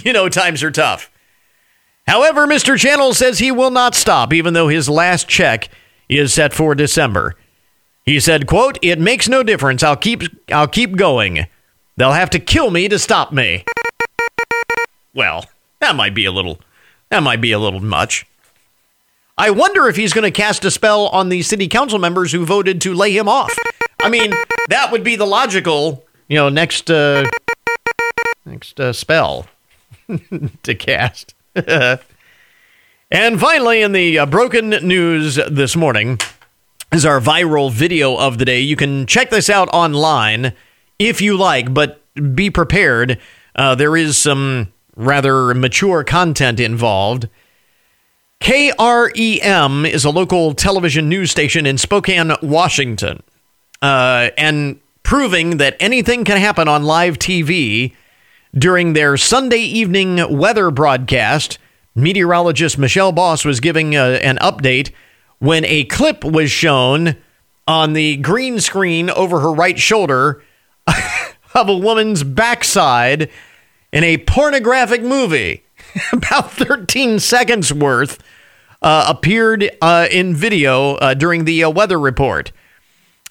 you 0.03 0.12
know, 0.12 0.29
times 0.29 0.64
are 0.64 0.73
tough. 0.73 1.12
However, 2.09 2.45
Mr. 2.45 2.75
Channell 2.75 3.14
says 3.14 3.39
he 3.39 3.53
will 3.53 3.70
not 3.70 3.95
stop, 3.95 4.33
even 4.33 4.53
though 4.53 4.66
his 4.66 4.89
last 4.89 5.29
check 5.29 5.68
is 6.09 6.35
set 6.35 6.53
for 6.53 6.75
December. 6.75 7.37
He 8.05 8.18
said, 8.18 8.49
quote, 8.49 8.81
It 8.83 8.99
makes 8.99 9.29
no 9.29 9.45
difference. 9.45 9.85
I'll 9.85 9.95
keep 9.95 10.25
I'll 10.51 10.66
keep 10.66 10.97
going. 10.97 11.47
They'll 11.97 12.14
have 12.14 12.31
to 12.31 12.41
kill 12.41 12.73
me 12.73 12.89
to 12.89 12.99
stop 12.99 13.33
me. 13.33 13.64
Well, 15.14 15.45
that 15.79 15.95
might 15.95 16.16
be 16.16 16.25
a 16.25 16.33
little 16.33 16.59
that 17.11 17.23
might 17.23 17.41
be 17.41 17.53
a 17.53 17.61
little 17.61 17.79
much. 17.79 18.27
I 19.39 19.51
wonder 19.51 19.87
if 19.87 19.95
he's 19.95 20.12
going 20.12 20.25
to 20.25 20.37
cast 20.37 20.64
a 20.64 20.70
spell 20.73 21.07
on 21.07 21.29
the 21.29 21.43
city 21.43 21.68
council 21.68 22.01
members 22.01 22.33
who 22.33 22.45
voted 22.45 22.81
to 22.81 22.93
lay 22.93 23.16
him 23.16 23.29
off. 23.29 23.57
I 24.01 24.09
mean, 24.09 24.35
that 24.69 24.91
would 24.91 25.05
be 25.05 25.17
the 25.17 25.27
logical, 25.27 26.05
you 26.29 26.37
know, 26.37 26.49
next 26.49 26.91
uh 26.91 27.29
next 28.45 28.81
uh, 28.81 28.93
spell 28.93 29.47
to 30.63 30.75
cast. 30.75 31.35
and 31.55 33.41
finally 33.41 33.83
in 33.83 33.93
the 33.93 34.19
uh, 34.19 34.27
broken 34.27 34.71
news 34.71 35.39
this 35.51 35.77
morning, 35.77 36.19
is 36.93 37.07
our 37.07 37.21
viral 37.21 37.73
video 37.73 38.17
of 38.17 38.39
the 38.39 38.45
day. 38.45 38.61
You 38.61 38.77
can 38.77 39.07
check 39.07 39.31
this 39.31 39.49
out 39.49 39.69
online 39.73 40.53
if 40.99 41.21
you 41.21 41.37
like, 41.37 41.73
but 41.73 42.03
be 42.35 42.51
prepared. 42.51 43.19
Uh, 43.57 43.75
there 43.75 43.97
is 43.97 44.19
some 44.19 44.73
rather 44.95 45.55
mature 45.55 46.05
content 46.05 46.61
involved. 46.61 47.29
KREM 48.41 49.89
is 49.89 50.05
a 50.05 50.11
local 50.11 50.53
television 50.53 51.09
news 51.09 51.31
station 51.31 51.65
in 51.65 51.79
Spokane, 51.79 52.33
Washington. 52.43 53.23
Uh, 53.83 54.30
and 54.39 54.80
proving 55.03 55.59
that 55.59 55.76
anything 55.80 56.24
can 56.24 56.39
happen 56.39 56.68
on 56.68 56.85
live 56.85 57.18
TV 57.18 57.93
during 58.55 58.93
their 58.93 59.16
Sunday 59.16 59.59
evening 59.59 60.39
weather 60.39 60.70
broadcast, 60.70 61.59
meteorologist 61.95 62.78
Michelle 62.78 63.12
Boss 63.12 63.45
was 63.45 63.61
giving 63.61 63.97
uh, 63.97 64.20
an 64.22 64.39
update 64.39 64.93
when 65.39 65.64
a 65.64 65.85
clip 65.85 66.24
was 66.24 66.51
shown 66.51 67.16
on 67.66 67.93
the 67.93 68.16
green 68.18 68.61
screen 68.61 69.11
over 69.11 69.41
her 69.41 69.53
right 69.53 69.78
shoulder 69.78 70.43
of 71.55 71.68
a 71.68 71.76
woman's 71.76 72.22
backside 72.22 73.30
in 73.93 74.05
a 74.05 74.18
pornographic 74.18 75.03
movie. 75.03 75.64
About 76.12 76.53
13 76.53 77.18
seconds 77.18 77.72
worth 77.72 78.22
uh, 78.80 79.07
appeared 79.09 79.70
uh, 79.80 80.07
in 80.11 80.35
video 80.35 80.95
uh, 80.95 81.14
during 81.14 81.45
the 81.45 81.64
uh, 81.64 81.70
weather 81.70 81.99
report. 81.99 82.53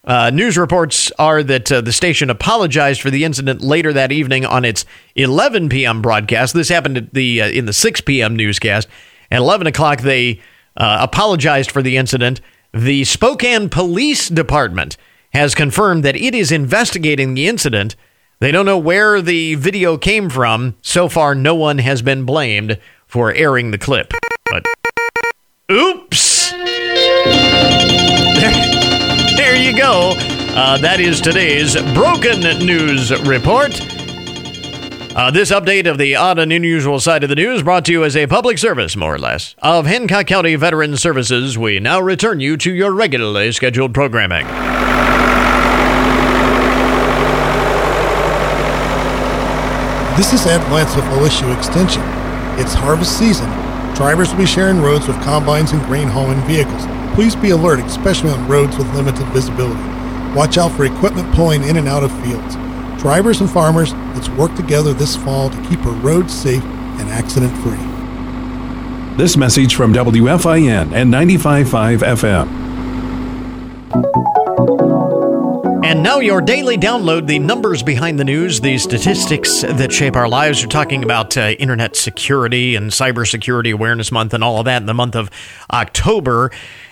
Uh, 0.03 0.31
news 0.31 0.57
reports 0.57 1.11
are 1.19 1.43
that 1.43 1.71
uh, 1.71 1.79
the 1.79 1.91
station 1.91 2.29
apologized 2.29 3.01
for 3.01 3.11
the 3.11 3.23
incident 3.23 3.61
later 3.61 3.93
that 3.93 4.11
evening 4.11 4.45
on 4.45 4.65
its 4.65 4.83
11 5.15 5.69
p.m. 5.69 6.01
broadcast. 6.01 6.53
This 6.53 6.69
happened 6.69 6.97
at 6.97 7.13
the 7.13 7.39
in 7.39 7.65
the 7.65 7.73
6 7.73 8.01
p.m. 8.01 8.35
newscast. 8.35 8.87
At 9.29 9.39
11 9.39 9.67
o'clock, 9.67 10.01
they 10.01 10.41
uh, 10.75 10.97
apologized 11.01 11.69
for 11.69 11.81
the 11.81 11.97
incident. 11.97 12.41
The 12.73 13.03
Spokane 13.03 13.69
Police 13.69 14.27
Department 14.27 14.97
has 15.33 15.53
confirmed 15.53 16.03
that 16.03 16.15
it 16.15 16.33
is 16.33 16.51
investigating 16.51 17.35
the 17.35 17.47
incident. 17.47 17.95
They 18.39 18.51
don't 18.51 18.65
know 18.65 18.77
where 18.77 19.21
the 19.21 19.55
video 19.55 19.97
came 19.97 20.29
from. 20.29 20.75
So 20.81 21.09
far, 21.09 21.35
no 21.35 21.53
one 21.53 21.77
has 21.77 22.01
been 22.01 22.25
blamed 22.25 22.79
for 23.05 23.31
airing 23.33 23.69
the 23.69 23.77
clip. 23.77 24.13
But 24.45 24.65
oops! 25.71 26.30
You 29.71 29.77
go. 29.77 30.13
Uh, 30.17 30.77
that 30.79 30.99
is 30.99 31.21
today's 31.21 31.81
Broken 31.93 32.41
News 32.59 33.09
Report. 33.25 33.71
Uh, 35.15 35.31
this 35.31 35.49
update 35.49 35.89
of 35.89 35.97
the 35.97 36.13
odd 36.13 36.39
and 36.39 36.51
unusual 36.51 36.99
side 36.99 37.23
of 37.23 37.29
the 37.29 37.37
news 37.37 37.63
brought 37.63 37.85
to 37.85 37.93
you 37.93 38.03
as 38.03 38.17
a 38.17 38.27
public 38.27 38.57
service, 38.57 38.97
more 38.97 39.15
or 39.15 39.17
less, 39.17 39.55
of 39.59 39.85
Hancock 39.85 40.27
County 40.27 40.55
Veteran 40.55 40.97
Services. 40.97 41.57
We 41.57 41.79
now 41.79 42.01
return 42.01 42.41
you 42.41 42.57
to 42.57 42.73
your 42.73 42.91
regularly 42.91 43.53
scheduled 43.53 43.93
programming. 43.93 44.45
This 50.17 50.33
is 50.33 50.45
Ed 50.47 50.69
Lentz 50.69 50.97
of 50.97 51.05
OSU 51.05 51.57
Extension. 51.57 52.03
It's 52.59 52.73
harvest 52.73 53.17
season. 53.17 53.49
Drivers 53.95 54.31
will 54.31 54.39
be 54.39 54.45
sharing 54.45 54.81
roads 54.81 55.07
with 55.07 55.15
combines 55.23 55.71
and 55.71 55.81
grain 55.83 56.09
hauling 56.09 56.41
vehicles. 56.41 56.85
Please 57.13 57.35
be 57.35 57.49
alert, 57.49 57.79
especially 57.81 58.29
on 58.29 58.47
roads 58.47 58.77
with 58.77 58.93
limited 58.95 59.27
visibility. 59.27 59.81
Watch 60.35 60.57
out 60.57 60.71
for 60.71 60.85
equipment 60.85 61.33
pulling 61.35 61.63
in 61.63 61.77
and 61.77 61.87
out 61.87 62.03
of 62.03 62.11
fields. 62.23 62.55
Drivers 63.01 63.41
and 63.41 63.49
farmers, 63.49 63.93
let's 64.15 64.29
work 64.29 64.55
together 64.55 64.93
this 64.93 65.15
fall 65.15 65.49
to 65.49 65.61
keep 65.67 65.85
our 65.85 65.93
roads 65.95 66.33
safe 66.33 66.63
and 66.63 67.09
accident 67.09 67.51
free. 67.57 69.17
This 69.17 69.35
message 69.35 69.75
from 69.75 69.93
WFIN 69.93 70.93
and 70.93 71.13
95.5 71.13 71.99
FM. 71.99 72.61
And 75.83 76.03
now 76.03 76.19
your 76.19 76.39
daily 76.39 76.77
download, 76.77 77.27
the 77.27 77.37
numbers 77.39 77.83
behind 77.83 78.17
the 78.17 78.23
news, 78.23 78.61
the 78.61 78.77
statistics 78.77 79.61
that 79.63 79.91
shape 79.91 80.15
our 80.15 80.29
lives. 80.29 80.63
We're 80.63 80.69
talking 80.69 81.03
about 81.03 81.35
uh, 81.35 81.55
internet 81.59 81.97
security 81.97 82.77
and 82.77 82.91
cybersecurity 82.91 83.73
awareness 83.73 84.09
month 84.09 84.33
and 84.33 84.41
all 84.41 84.59
of 84.59 84.65
that 84.65 84.81
in 84.81 84.85
the 84.85 84.93
month 84.93 85.17
of 85.17 85.29
October. 85.73 86.51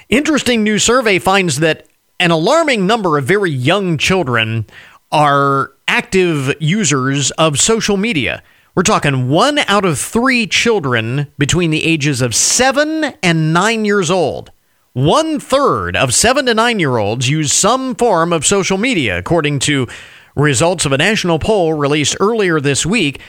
Interesting 0.10 0.64
new 0.64 0.80
survey 0.80 1.20
finds 1.20 1.60
that 1.60 1.86
an 2.20 2.32
alarming 2.32 2.88
number 2.88 3.20
of 3.20 3.26
very 3.26 3.52
young 3.52 3.96
children 4.00 4.66
are 5.12 5.74
active 5.88 6.56
users 6.60 7.30
of 7.32 7.60
social 7.60 7.96
media. 7.96 8.42
We're 8.74 8.82
talking 8.82 9.30
one 9.30 9.60
out 9.60 9.86
of 9.86 10.00
three 10.00 10.48
children 10.48 11.28
between 11.38 11.70
the 11.70 11.86
ages 11.86 12.22
of 12.24 12.34
seven 12.34 13.04
and 13.22 13.54
nine 13.54 13.86
years 13.86 14.10
old. 14.10 14.52
One 14.94 15.40
third 15.40 15.96
of 15.96 16.16
seven 16.16 16.48
to 16.48 16.56
nine 16.56 16.80
year 16.80 16.98
olds 16.98 17.30
use 17.30 17.54
some 17.54 17.94
form 17.94 18.34
of 18.34 18.48
social 18.48 18.80
media, 18.80 19.16
according 19.16 19.60
to 19.60 19.88
results 20.36 20.86
of 20.86 20.92
a 20.92 20.98
national 20.98 21.38
poll 21.38 21.76
released 21.76 22.18
earlier 22.20 22.60
this 22.60 22.84
week. 22.84 23.22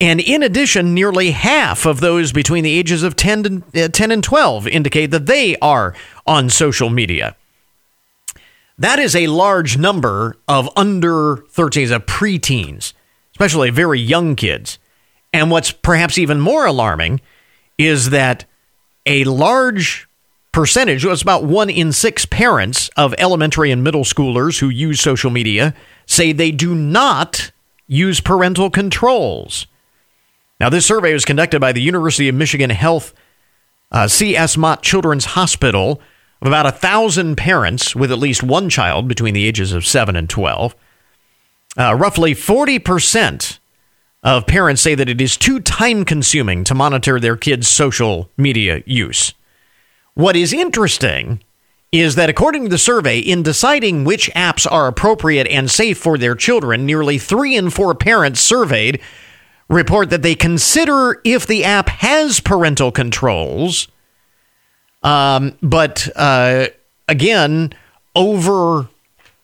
And 0.00 0.20
in 0.20 0.42
addition, 0.42 0.92
nearly 0.92 1.30
half 1.30 1.86
of 1.86 2.00
those 2.00 2.30
between 2.30 2.64
the 2.64 2.78
ages 2.78 3.02
of 3.02 3.16
10, 3.16 3.42
to, 3.72 3.84
uh, 3.84 3.88
10 3.88 4.10
and 4.10 4.22
12 4.22 4.68
indicate 4.68 5.10
that 5.10 5.26
they 5.26 5.56
are 5.58 5.94
on 6.26 6.50
social 6.50 6.90
media. 6.90 7.34
That 8.78 8.98
is 8.98 9.16
a 9.16 9.28
large 9.28 9.78
number 9.78 10.36
of 10.46 10.68
under 10.76 11.36
13s, 11.36 11.90
of 11.90 12.04
preteens, 12.04 12.92
especially 13.32 13.70
very 13.70 13.98
young 13.98 14.36
kids. 14.36 14.78
And 15.32 15.50
what's 15.50 15.72
perhaps 15.72 16.18
even 16.18 16.40
more 16.40 16.66
alarming 16.66 17.22
is 17.78 18.10
that 18.10 18.44
a 19.06 19.24
large 19.24 20.06
percentage, 20.52 21.06
it's 21.06 21.22
about 21.22 21.44
one 21.44 21.70
in 21.70 21.92
six 21.92 22.26
parents 22.26 22.90
of 22.96 23.14
elementary 23.16 23.70
and 23.70 23.82
middle 23.82 24.04
schoolers 24.04 24.58
who 24.58 24.68
use 24.68 25.00
social 25.00 25.30
media, 25.30 25.74
say 26.04 26.32
they 26.32 26.50
do 26.50 26.74
not 26.74 27.50
use 27.86 28.20
parental 28.20 28.68
controls. 28.68 29.66
Now, 30.58 30.70
this 30.70 30.86
survey 30.86 31.12
was 31.12 31.24
conducted 31.24 31.60
by 31.60 31.72
the 31.72 31.82
University 31.82 32.28
of 32.28 32.34
Michigan 32.34 32.70
Health 32.70 33.12
uh, 33.92 34.08
C.S. 34.08 34.56
Mott 34.56 34.82
Children's 34.82 35.26
Hospital 35.26 36.00
of 36.40 36.48
about 36.48 36.66
a 36.66 36.72
thousand 36.72 37.36
parents 37.36 37.94
with 37.94 38.10
at 38.10 38.18
least 38.18 38.42
one 38.42 38.68
child 38.68 39.08
between 39.08 39.34
the 39.34 39.46
ages 39.46 39.72
of 39.72 39.86
7 39.86 40.16
and 40.16 40.28
12. 40.28 40.74
Uh, 41.78 41.94
roughly 41.94 42.34
40% 42.34 43.58
of 44.22 44.46
parents 44.46 44.82
say 44.82 44.94
that 44.94 45.08
it 45.08 45.20
is 45.20 45.36
too 45.36 45.60
time 45.60 46.04
consuming 46.04 46.64
to 46.64 46.74
monitor 46.74 47.20
their 47.20 47.36
kids' 47.36 47.68
social 47.68 48.30
media 48.36 48.82
use. 48.86 49.34
What 50.14 50.36
is 50.36 50.52
interesting 50.52 51.42
is 51.92 52.16
that 52.16 52.30
according 52.30 52.64
to 52.64 52.68
the 52.68 52.78
survey, 52.78 53.18
in 53.18 53.42
deciding 53.42 54.04
which 54.04 54.30
apps 54.34 54.70
are 54.70 54.88
appropriate 54.88 55.46
and 55.46 55.70
safe 55.70 55.98
for 55.98 56.18
their 56.18 56.34
children, 56.34 56.84
nearly 56.84 57.18
three 57.18 57.54
in 57.54 57.70
four 57.70 57.94
parents 57.94 58.40
surveyed 58.40 59.00
report 59.68 60.10
that 60.10 60.22
they 60.22 60.34
consider 60.34 61.20
if 61.24 61.46
the 61.46 61.64
app 61.64 61.88
has 61.88 62.40
parental 62.40 62.92
controls. 62.92 63.88
Um, 65.02 65.56
but 65.62 66.08
uh, 66.16 66.68
again, 67.08 67.72
over 68.14 68.88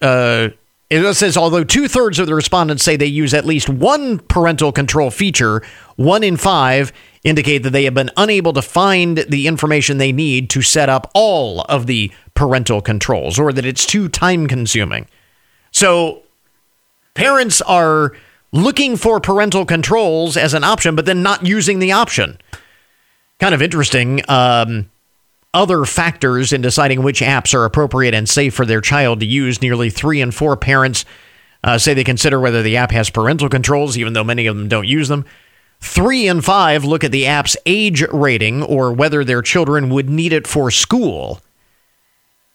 uh, 0.01 0.49
it 0.91 1.15
says 1.15 1.37
although 1.37 1.65
two 1.65 1.89
thirds 1.89 2.19
of 2.19 2.27
the 2.27 2.35
respondents 2.35 2.83
say 2.83 2.97
they 2.97 3.07
use 3.07 3.33
at 3.33 3.47
least 3.47 3.69
one 3.69 4.19
parental 4.19 4.73
control 4.73 5.11
feature, 5.11 5.63
one 5.97 6.23
in 6.23 6.37
five 6.37 6.93
indicate 7.25 7.59
that 7.59 7.71
they 7.71 7.85
have 7.85 7.95
been 7.95 8.11
unable 8.17 8.53
to 8.53 8.63
find 8.63 9.19
the 9.29 9.47
information 9.47 9.99
they 9.99 10.13
need 10.13 10.51
to 10.51 10.61
set 10.61 10.89
up 10.89 11.11
all 11.15 11.63
of 11.63 11.87
the 11.87 12.13
parental 12.35 12.83
controls, 12.83 13.39
or 13.39 13.53
that 13.53 13.65
it's 13.65 13.87
too 13.87 14.09
time 14.09 14.47
consuming. 14.47 15.07
So 15.71 16.23
parents 17.15 17.63
are 17.63 18.13
looking 18.53 18.97
for 18.97 19.19
parental 19.19 19.65
controls 19.65 20.37
as 20.37 20.55
an 20.55 20.63
option, 20.63 20.95
but 20.95 21.07
then 21.07 21.23
not 21.23 21.47
using 21.47 21.79
the 21.79 21.93
option. 21.93 22.39
Kind 23.41 23.55
of 23.55 23.63
interesting. 23.63 24.23
Um, 24.29 24.91
other 25.55 25.85
factors 25.85 26.53
in 26.53 26.63
deciding 26.63 27.03
which 27.03 27.21
apps 27.21 27.55
are 27.55 27.65
appropriate 27.65 28.15
and 28.15 28.29
safe 28.29 28.55
for 28.55 28.65
their 28.65 28.81
child 28.81 29.21
to 29.21 29.27
use. 29.27 29.61
Nearly 29.61 29.91
three 29.91 30.21
and 30.21 30.35
four 30.35 30.57
parents 30.57 31.05
uh, 31.65 31.79
say 31.79 31.95
they 31.95 32.05
consider 32.05 32.41
whether 32.41 32.63
the 32.63 32.77
app 32.77 32.91
has 32.91 33.11
parental 33.11 33.49
controls, 33.49 33.99
even 33.99 34.13
though 34.13 34.25
many 34.25 34.47
of 34.47 34.57
them 34.57 34.69
don't 34.69 34.89
use 34.89 35.09
them. 35.09 35.25
Three 35.81 36.29
and 36.29 36.45
five 36.45 36.85
look 36.85 37.03
at 37.05 37.11
the 37.11 37.27
app's 37.27 37.57
age 37.67 38.03
rating 38.13 38.63
or 38.63 38.93
whether 38.93 39.25
their 39.25 39.43
children 39.43 39.91
would 39.91 40.09
need 40.09 40.33
it 40.33 40.47
for 40.47 40.71
school. 40.71 41.41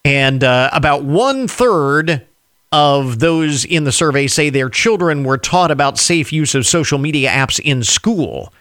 And 0.04 0.42
uh, 0.42 0.70
about 0.72 1.04
one 1.04 1.46
third 1.46 2.26
of 2.72 3.18
those 3.18 3.64
in 3.64 3.84
the 3.84 3.92
survey 3.92 4.26
say 4.26 4.50
their 4.50 4.68
children 4.68 5.24
were 5.24 5.38
taught 5.38 5.70
about 5.70 5.98
safe 5.98 6.32
use 6.32 6.54
of 6.54 6.66
social 6.66 6.98
media 6.98 7.30
apps 7.30 7.58
in 7.60 7.82
school. 7.82 8.52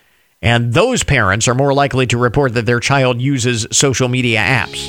And 0.41 0.73
those 0.73 1.03
parents 1.03 1.47
are 1.47 1.55
more 1.55 1.73
likely 1.73 2.07
to 2.07 2.17
report 2.17 2.53
that 2.53 2.65
their 2.65 2.79
child 2.79 3.21
uses 3.21 3.67
social 3.71 4.07
media 4.07 4.39
apps. 4.39 4.87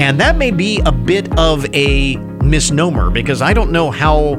And 0.00 0.20
that 0.20 0.36
may 0.36 0.50
be 0.50 0.80
a 0.84 0.92
bit 0.92 1.36
of 1.38 1.66
a 1.74 2.16
misnomer 2.42 3.10
because 3.10 3.40
I 3.40 3.52
don't 3.52 3.72
know 3.72 3.90
how 3.90 4.38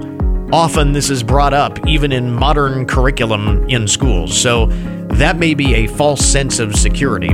often 0.51 0.93
this 0.93 1.09
is 1.09 1.23
brought 1.23 1.53
up, 1.53 1.85
even 1.87 2.11
in 2.11 2.31
modern 2.31 2.85
curriculum 2.85 3.67
in 3.69 3.87
schools. 3.87 4.37
So 4.39 4.67
that 5.13 5.37
may 5.37 5.53
be 5.53 5.73
a 5.73 5.87
false 5.87 6.23
sense 6.23 6.59
of 6.59 6.75
security. 6.75 7.33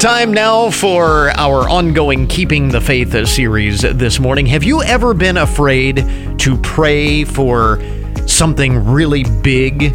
Time 0.00 0.32
now 0.32 0.70
for 0.70 1.28
our 1.36 1.68
ongoing 1.68 2.26
Keeping 2.26 2.70
the 2.70 2.80
Faith 2.80 3.28
series 3.28 3.82
this 3.82 4.18
morning. 4.18 4.46
Have 4.46 4.64
you 4.64 4.82
ever 4.82 5.12
been 5.12 5.36
afraid 5.36 5.96
to 6.38 6.56
pray 6.62 7.24
for 7.24 7.78
something 8.26 8.82
really 8.86 9.24
big? 9.42 9.94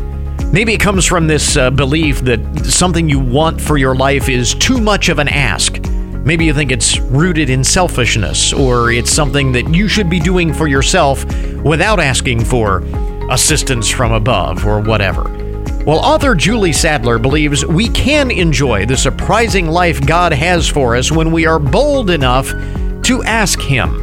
Maybe 0.53 0.75
it 0.75 0.79
comes 0.79 1.07
from 1.07 1.25
this 1.25 1.57
uh, 1.57 1.71
belief 1.71 2.19
that 2.19 2.67
something 2.67 3.09
you 3.09 3.19
want 3.19 3.59
for 3.59 3.77
your 3.77 3.95
life 3.95 4.29
is 4.29 4.53
too 4.53 4.79
much 4.79 5.09
of 5.09 5.17
an 5.17 5.27
ask. 5.27 5.81
Maybe 5.81 6.45
you 6.45 6.53
think 6.53 6.71
it's 6.71 6.99
rooted 6.99 7.49
in 7.49 7.63
selfishness, 7.63 8.53
or 8.53 8.91
it's 8.91 9.09
something 9.09 9.53
that 9.53 9.73
you 9.73 9.87
should 9.87 10.07
be 10.07 10.19
doing 10.19 10.53
for 10.53 10.67
yourself 10.67 11.25
without 11.63 11.99
asking 11.99 12.45
for 12.45 12.83
assistance 13.31 13.89
from 13.89 14.11
above, 14.11 14.67
or 14.67 14.81
whatever. 14.81 15.44
Well, 15.85 15.99
author 15.99 16.33
Julie 16.33 16.73
Sadler 16.73 17.19
believes 17.19 17.63
we 17.63 17.89
can 17.89 18.31
enjoy 18.31 18.87
the 18.87 18.97
surprising 18.97 19.67
life 19.67 20.03
God 20.03 20.33
has 20.33 20.67
for 20.67 20.95
us 20.95 21.11
when 21.11 21.31
we 21.31 21.45
are 21.45 21.59
bold 21.59 22.09
enough 22.09 22.47
to 23.03 23.21
ask 23.23 23.61
Him. 23.61 24.01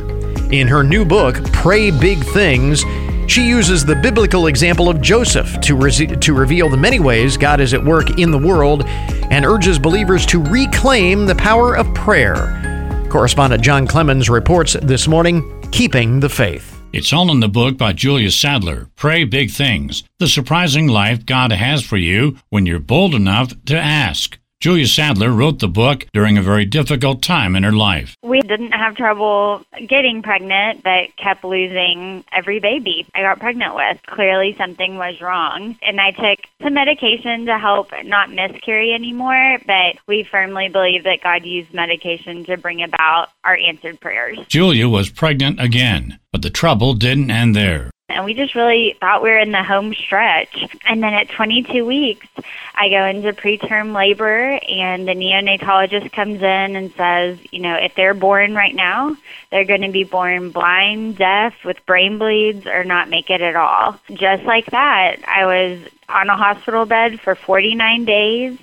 In 0.52 0.68
her 0.68 0.84
new 0.84 1.04
book, 1.04 1.42
Pray 1.52 1.90
Big 1.90 2.22
Things, 2.26 2.84
she 3.26 3.48
uses 3.48 3.84
the 3.84 3.96
biblical 3.96 4.46
example 4.46 4.88
of 4.88 5.00
Joseph 5.00 5.60
to, 5.62 5.74
re- 5.74 5.90
to 5.90 6.32
reveal 6.32 6.68
the 6.68 6.76
many 6.76 7.00
ways 7.00 7.36
God 7.36 7.60
is 7.60 7.74
at 7.74 7.84
work 7.84 8.16
in 8.16 8.30
the 8.30 8.38
world 8.38 8.84
and 8.86 9.44
urges 9.44 9.80
believers 9.80 10.24
to 10.26 10.40
reclaim 10.40 11.26
the 11.26 11.34
power 11.34 11.76
of 11.76 11.92
prayer. 11.94 13.06
Correspondent 13.10 13.60
John 13.60 13.88
Clemens 13.88 14.30
reports 14.30 14.74
this 14.82 15.08
morning 15.08 15.68
Keeping 15.72 16.20
the 16.20 16.28
Faith. 16.28 16.71
It's 16.92 17.10
all 17.10 17.32
in 17.32 17.40
the 17.40 17.48
book 17.48 17.78
by 17.78 17.94
Julia 17.94 18.30
Sadler, 18.30 18.86
Pray 18.96 19.24
Big 19.24 19.50
Things 19.50 20.04
The 20.18 20.28
Surprising 20.28 20.88
Life 20.88 21.24
God 21.24 21.50
Has 21.50 21.82
for 21.82 21.96
You 21.96 22.36
When 22.50 22.66
You're 22.66 22.80
Bold 22.80 23.14
Enough 23.14 23.54
to 23.64 23.78
Ask. 23.78 24.38
Julia 24.62 24.86
Sadler 24.86 25.30
wrote 25.30 25.58
the 25.58 25.66
book 25.66 26.06
during 26.12 26.38
a 26.38 26.42
very 26.42 26.64
difficult 26.64 27.20
time 27.20 27.56
in 27.56 27.64
her 27.64 27.72
life. 27.72 28.16
We 28.22 28.40
didn't 28.42 28.70
have 28.70 28.94
trouble 28.94 29.66
getting 29.88 30.22
pregnant, 30.22 30.84
but 30.84 31.16
kept 31.16 31.42
losing 31.42 32.24
every 32.30 32.60
baby 32.60 33.04
I 33.12 33.22
got 33.22 33.40
pregnant 33.40 33.74
with. 33.74 33.98
Clearly, 34.06 34.54
something 34.56 34.98
was 34.98 35.20
wrong. 35.20 35.76
And 35.82 36.00
I 36.00 36.12
took 36.12 36.44
some 36.62 36.74
medication 36.74 37.46
to 37.46 37.58
help 37.58 37.90
not 38.04 38.30
miscarry 38.30 38.92
anymore, 38.92 39.58
but 39.66 39.96
we 40.06 40.22
firmly 40.22 40.68
believe 40.68 41.02
that 41.04 41.24
God 41.24 41.44
used 41.44 41.74
medication 41.74 42.44
to 42.44 42.56
bring 42.56 42.84
about 42.84 43.30
our 43.42 43.56
answered 43.56 43.98
prayers. 43.98 44.38
Julia 44.46 44.88
was 44.88 45.10
pregnant 45.10 45.60
again, 45.60 46.20
the 46.42 46.50
trouble 46.50 46.94
didn't 46.94 47.30
end 47.30 47.56
there 47.56 47.90
and 48.12 48.24
we 48.26 48.34
just 48.34 48.54
really 48.54 48.94
thought 49.00 49.22
we 49.22 49.30
were 49.30 49.38
in 49.38 49.52
the 49.52 49.62
home 49.62 49.94
stretch. 49.94 50.76
And 50.86 51.02
then 51.02 51.14
at 51.14 51.30
22 51.30 51.84
weeks, 51.84 52.26
I 52.74 52.88
go 52.88 53.04
into 53.04 53.32
preterm 53.32 53.94
labor, 53.94 54.58
and 54.68 55.08
the 55.08 55.14
neonatologist 55.14 56.12
comes 56.12 56.42
in 56.42 56.76
and 56.76 56.92
says, 56.92 57.38
you 57.50 57.60
know, 57.60 57.74
if 57.74 57.94
they're 57.94 58.14
born 58.14 58.54
right 58.54 58.74
now, 58.74 59.16
they're 59.50 59.64
going 59.64 59.82
to 59.82 59.90
be 59.90 60.04
born 60.04 60.50
blind, 60.50 61.16
deaf, 61.16 61.54
with 61.64 61.84
brain 61.86 62.18
bleeds, 62.18 62.66
or 62.66 62.84
not 62.84 63.08
make 63.08 63.30
it 63.30 63.40
at 63.40 63.56
all. 63.56 63.98
Just 64.12 64.44
like 64.44 64.66
that, 64.66 65.16
I 65.26 65.46
was 65.46 65.80
on 66.08 66.28
a 66.28 66.36
hospital 66.36 66.84
bed 66.84 67.20
for 67.20 67.34
49 67.34 68.04
days, 68.04 68.58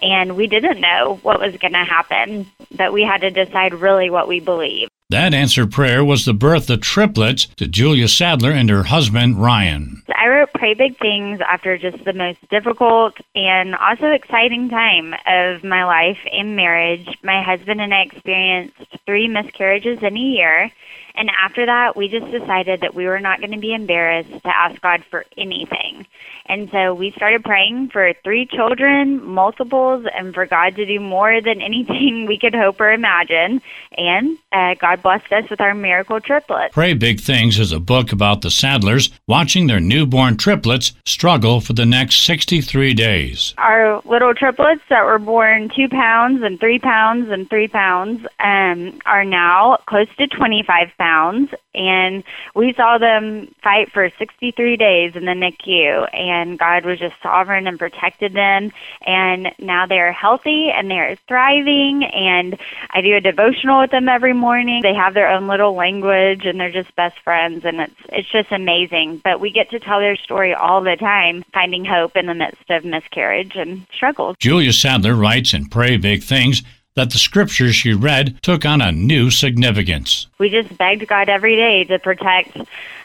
and 0.00 0.36
we 0.36 0.46
didn't 0.46 0.80
know 0.80 1.18
what 1.22 1.40
was 1.40 1.56
going 1.56 1.72
to 1.72 1.84
happen, 1.84 2.46
but 2.74 2.92
we 2.92 3.02
had 3.02 3.20
to 3.20 3.30
decide 3.30 3.74
really 3.74 4.08
what 4.08 4.28
we 4.28 4.40
believe. 4.40 4.88
That 5.14 5.32
answered 5.32 5.70
prayer 5.70 6.04
was 6.04 6.24
the 6.24 6.34
birth 6.34 6.68
of 6.68 6.80
triplets 6.80 7.46
to 7.54 7.68
Julia 7.68 8.08
Sadler 8.08 8.50
and 8.50 8.68
her 8.68 8.82
husband, 8.82 9.40
Ryan. 9.40 10.02
I 10.12 10.26
wrote 10.26 10.52
Pray 10.52 10.74
Big 10.74 10.98
Things 10.98 11.40
after 11.48 11.78
just 11.78 12.04
the 12.04 12.12
most 12.12 12.40
difficult 12.48 13.14
and 13.36 13.76
also 13.76 14.10
exciting 14.10 14.68
time 14.68 15.14
of 15.28 15.62
my 15.62 15.84
life 15.84 16.18
and 16.32 16.56
marriage. 16.56 17.06
My 17.22 17.42
husband 17.42 17.80
and 17.80 17.94
I 17.94 18.00
experienced 18.00 18.74
three 19.06 19.28
miscarriages 19.28 20.02
in 20.02 20.16
a 20.16 20.20
year, 20.20 20.72
And 21.14 21.30
after 21.40 21.64
that, 21.64 21.94
we 21.94 22.08
just 22.08 22.28
decided 22.32 22.80
that 22.80 22.94
we 22.94 23.06
were 23.06 23.20
not 23.20 23.38
going 23.38 23.52
to 23.52 23.58
be 23.58 23.72
embarrassed 23.72 24.32
to 24.32 24.56
ask 24.56 24.80
God 24.80 25.04
for 25.04 25.24
anything. 25.38 26.06
And 26.46 26.70
so 26.70 26.92
we 26.92 27.10
started 27.12 27.42
praying 27.42 27.88
for 27.88 28.12
three 28.22 28.46
children, 28.46 29.24
multiples, 29.24 30.06
and 30.14 30.34
for 30.34 30.44
God 30.44 30.76
to 30.76 30.84
do 30.84 31.00
more 31.00 31.40
than 31.40 31.60
anything 31.62 32.26
we 32.26 32.38
could 32.38 32.54
hope 32.54 32.80
or 32.80 32.92
imagine. 32.92 33.62
And 33.96 34.36
uh, 34.52 34.74
God 34.74 35.02
blessed 35.02 35.32
us 35.32 35.48
with 35.48 35.60
our 35.60 35.74
miracle 35.74 36.20
triplets. 36.20 36.74
Pray 36.74 36.94
Big 36.94 37.20
Things 37.20 37.58
is 37.58 37.72
a 37.72 37.80
book 37.80 38.12
about 38.12 38.42
the 38.42 38.48
Sadlers 38.48 39.10
watching 39.26 39.66
their 39.66 39.80
newborn 39.80 40.36
triplets 40.36 40.92
struggle 41.06 41.60
for 41.60 41.72
the 41.72 41.86
next 41.86 42.24
63 42.24 42.94
days. 42.94 43.54
Our 43.58 44.02
little 44.04 44.34
triplets 44.34 44.82
that 44.90 45.04
were 45.04 45.18
born 45.18 45.70
two 45.74 45.88
pounds 45.88 46.42
and 46.42 46.60
three 46.60 46.78
pounds 46.78 47.30
and 47.30 47.48
three 47.48 47.68
pounds 47.68 48.26
um, 48.40 48.98
are 49.06 49.24
now 49.24 49.78
close 49.86 50.08
to 50.18 50.26
25 50.26 50.88
pounds. 50.98 51.50
And 51.74 52.22
we 52.54 52.72
saw 52.72 52.98
them 52.98 53.52
fight 53.62 53.90
for 53.90 54.10
63 54.18 54.76
days 54.76 55.16
in 55.16 55.24
the 55.24 55.32
NICU. 55.32 56.14
And 56.14 56.33
God 56.58 56.84
was 56.84 56.98
just 56.98 57.14
sovereign 57.22 57.66
and 57.66 57.78
protected 57.78 58.32
them. 58.32 58.72
And 59.06 59.52
now 59.58 59.86
they're 59.86 60.12
healthy 60.12 60.70
and 60.70 60.90
they're 60.90 61.16
thriving. 61.28 62.04
And 62.04 62.58
I 62.90 63.00
do 63.00 63.16
a 63.16 63.20
devotional 63.20 63.80
with 63.80 63.90
them 63.90 64.08
every 64.08 64.32
morning. 64.32 64.82
They 64.82 64.94
have 64.94 65.14
their 65.14 65.28
own 65.28 65.46
little 65.46 65.74
language 65.74 66.46
and 66.46 66.58
they're 66.60 66.70
just 66.70 66.94
best 66.96 67.18
friends. 67.20 67.64
And 67.64 67.80
it's, 67.80 68.00
it's 68.10 68.30
just 68.30 68.52
amazing. 68.52 69.20
But 69.24 69.40
we 69.40 69.50
get 69.50 69.70
to 69.70 69.80
tell 69.80 70.00
their 70.00 70.16
story 70.16 70.54
all 70.54 70.82
the 70.82 70.96
time, 70.96 71.44
finding 71.52 71.84
hope 71.84 72.16
in 72.16 72.26
the 72.26 72.34
midst 72.34 72.70
of 72.70 72.84
miscarriage 72.84 73.56
and 73.56 73.86
struggles. 73.92 74.36
Julia 74.38 74.72
Sadler 74.72 75.14
writes 75.14 75.54
in 75.54 75.66
Pray 75.66 75.96
Big 75.96 76.22
Things 76.22 76.62
that 76.94 77.10
the 77.10 77.18
scriptures 77.18 77.74
she 77.74 77.92
read 77.92 78.40
took 78.42 78.64
on 78.64 78.80
a 78.80 78.92
new 78.92 79.30
significance. 79.30 80.28
We 80.44 80.50
just 80.50 80.76
begged 80.76 81.08
God 81.08 81.30
every 81.30 81.56
day 81.56 81.84
to 81.84 81.98
protect 81.98 82.58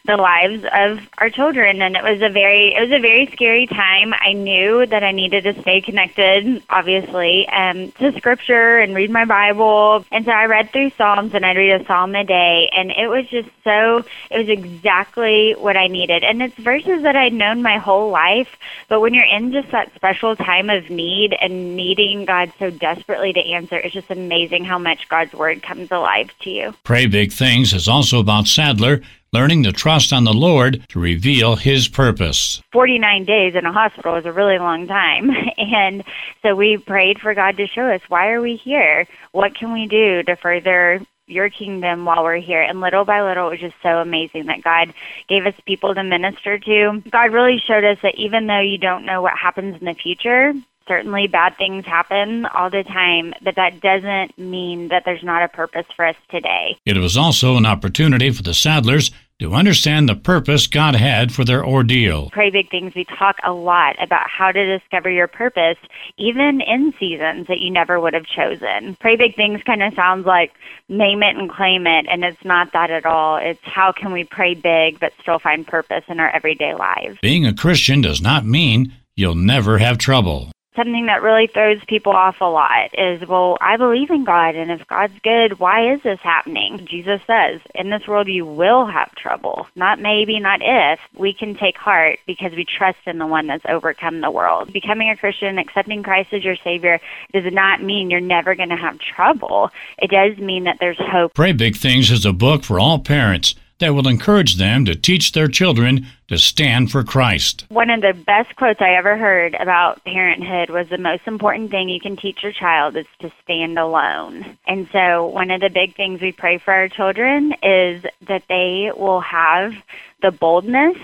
the 0.05 0.17
lives 0.17 0.65
of 0.73 1.07
our 1.19 1.29
children 1.29 1.81
and 1.81 1.95
it 1.95 2.03
was 2.03 2.21
a 2.21 2.29
very 2.29 2.73
it 2.73 2.81
was 2.81 2.91
a 2.91 2.99
very 2.99 3.27
scary 3.27 3.67
time. 3.67 4.13
I 4.19 4.33
knew 4.33 4.85
that 4.85 5.03
I 5.03 5.11
needed 5.11 5.43
to 5.43 5.61
stay 5.61 5.81
connected 5.81 6.63
obviously 6.69 7.47
um 7.47 7.91
to 7.93 8.11
scripture 8.17 8.79
and 8.79 8.95
read 8.95 9.11
my 9.11 9.25
Bible. 9.25 10.05
And 10.11 10.25
so 10.25 10.31
I 10.31 10.45
read 10.45 10.71
through 10.71 10.91
Psalms 10.97 11.33
and 11.33 11.45
I'd 11.45 11.57
read 11.57 11.79
a 11.79 11.85
psalm 11.85 12.15
a 12.15 12.23
day 12.23 12.69
and 12.75 12.91
it 12.91 13.07
was 13.07 13.27
just 13.27 13.49
so 13.63 14.03
it 14.31 14.37
was 14.37 14.49
exactly 14.49 15.53
what 15.53 15.77
I 15.77 15.87
needed. 15.87 16.23
And 16.23 16.41
it's 16.41 16.55
verses 16.55 17.03
that 17.03 17.15
I'd 17.15 17.33
known 17.33 17.61
my 17.61 17.77
whole 17.77 18.09
life, 18.09 18.57
but 18.87 19.01
when 19.01 19.13
you're 19.13 19.25
in 19.25 19.51
just 19.51 19.71
that 19.71 19.93
special 19.95 20.35
time 20.35 20.69
of 20.69 20.89
need 20.89 21.35
and 21.39 21.75
needing 21.75 22.25
God 22.25 22.51
so 22.57 22.69
desperately 22.69 23.33
to 23.33 23.39
answer, 23.39 23.77
it's 23.77 23.93
just 23.93 24.09
amazing 24.09 24.65
how 24.65 24.79
much 24.79 25.07
God's 25.07 25.33
word 25.33 25.61
comes 25.61 25.91
alive 25.91 26.31
to 26.39 26.49
you. 26.49 26.73
Pray 26.83 27.05
Things 27.31 27.73
is 27.73 27.87
also 27.87 28.19
about 28.19 28.47
Sadler 28.47 29.01
learning 29.31 29.63
to 29.63 29.71
trust 29.71 30.11
on 30.11 30.23
the 30.23 30.33
Lord 30.33 30.83
to 30.89 30.99
reveal 30.99 31.55
His 31.55 31.87
purpose. 31.87 32.61
49 32.71 33.25
days 33.25 33.55
in 33.55 33.65
a 33.65 33.71
hospital 33.71 34.15
is 34.15 34.25
a 34.25 34.31
really 34.31 34.59
long 34.59 34.87
time. 34.87 35.31
And 35.57 36.03
so 36.41 36.55
we 36.55 36.77
prayed 36.77 37.19
for 37.19 37.33
God 37.35 37.57
to 37.57 37.67
show 37.67 37.85
us 37.85 38.01
why 38.07 38.29
are 38.29 38.41
we 38.41 38.55
here? 38.55 39.05
What 39.33 39.55
can 39.55 39.71
we 39.71 39.87
do 39.87 40.23
to 40.23 40.35
further 40.35 41.01
your 41.29 41.49
kingdom 41.49 42.05
while 42.05 42.23
we're 42.23 42.37
here. 42.37 42.61
And 42.61 42.81
little 42.81 43.05
by 43.05 43.21
little, 43.21 43.47
it 43.47 43.51
was 43.51 43.59
just 43.59 43.75
so 43.83 43.99
amazing 43.99 44.47
that 44.47 44.63
God 44.63 44.93
gave 45.27 45.45
us 45.45 45.53
people 45.65 45.93
to 45.93 46.03
minister 46.03 46.57
to. 46.57 47.03
God 47.09 47.31
really 47.31 47.59
showed 47.59 47.83
us 47.83 47.99
that 48.01 48.15
even 48.15 48.47
though 48.47 48.59
you 48.59 48.77
don't 48.77 49.05
know 49.05 49.21
what 49.21 49.37
happens 49.37 49.79
in 49.79 49.85
the 49.85 49.93
future, 49.93 50.53
certainly 50.89 51.27
bad 51.27 51.55
things 51.57 51.85
happen 51.85 52.45
all 52.47 52.69
the 52.69 52.83
time, 52.83 53.33
but 53.41 53.55
that 53.55 53.79
doesn't 53.79 54.37
mean 54.37 54.89
that 54.89 55.03
there's 55.05 55.23
not 55.23 55.43
a 55.43 55.47
purpose 55.47 55.85
for 55.95 56.05
us 56.05 56.15
today. 56.29 56.75
It 56.85 56.97
was 56.97 57.15
also 57.15 57.55
an 57.55 57.65
opportunity 57.65 58.31
for 58.31 58.43
the 58.43 58.51
Sadlers 58.51 59.11
to 59.39 59.53
understand 59.53 60.09
the 60.09 60.15
purpose 60.15 60.67
God 60.67 60.95
had 60.95 61.31
for 61.31 61.45
their 61.45 61.65
ordeal. 61.65 62.29
Pray 62.31 62.49
Big 62.49 62.69
Things, 62.69 62.93
we 62.93 63.05
talk 63.05 63.37
a 63.45 63.53
lot 63.53 63.95
about 64.03 64.29
how 64.29 64.51
to 64.51 64.77
discover 64.77 65.09
your 65.09 65.27
purpose, 65.27 65.77
even 66.17 66.59
in 66.59 66.93
seasons 66.99 67.47
that 67.47 67.59
you 67.59 67.71
never 67.71 67.99
would 67.99 68.13
have 68.13 68.25
chosen. 68.25 68.97
Pray 68.99 69.15
Big 69.15 69.35
Things 69.35 69.63
kind 69.63 69.81
of 69.81 69.93
sounds 69.93 70.25
like 70.25 70.51
name 70.89 71.23
it 71.23 71.37
and 71.37 71.49
claim 71.49 71.87
it, 71.87 72.05
and 72.09 72.25
it's 72.25 72.43
not 72.43 72.73
that 72.73 72.91
at 72.91 73.05
all. 73.05 73.37
It's 73.37 73.63
how 73.63 73.93
can 73.93 74.11
we 74.11 74.25
pray 74.25 74.55
big 74.55 74.99
but 74.99 75.13
still 75.21 75.39
find 75.39 75.65
purpose 75.65 76.03
in 76.09 76.19
our 76.19 76.29
everyday 76.29 76.73
lives. 76.73 77.17
Being 77.21 77.45
a 77.45 77.53
Christian 77.53 78.01
does 78.01 78.21
not 78.21 78.45
mean 78.45 78.93
you'll 79.15 79.35
never 79.35 79.77
have 79.77 79.97
trouble 79.97 80.51
something 80.75 81.07
that 81.07 81.21
really 81.21 81.47
throws 81.47 81.83
people 81.87 82.13
off 82.13 82.41
a 82.41 82.45
lot 82.45 82.91
is, 82.97 83.27
well, 83.27 83.57
I 83.61 83.77
believe 83.77 84.09
in 84.09 84.23
God, 84.23 84.55
and 84.55 84.71
if 84.71 84.87
God's 84.87 85.17
good, 85.23 85.59
why 85.59 85.93
is 85.93 86.01
this 86.03 86.19
happening? 86.19 86.85
Jesus 86.85 87.21
says, 87.27 87.61
in 87.75 87.89
this 87.89 88.07
world 88.07 88.27
you 88.27 88.45
will 88.45 88.85
have 88.85 89.13
trouble. 89.15 89.67
Not 89.75 89.99
maybe, 89.99 90.39
not 90.39 90.61
if. 90.61 90.99
We 91.15 91.33
can 91.33 91.55
take 91.55 91.77
heart 91.77 92.19
because 92.25 92.53
we 92.53 92.65
trust 92.65 92.99
in 93.05 93.17
the 93.17 93.27
one 93.27 93.47
that's 93.47 93.65
overcome 93.67 94.21
the 94.21 94.31
world. 94.31 94.71
Becoming 94.71 95.09
a 95.09 95.17
Christian, 95.17 95.57
accepting 95.57 96.03
Christ 96.03 96.33
as 96.33 96.43
your 96.43 96.57
Savior, 96.57 96.99
does 97.33 97.51
not 97.51 97.83
mean 97.83 98.09
you're 98.09 98.19
never 98.19 98.55
going 98.55 98.69
to 98.69 98.75
have 98.75 98.99
trouble. 98.99 99.71
It 99.97 100.11
does 100.11 100.37
mean 100.37 100.65
that 100.65 100.77
there's 100.79 100.99
hope. 100.99 101.33
Pray 101.33 101.51
Big 101.51 101.75
Things 101.75 102.11
is 102.11 102.25
a 102.25 102.33
book 102.33 102.63
for 102.63 102.79
all 102.79 102.99
parents 102.99 103.55
that 103.79 103.93
will 103.93 104.07
encourage 104.07 104.55
them 104.55 104.85
to 104.85 104.95
teach 104.95 105.31
their 105.31 105.47
children 105.47 106.05
to 106.27 106.37
stand 106.37 106.91
for 106.91 107.03
Christ. 107.03 107.65
One 107.69 107.89
of 107.89 108.01
the 108.01 108.13
best 108.13 108.55
quotes 108.55 108.81
I 108.81 108.91
ever 108.91 109.17
heard 109.17 109.55
about 109.55 110.03
parenthood 110.05 110.69
was 110.69 110.87
the 110.89 110.97
most 110.97 111.23
important 111.25 111.71
thing 111.71 111.89
you 111.89 111.99
can 111.99 112.15
teach 112.15 112.43
your 112.43 112.51
child 112.51 112.95
is 112.95 113.07
to 113.19 113.31
stand 113.43 113.79
alone. 113.79 114.57
And 114.67 114.87
so, 114.91 115.25
one 115.25 115.49
of 115.51 115.61
the 115.61 115.69
big 115.69 115.95
things 115.95 116.21
we 116.21 116.31
pray 116.31 116.57
for 116.57 116.73
our 116.73 116.87
children 116.87 117.53
is 117.63 118.03
that 118.27 118.43
they 118.47 118.91
will 118.95 119.21
have 119.21 119.73
the 120.21 120.31
boldness 120.31 120.97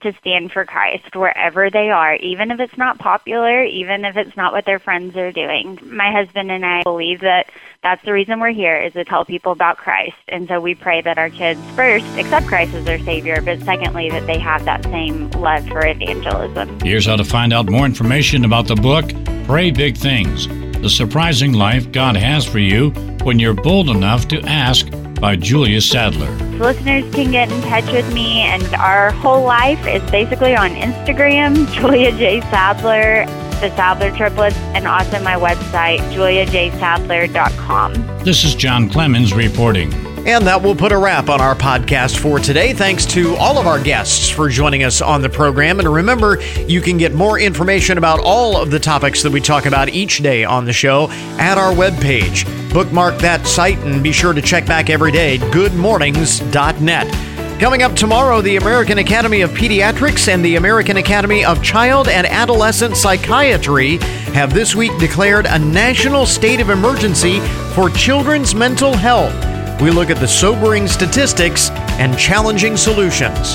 to 0.00 0.12
stand 0.20 0.52
for 0.52 0.64
Christ 0.64 1.14
wherever 1.14 1.70
they 1.70 1.90
are, 1.90 2.14
even 2.16 2.50
if 2.50 2.60
it's 2.60 2.76
not 2.76 2.98
popular, 2.98 3.62
even 3.64 4.04
if 4.04 4.16
it's 4.16 4.36
not 4.36 4.52
what 4.52 4.64
their 4.64 4.78
friends 4.78 5.16
are 5.16 5.32
doing. 5.32 5.78
My 5.82 6.12
husband 6.12 6.50
and 6.50 6.64
I 6.64 6.82
believe 6.82 7.20
that 7.20 7.50
that's 7.82 8.04
the 8.04 8.12
reason 8.12 8.40
we're 8.40 8.50
here 8.50 8.76
is 8.76 8.92
to 8.92 9.04
tell 9.04 9.24
people 9.24 9.52
about 9.52 9.76
Christ. 9.78 10.16
And 10.28 10.46
so 10.48 10.60
we 10.60 10.74
pray 10.74 11.00
that 11.00 11.18
our 11.18 11.30
kids 11.30 11.60
first 11.74 12.04
accept 12.18 12.46
Christ 12.46 12.74
as 12.74 12.84
their 12.84 12.98
Savior, 12.98 13.40
but 13.40 13.60
secondly, 13.62 14.10
that 14.10 14.26
they 14.26 14.38
have 14.38 14.64
that 14.64 14.84
same 14.84 15.30
love 15.30 15.66
for 15.68 15.86
evangelism. 15.86 16.80
Here's 16.80 17.06
how 17.06 17.16
to 17.16 17.24
find 17.24 17.52
out 17.52 17.70
more 17.70 17.86
information 17.86 18.44
about 18.44 18.66
the 18.66 18.76
book, 18.76 19.10
Pray 19.46 19.70
Big 19.70 19.96
Things 19.96 20.46
The 20.80 20.90
Surprising 20.90 21.52
Life 21.52 21.90
God 21.92 22.16
Has 22.16 22.44
for 22.44 22.58
You 22.58 22.90
When 23.22 23.38
You're 23.38 23.54
Bold 23.54 23.88
Enough 23.88 24.28
to 24.28 24.40
Ask 24.42 24.88
by 25.20 25.36
Julia 25.36 25.80
Sadler. 25.80 26.30
Listeners 26.58 27.14
can 27.14 27.30
get 27.30 27.52
in 27.52 27.60
touch 27.62 27.90
with 27.92 28.12
me, 28.14 28.40
and 28.40 28.64
our 28.74 29.10
whole 29.12 29.44
life 29.44 29.86
is 29.86 30.02
basically 30.10 30.56
on 30.56 30.70
Instagram, 30.70 31.70
Julia 31.74 32.10
J. 32.12 32.40
Sadler 32.42 33.26
the 33.60 33.68
Sadler 33.76 34.10
triplets, 34.10 34.56
and 34.74 34.88
also 34.88 35.22
my 35.22 35.34
website, 35.34 35.98
juliajsadler.com. 36.14 37.92
This 38.24 38.44
is 38.44 38.54
John 38.54 38.88
Clemens 38.88 39.34
reporting. 39.34 40.09
And 40.26 40.46
that 40.46 40.62
will 40.62 40.76
put 40.76 40.92
a 40.92 40.98
wrap 40.98 41.30
on 41.30 41.40
our 41.40 41.54
podcast 41.54 42.18
for 42.18 42.38
today. 42.38 42.74
Thanks 42.74 43.06
to 43.06 43.34
all 43.36 43.58
of 43.58 43.66
our 43.66 43.82
guests 43.82 44.28
for 44.28 44.48
joining 44.48 44.84
us 44.84 45.00
on 45.00 45.22
the 45.22 45.30
program. 45.30 45.80
And 45.80 45.88
remember, 45.88 46.40
you 46.66 46.80
can 46.80 46.98
get 46.98 47.14
more 47.14 47.40
information 47.40 47.96
about 47.96 48.20
all 48.20 48.60
of 48.60 48.70
the 48.70 48.78
topics 48.78 49.22
that 49.22 49.32
we 49.32 49.40
talk 49.40 49.64
about 49.64 49.88
each 49.88 50.18
day 50.18 50.44
on 50.44 50.66
the 50.66 50.74
show 50.74 51.08
at 51.38 51.56
our 51.56 51.72
webpage. 51.72 52.44
Bookmark 52.72 53.18
that 53.18 53.46
site 53.46 53.78
and 53.78 54.02
be 54.02 54.12
sure 54.12 54.34
to 54.34 54.42
check 54.42 54.66
back 54.66 54.90
every 54.90 55.10
day, 55.10 55.38
goodmornings.net. 55.38 57.60
Coming 57.60 57.82
up 57.82 57.94
tomorrow, 57.94 58.40
the 58.40 58.56
American 58.56 58.98
Academy 58.98 59.40
of 59.40 59.50
Pediatrics 59.50 60.32
and 60.32 60.44
the 60.44 60.56
American 60.56 60.96
Academy 60.96 61.44
of 61.44 61.62
Child 61.62 62.08
and 62.08 62.26
Adolescent 62.26 62.96
Psychiatry 62.96 63.96
have 64.32 64.54
this 64.54 64.74
week 64.74 64.96
declared 64.98 65.46
a 65.46 65.58
national 65.58 66.24
state 66.24 66.60
of 66.60 66.70
emergency 66.70 67.40
for 67.74 67.90
children's 67.90 68.54
mental 68.54 68.94
health. 68.94 69.59
We 69.80 69.90
look 69.90 70.10
at 70.10 70.18
the 70.18 70.28
sobering 70.28 70.86
statistics 70.86 71.70
and 71.98 72.18
challenging 72.18 72.76
solutions. 72.76 73.54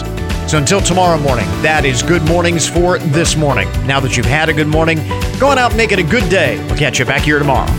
So 0.50 0.58
until 0.58 0.82
tomorrow 0.82 1.20
morning, 1.20 1.46
that 1.62 1.86
is 1.86 2.02
good 2.02 2.24
mornings 2.24 2.68
for 2.68 2.98
this 2.98 3.36
morning. 3.36 3.68
Now 3.86 4.00
that 4.00 4.18
you've 4.18 4.26
had 4.26 4.50
a 4.50 4.54
good 4.54 4.68
morning, 4.68 4.98
go 5.40 5.50
on 5.50 5.60
out 5.60 5.72
and 5.72 5.78
make 5.78 5.92
it 5.92 6.00
a 6.00 6.04
good 6.04 6.28
day. 6.30 6.58
We'll 6.66 6.78
catch 6.78 6.98
you 6.98 7.06
back 7.06 7.22
here 7.22 7.38
tomorrow. 7.38 7.72